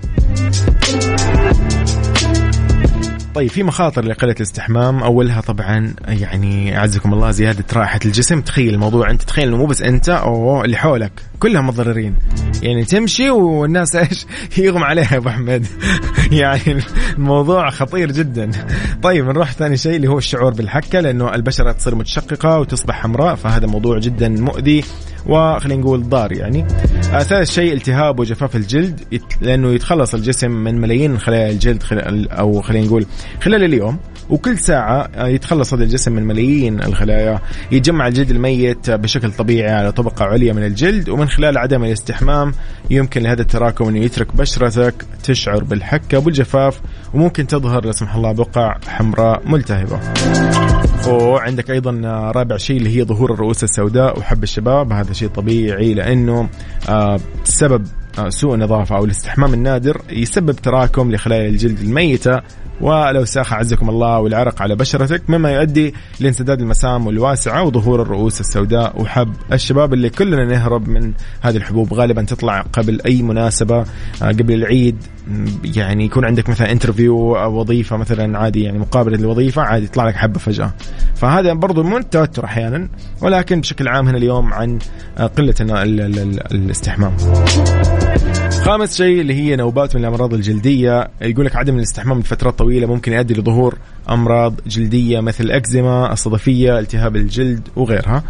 طيب 3.35 3.51
في 3.51 3.63
مخاطر 3.63 4.05
لقلة 4.05 4.33
الاستحمام. 4.33 5.03
أولها 5.03 5.41
طبعا 5.41 5.95
يعني 6.09 6.79
أعزكم 6.79 7.15
الله 7.15 7.31
زيادة 7.31 7.65
رائحة 7.73 8.01
الجسم. 8.05 8.41
تخيل 8.41 8.75
الموضوع 8.75 9.11
أنت 9.11 9.23
تخيل 9.23 9.49
إنه 9.49 9.57
مو 9.57 9.67
بس 9.67 9.83
أنت 9.83 10.09
أو 10.09 10.65
اللي 10.65 10.77
حولك 10.77 11.30
كلهم 11.41 11.67
متضررين 11.67 12.15
يعني 12.63 12.85
تمشي 12.85 13.31
والناس 13.31 13.97
إيش 13.97 14.27
يغمى 14.59 14.85
عليها 14.85 15.13
يا 15.13 15.17
أبو 15.17 15.29
أحمد 15.29 15.67
يعني 16.33 16.83
الموضوع 17.19 17.71
خطير 17.71 18.13
جدا. 18.13 18.51
طيب 19.03 19.25
نروح 19.25 19.53
ثاني 19.53 19.77
شيء 19.77 19.97
اللي 19.97 20.09
هو 20.09 20.19
الشعور 20.19 20.53
بالحكة 20.53 21.01
لأنه 21.01 21.35
البشرة 21.35 21.73
تصير 21.73 21.95
متشققة 21.95 22.59
وتصبح 22.59 23.03
حمراء 23.03 23.35
فهذا 23.35 23.67
موضوع 23.67 23.99
جدا 23.99 24.29
مؤذي 24.29 24.85
وخلينا 25.27 25.81
نقول 25.81 26.09
ضار 26.09 26.33
يعني. 26.33 26.67
آه 27.13 27.19
ثالث 27.19 27.51
شيء 27.51 27.73
التهاب 27.73 28.21
وجفاف 28.21 28.57
الجلد 28.57 29.21
لأنه 29.41 29.73
يتخلص 29.73 30.15
الجسم 30.15 30.51
من 30.51 30.81
ملايين 30.81 31.19
خلايا 31.19 31.51
الجلد 31.51 31.83
خلال 31.83 32.31
أو 32.31 32.61
خلينا 32.61 32.87
نقول 32.87 33.07
خلال 33.41 33.65
اليوم 33.65 33.99
وكل 34.31 34.59
ساعة 34.59 35.11
آه، 35.15 35.27
يتخلص 35.27 35.75
هذا 35.75 35.85
الجسم 35.85 36.13
من 36.13 36.23
ملايين 36.27 36.83
الخلايا. 36.83 37.41
يتجمع 37.73 38.07
الجلد 38.07 38.31
الميت 38.31 38.91
بشكل 38.91 39.33
طبيعي 39.33 39.73
على 39.73 39.93
طبقة 39.93 40.25
عليا 40.25 40.53
من 40.53 40.65
الجلد 40.65 41.09
ومن 41.09 41.29
خلال 41.31 41.59
عدم 41.59 41.85
الاستحمام 41.85 42.53
يمكن 42.91 43.23
لهذا 43.23 43.43
التراكم 43.43 43.89
إنه 43.89 43.99
يترك 43.99 44.37
بشرتك 44.37 44.95
تشعر 45.25 45.65
بالحكة 45.65 46.19
والجفاف 46.19 46.81
وممكن 47.15 47.47
تظهر 47.47 47.85
لا 47.85 47.93
سمح 47.93 48.15
الله 48.15 48.33
بقع 48.33 48.77
حمراء 48.89 49.49
ملتهبة. 49.49 50.01
وعندك 51.09 51.71
أيضا 51.71 51.91
رابع 52.37 52.57
شيء 52.57 52.77
اللي 52.77 52.97
هي 52.97 53.05
ظهور 53.05 53.35
الرؤوس 53.35 53.65
السوداء. 53.65 54.19
وحب 54.19 54.43
الشباب 54.43 54.93
هذا 54.93 55.13
شيء 55.13 55.29
طبيعي 55.29 55.95
لأنه 55.95 56.49
آه، 56.89 57.21
بسبب 57.45 57.87
آه، 58.19 58.29
سوء 58.29 58.55
النظافة 58.55 58.97
أو 58.97 59.05
الاستحمام 59.05 59.55
النادر 59.55 60.01
يسبب 60.11 60.53
تراكم 60.53 61.13
لخلايا 61.13 61.49
الجلد 61.49 61.79
الميتة 61.81 62.41
والاوساخ 62.81 63.53
اعزكم 63.53 63.89
الله 63.91 64.19
والعرق 64.19 64.63
على 64.63 64.77
بشرتك 64.77 65.31
مما 65.31 65.51
يؤدي 65.53 65.95
لانسداد 66.21 66.61
المسام 66.61 67.09
الواسعة 67.09 67.63
وظهور 67.63 68.03
الرؤوس 68.03 68.41
السوداء. 68.41 69.01
وحب 69.03 69.33
الشباب 69.53 69.95
اللي 69.95 70.11
كلنا 70.11 70.45
نهرب 70.45 70.89
من 70.89 71.13
هذه 71.41 71.57
الحبوب 71.57 71.95
غالبا 71.95 72.23
تطلع 72.23 72.61
قبل 72.73 73.01
أي 73.07 73.23
مناسبة 73.23 73.79
آه، 74.23 74.29
قبل 74.29 74.55
العيد. 74.55 74.97
يعني 75.65 76.05
يكون 76.05 76.25
عندك 76.25 76.49
مثلا 76.49 76.73
انترفيو 76.73 77.37
أو 77.37 77.61
وظيفة 77.61 77.97
مثلا 77.97 78.39
عادي 78.39 78.63
يعني 78.63 78.79
مقابلة 78.79 79.17
للوظيفة 79.17 79.63
عادي 79.63 79.85
يطلع 79.85 80.09
لك 80.09 80.15
حبة 80.17 80.39
فجأة. 80.39 80.73
فهذا 81.15 81.53
برضو 81.53 81.83
من 81.83 81.97
التوتر 81.97 82.45
أحيانا 82.45 82.89
ولكن 83.23 83.61
بشكل 83.61 83.89
عام 83.89 84.09
هنا 84.09 84.19
اليوم 84.19 84.53
عن 84.55 84.79
آه، 85.19 85.31
ال- 85.39 86.55
الاستحمام. 86.55 87.17
خامس 88.61 88.97
شيء 88.97 89.21
اللي 89.21 89.35
هي 89.35 89.57
نوبات 89.57 89.97
من 89.97 90.03
الأمراض 90.03 90.35
الجلدية. 90.35 91.11
يقول 91.23 91.47
لك 91.47 91.57
عدم 91.57 91.77
الاستحمام 91.77 92.21
لفترات 92.21 92.59
طويلة 92.59 92.87
ممكن 92.87 93.13
يؤدي 93.13 93.35
لظهور 93.35 93.79
أمراض 94.11 94.55
جلدية 94.67 95.21
مثل 95.21 95.45
الاكزيما 95.45 96.13
الصدفية 96.13 96.79
التهاب 96.79 97.17
الجلد 97.17 97.69
وغيرها. 97.77 98.25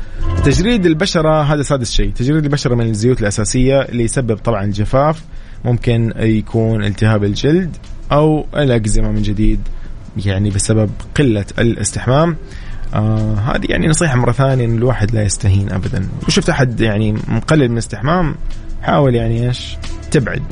تجريد 0.45 0.87
البشرة 0.87 1.43
هذا 1.43 1.63
سادس 1.63 1.93
شيء. 1.93 2.11
تجريد 2.11 2.45
البشرة 2.45 2.75
من 2.75 2.87
الزيوت 2.89 3.21
الأساسية 3.21 3.81
اللي 3.81 4.05
يسبب 4.05 4.37
طبعا 4.37 4.65
الجفاف. 4.65 5.25
ممكن 5.65 6.13
يكون 6.17 6.85
التهاب 6.85 7.25
الجلد 7.25 7.77
أو 8.13 8.47
الإكزيما 8.57 9.09
من 9.09 9.23
جديد 9.23 9.61
يعني 10.27 10.51
بسبب 10.51 10.91
قلة 11.15 11.45
الاستحمام. 11.59 12.37
آه 12.95 13.35
هذه 13.35 13.67
يعني 13.69 13.89
نصيحة 13.89 14.17
مرة 14.17 14.33
ثانية 14.33 14.65
إن 14.65 14.77
الواحد 14.77 15.15
لا 15.15 15.23
يستهين 15.23 15.73
أبدا. 15.73 16.09
وشفت 16.27 16.49
أحد 16.49 16.81
يعني 16.81 17.13
مقلل 17.29 17.69
من 17.69 17.73
الاستحمام؟ 17.73 18.35
حاول 18.83 19.15
يعني 19.15 19.49
إيش؟ 19.49 19.77
تبعد. 20.11 20.43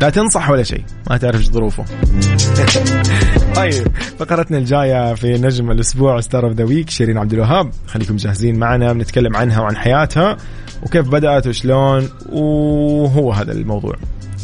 لا 0.00 0.10
تنصح 0.10 0.50
ولا 0.50 0.62
شيء 0.62 0.84
ما 1.10 1.16
تعرف 1.16 1.36
إيش 1.36 1.50
ظروفه. 1.50 1.84
طيب 3.56 3.88
فقرتنا 4.18 4.58
الجاية 4.58 5.14
في 5.14 5.32
نجم 5.32 5.70
الأسبوع 5.70 6.20
star 6.20 6.44
of 6.44 6.52
the 6.52 6.64
week 6.64 6.90
شيرين 6.90 7.18
عبد 7.18 7.32
الوهاب. 7.32 7.70
خليكم 7.86 8.16
جاهزين 8.16 8.58
معنا 8.58 8.92
بنتكلم 8.92 9.36
عنها 9.36 9.60
وعن 9.60 9.76
حياتها 9.76 10.36
وكيف 10.82 11.08
بدأت 11.08 11.46
وشلون 11.46 12.08
وهو 12.32 13.32
هذا 13.32 13.52
الموضوع. 13.52 13.94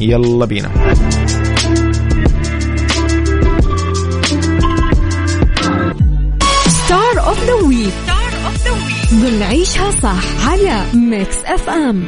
يلا 0.00 0.44
بينا. 0.46 0.70
star 6.68 7.26
of 7.26 7.44
the 7.46 7.54
week 7.54 7.92
ضمن 9.14 9.42
عيشها 9.42 9.90
صح 9.90 10.48
على 10.48 10.84
Mix 10.94 11.36
FM 11.44 12.04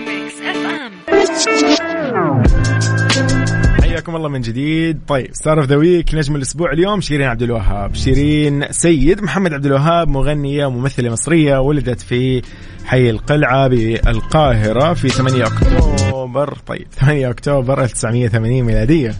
حياكم 3.83 4.16
الله 4.16 4.29
من 4.29 4.41
جديد. 4.41 5.01
طيب 5.09 5.29
star 5.33 5.59
of 5.59 5.66
the 5.66 5.77
week 5.77 6.14
نجم 6.14 6.37
الأسبوع 6.37 6.72
اليوم 6.72 7.01
شيرين 7.01 7.27
عبد 7.27 7.43
الوهاب. 7.43 7.95
شيرين 7.95 8.64
سيد 8.70 9.22
محمد 9.22 9.53
عبد 9.53 9.66
الوهاب 9.66 10.09
مغنية 10.09 10.66
وممثلة 10.66 11.11
مصرية 11.11 11.59
ولدت 11.59 12.01
في 12.01 12.43
حي 12.85 13.11
القلعة 13.11 13.68
بالقاهرة 13.68 14.95
في 14.95 15.09
8 15.09 15.45
أكتوبر. 15.47 16.59
طيب 16.66 16.87
8 17.01 17.30
أكتوبر 17.30 17.82
1980 17.82 18.62
ميلادية. 18.62 19.14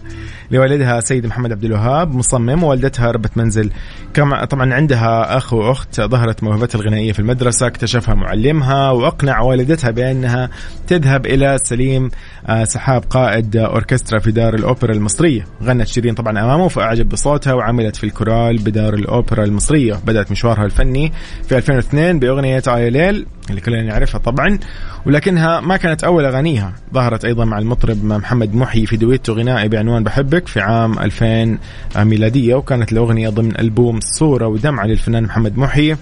لوالدها 0.51 0.99
سيد 0.99 1.25
محمد 1.25 1.51
عبد 1.51 1.65
الوهاب 1.65 2.15
مصمم 2.15 2.63
ووالدتها 2.63 3.11
ربة 3.11 3.29
منزل. 3.35 3.71
كما 4.13 4.45
طبعا 4.45 4.73
عندها 4.73 5.37
أخ 5.37 5.53
وأخت 5.53 6.01
ظهرت 6.01 6.43
موهبتها 6.43 6.79
الغنائية 6.79 7.11
في 7.11 7.19
المدرسة 7.19 7.67
اكتشفها 7.67 8.15
معلمها 8.15 8.91
وأقنع 8.91 9.41
والدتها 9.41 9.91
بأنها 9.91 10.49
تذهب 10.87 11.25
إلى 11.25 11.57
سليم 11.63 12.11
آه، 12.47 12.63
سحاب 12.63 13.03
قائد 13.09 13.57
أوركسترا 13.57 14.19
في 14.19 14.31
دار 14.31 14.53
الأوبرا 14.53 14.93
المصرية. 14.93 15.45
غنت 15.63 15.87
شيرين 15.87 16.13
طبعا 16.13 16.39
أمامه 16.39 16.67
فأعجب 16.67 17.09
بصوتها 17.09 17.53
وعملت 17.53 17.95
في 17.95 18.03
الكورال 18.03 18.57
بدار 18.57 18.93
الأوبرا 18.93 19.43
المصرية. 19.43 19.99
بدأت 20.05 20.31
مشوارها 20.31 20.65
الفني 20.65 21.11
في 21.43 21.57
2002 21.57 22.19
بأغنية 22.19 22.63
آه 22.67 22.82
يا 22.82 22.89
ليل 22.89 23.25
اللي 23.49 23.61
كلنا 23.61 23.81
نعرفها 23.81 24.19
طبعا 24.19 24.59
ولكنها 25.05 25.61
ما 25.61 25.77
كانت 25.77 26.03
أول 26.03 26.25
أغانيها. 26.25 26.73
ظهرت 26.93 27.25
أيضا 27.25 27.45
مع 27.45 27.59
المطرب 27.59 28.05
محمد 28.05 28.55
محي 28.55 28.85
في 28.85 28.97
دويتو 28.97 29.33
غنائي 29.33 29.67
بعنوان 29.69 30.03
بحبك 30.03 30.47
في 30.47 30.59
عام 30.61 30.99
2000 30.99 31.57
ميلادية 31.97 32.55
وكانت 32.55 32.91
الأغنية 32.91 33.29
ضمن 33.29 33.59
ألبوم 33.59 33.99
صورة 33.99 34.47
ودمعة 34.47 34.85
للفنان 34.85 35.23
محمد 35.23 35.57
محي. 35.57 35.95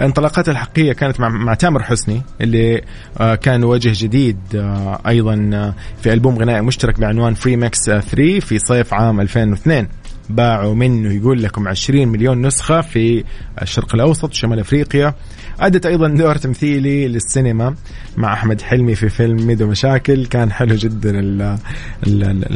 انطلاقتها 0.00 0.52
الحقيقية 0.52 0.92
كانت 0.92 1.20
مع, 1.20 1.28
مع 1.28 1.54
تامر 1.54 1.82
حسني 1.82 2.22
اللي 2.40 2.82
آه، 3.20 3.34
كان 3.34 3.64
وجه 3.64 3.92
جديد 4.04 4.38
آه، 4.54 5.00
أيضا 5.06 5.50
آه، 5.54 5.74
في 6.02 6.12
ألبوم 6.12 6.38
غنائي 6.38 6.60
مشترك 6.60 7.00
بعنوان 7.00 7.34
Free 7.34 7.56
Mix 7.56 7.84
3 7.84 8.40
في 8.40 8.58
صيف 8.58 8.94
عام 8.94 9.20
2002 9.20 9.88
باعوا 10.30 10.74
منه 10.74 11.14
يقول 11.14 11.42
لكم 11.42 11.68
20 11.68 12.08
مليون 12.08 12.46
نسخة 12.46 12.80
في 12.80 13.24
الشرق 13.62 13.94
الأوسط 13.94 14.30
وشمال 14.30 14.60
أفريقيا. 14.60 15.14
أدت 15.60 15.86
أيضا 15.86 16.08
دور 16.08 16.36
تمثيلي 16.36 17.08
للسينما 17.08 17.74
مع 18.16 18.32
أحمد 18.32 18.60
حلمي 18.60 18.94
في 18.94 19.08
فيلم 19.08 19.46
ميدو 19.46 19.66
مشاكل. 19.66 20.26
كان 20.26 20.52
حلو 20.52 20.74
جدا 20.74 21.12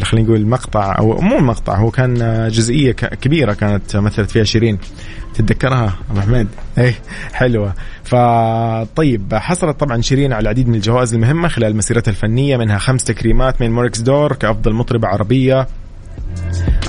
خلينا 0.02 0.26
نقول 0.26 0.36
المقطع 0.36 0.98
أو 0.98 1.20
مو 1.20 1.38
مقطع 1.38 1.76
هو 1.76 1.90
كان 1.90 2.48
جزئية 2.48 2.92
كبيرة 2.92 3.52
كانت 3.52 3.96
مثلت 3.96 4.30
فيها 4.30 4.44
شيرين. 4.44 4.78
تتذكرها 5.34 5.96
أبو 6.10 6.20
حميد 6.20 6.48
اي 6.78 6.94
حلوة. 7.32 7.74
فطيب 8.04 9.34
حصلت 9.34 9.80
طبعا 9.80 10.00
شيرين 10.00 10.32
على 10.32 10.42
العديد 10.42 10.68
من 10.68 10.74
الجوائز 10.74 11.14
المهمة 11.14 11.48
خلال 11.48 11.76
مسيرتها 11.76 12.10
الفنية 12.10 12.56
منها 12.56 12.78
خمس 12.78 13.04
تكريمات 13.04 13.62
من 13.62 13.70
Murex 13.70 14.00
d'Or 14.00 14.32
كأفضل 14.32 14.72
مطربة 14.72 15.08
عربية. 15.08 15.66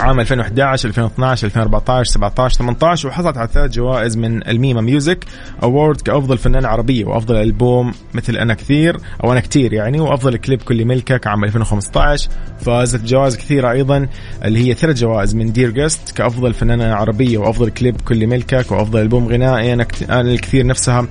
عام 0.01 0.19
2011 0.19 0.89
2012 0.89 1.47
2014 1.47 2.11
17 2.11 2.57
18 2.57 3.07
وحصلت 3.07 3.37
على 3.37 3.49
ثلاث 3.53 3.71
جوائز 3.71 4.17
من 4.17 4.47
ال 4.47 4.54
MEMA 4.54 4.81
Music 4.81 5.25
Award 5.63 6.01
كأفضل 6.01 6.37
فنانة 6.37 6.67
عربية 6.67 7.05
وأفضل 7.05 7.35
ألبوم 7.35 7.93
مثل 8.13 8.37
أنا 8.37 8.53
كثير 8.53 8.97
أو 9.23 9.31
أنا 9.31 9.39
كثير 9.39 9.73
يعني 9.73 9.99
وأفضل 9.99 10.37
كليب 10.37 10.61
كل 10.61 10.85
ملكك 10.85 11.27
عام 11.27 11.43
2015 11.43 12.29
فازت 12.59 13.01
بجوائز 13.01 13.37
كثيرة 13.37 13.71
أيضا 13.71 14.07
اللي 14.45 14.59
هي 14.67 14.73
ثلاث 14.73 14.97
جوائز 14.97 15.35
من 15.35 15.51
دير 15.51 15.69
جست 15.69 16.11
كأفضل 16.11 16.53
فنانة 16.53 16.93
عربية 16.93 17.37
وأفضل 17.37 17.69
كليب 17.69 18.01
كل 18.01 18.27
ملكك 18.27 18.71
وأفضل 18.71 19.01
ألبوم 19.01 19.27
غنائي 19.27 19.73
أنا 19.73 19.87
الكثير 20.21 20.65
نفسها. 20.65 21.07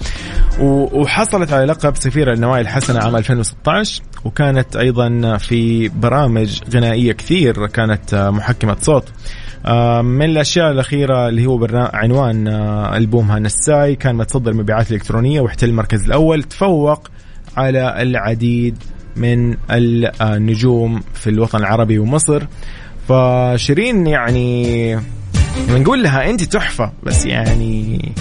وحصلت 0.60 1.52
على 1.52 1.64
لقب 1.64 1.96
سفيره 1.96 2.32
النوايا 2.34 2.60
الحسنة 2.60 3.00
عام 3.00 3.16
2016 3.16 4.02
وكانت 4.24 4.76
أيضا 4.76 5.36
في 5.36 5.88
برامج 5.88 6.60
غنائية 6.74 7.12
كثير 7.12 7.66
كانت 7.66 8.14
محكمة 8.14 8.76
صوت. 8.80 9.08
آه، 9.66 10.02
من 10.02 10.24
الأشياء 10.24 10.70
الأخيرة 10.70 11.28
اللي 11.28 11.46
هو 11.46 11.68
عنوان 11.72 12.48
آه، 12.48 12.96
البومها 12.96 13.38
نساي 13.38 13.96
كان 13.96 14.14
متصدر 14.14 14.50
المبيعات 14.50 14.90
الإلكترونية 14.90 15.40
واحتل 15.40 15.68
المركز 15.68 16.04
الأول 16.04 16.42
تفوق 16.42 17.08
على 17.56 18.02
العديد 18.02 18.76
من 19.16 19.56
النجوم 19.70 21.00
في 21.14 21.30
الوطن 21.30 21.58
العربي 21.58 21.98
ومصر. 21.98 22.42
فشيرين 23.08 24.06
يعني 24.06 24.94
نقول 25.68 26.02
لها 26.02 26.30
أنت 26.30 26.42
تحفة 26.42 26.92
بس 27.02 27.26
يعني 27.26 28.12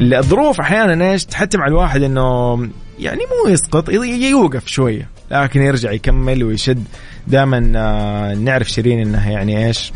الظروف 0.00 0.60
أحيانا 0.60 1.10
إيش 1.10 1.24
تحتم 1.24 1.60
على 1.60 1.70
الواحد 1.70 2.02
إنه 2.02 2.56
يعني 2.98 3.20
مو 3.20 3.50
يسقط 3.52 3.88
يوقف 3.88 4.66
شوية 4.66 5.08
لكن 5.30 5.62
يرجع 5.62 5.92
يكمل 5.92 6.44
ويشد. 6.44 6.84
دائما 7.26 7.72
آه، 7.76 8.34
نعرف 8.34 8.70
شيرين 8.70 9.00
إنها 9.00 9.30
يعني 9.30 9.66
إيش 9.66 9.92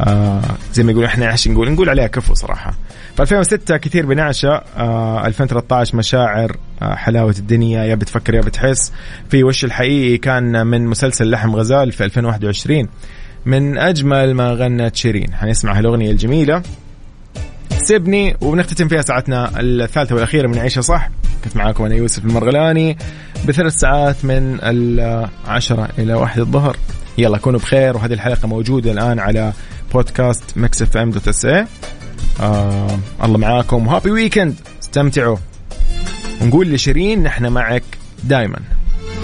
آه 0.00 0.42
زي 0.72 0.82
ما 0.82 0.90
يقولون 0.90 1.08
إحنا 1.08 1.32
إيش 1.32 1.48
نقول 1.48 1.72
نقول 1.72 1.88
عليها 1.88 2.06
كفو 2.06 2.34
صراحة. 2.34 2.74
ف 3.16 3.20
2006 3.20 3.76
كثير 3.76 4.06
بنعشى 4.06 4.48
آه 4.76 5.26
2013 5.26 5.96
مشاعر 5.96 6.56
آه 6.82 6.94
حلاوة 6.94 7.34
الدنيا 7.38 7.84
يا 7.84 7.94
بتفكر 7.94 8.34
يا 8.34 8.40
بتحس. 8.40 8.92
في 9.30 9.44
وش 9.44 9.64
الحقيقي 9.64 10.18
كان 10.18 10.66
من 10.66 10.86
مسلسل 10.86 11.30
لحم 11.30 11.56
غزال 11.56 11.92
في 11.92 12.04
2021 12.04 12.88
من 13.46 13.78
أجمل 13.78 14.34
ما 14.34 14.52
غنت 14.52 14.96
شيرين. 14.96 15.34
حنسمع 15.34 15.78
هالأغنية 15.78 16.10
الجميلة. 16.10 16.62
سيبني 17.70 18.36
وبنختتم 18.40 18.88
فيها 18.88 19.02
ساعتنا 19.02 19.50
الثالثة 19.60 20.14
والأخيرة 20.14 20.48
من 20.48 20.58
عيشة 20.58 20.80
صح. 20.80 21.10
كنت 21.44 21.56
معاكم 21.56 21.84
أنا 21.84 21.94
يوسف 21.94 22.24
المرغلاني. 22.24 22.98
بثلاث 23.48 23.74
ساعات 23.74 24.24
من 24.24 24.58
العشرة 24.62 25.88
إلى 25.98 26.14
واحد 26.14 26.40
الظهر. 26.40 26.76
يلا 27.18 27.38
كونوا 27.38 27.60
بخير 27.60 27.96
وهذه 27.96 28.12
الحلقة 28.12 28.48
موجودة 28.48 28.92
الآن 28.92 29.18
على 29.18 29.52
بودكاست 29.94 30.44
Mix 30.56 30.82
FM 30.82 31.10
dot 31.10 31.28
SA 31.28 31.66
آه 32.40 32.98
الله 33.24 33.38
معاكم 33.38 33.86
و 33.86 33.90
happy 33.90 34.10
weekend 34.10 34.54
استمتعوا. 34.82 35.36
ونقول 36.42 36.72
لشيرين 36.72 37.22
نحن 37.22 37.46
معك 37.46 37.82
دائما 38.24 38.58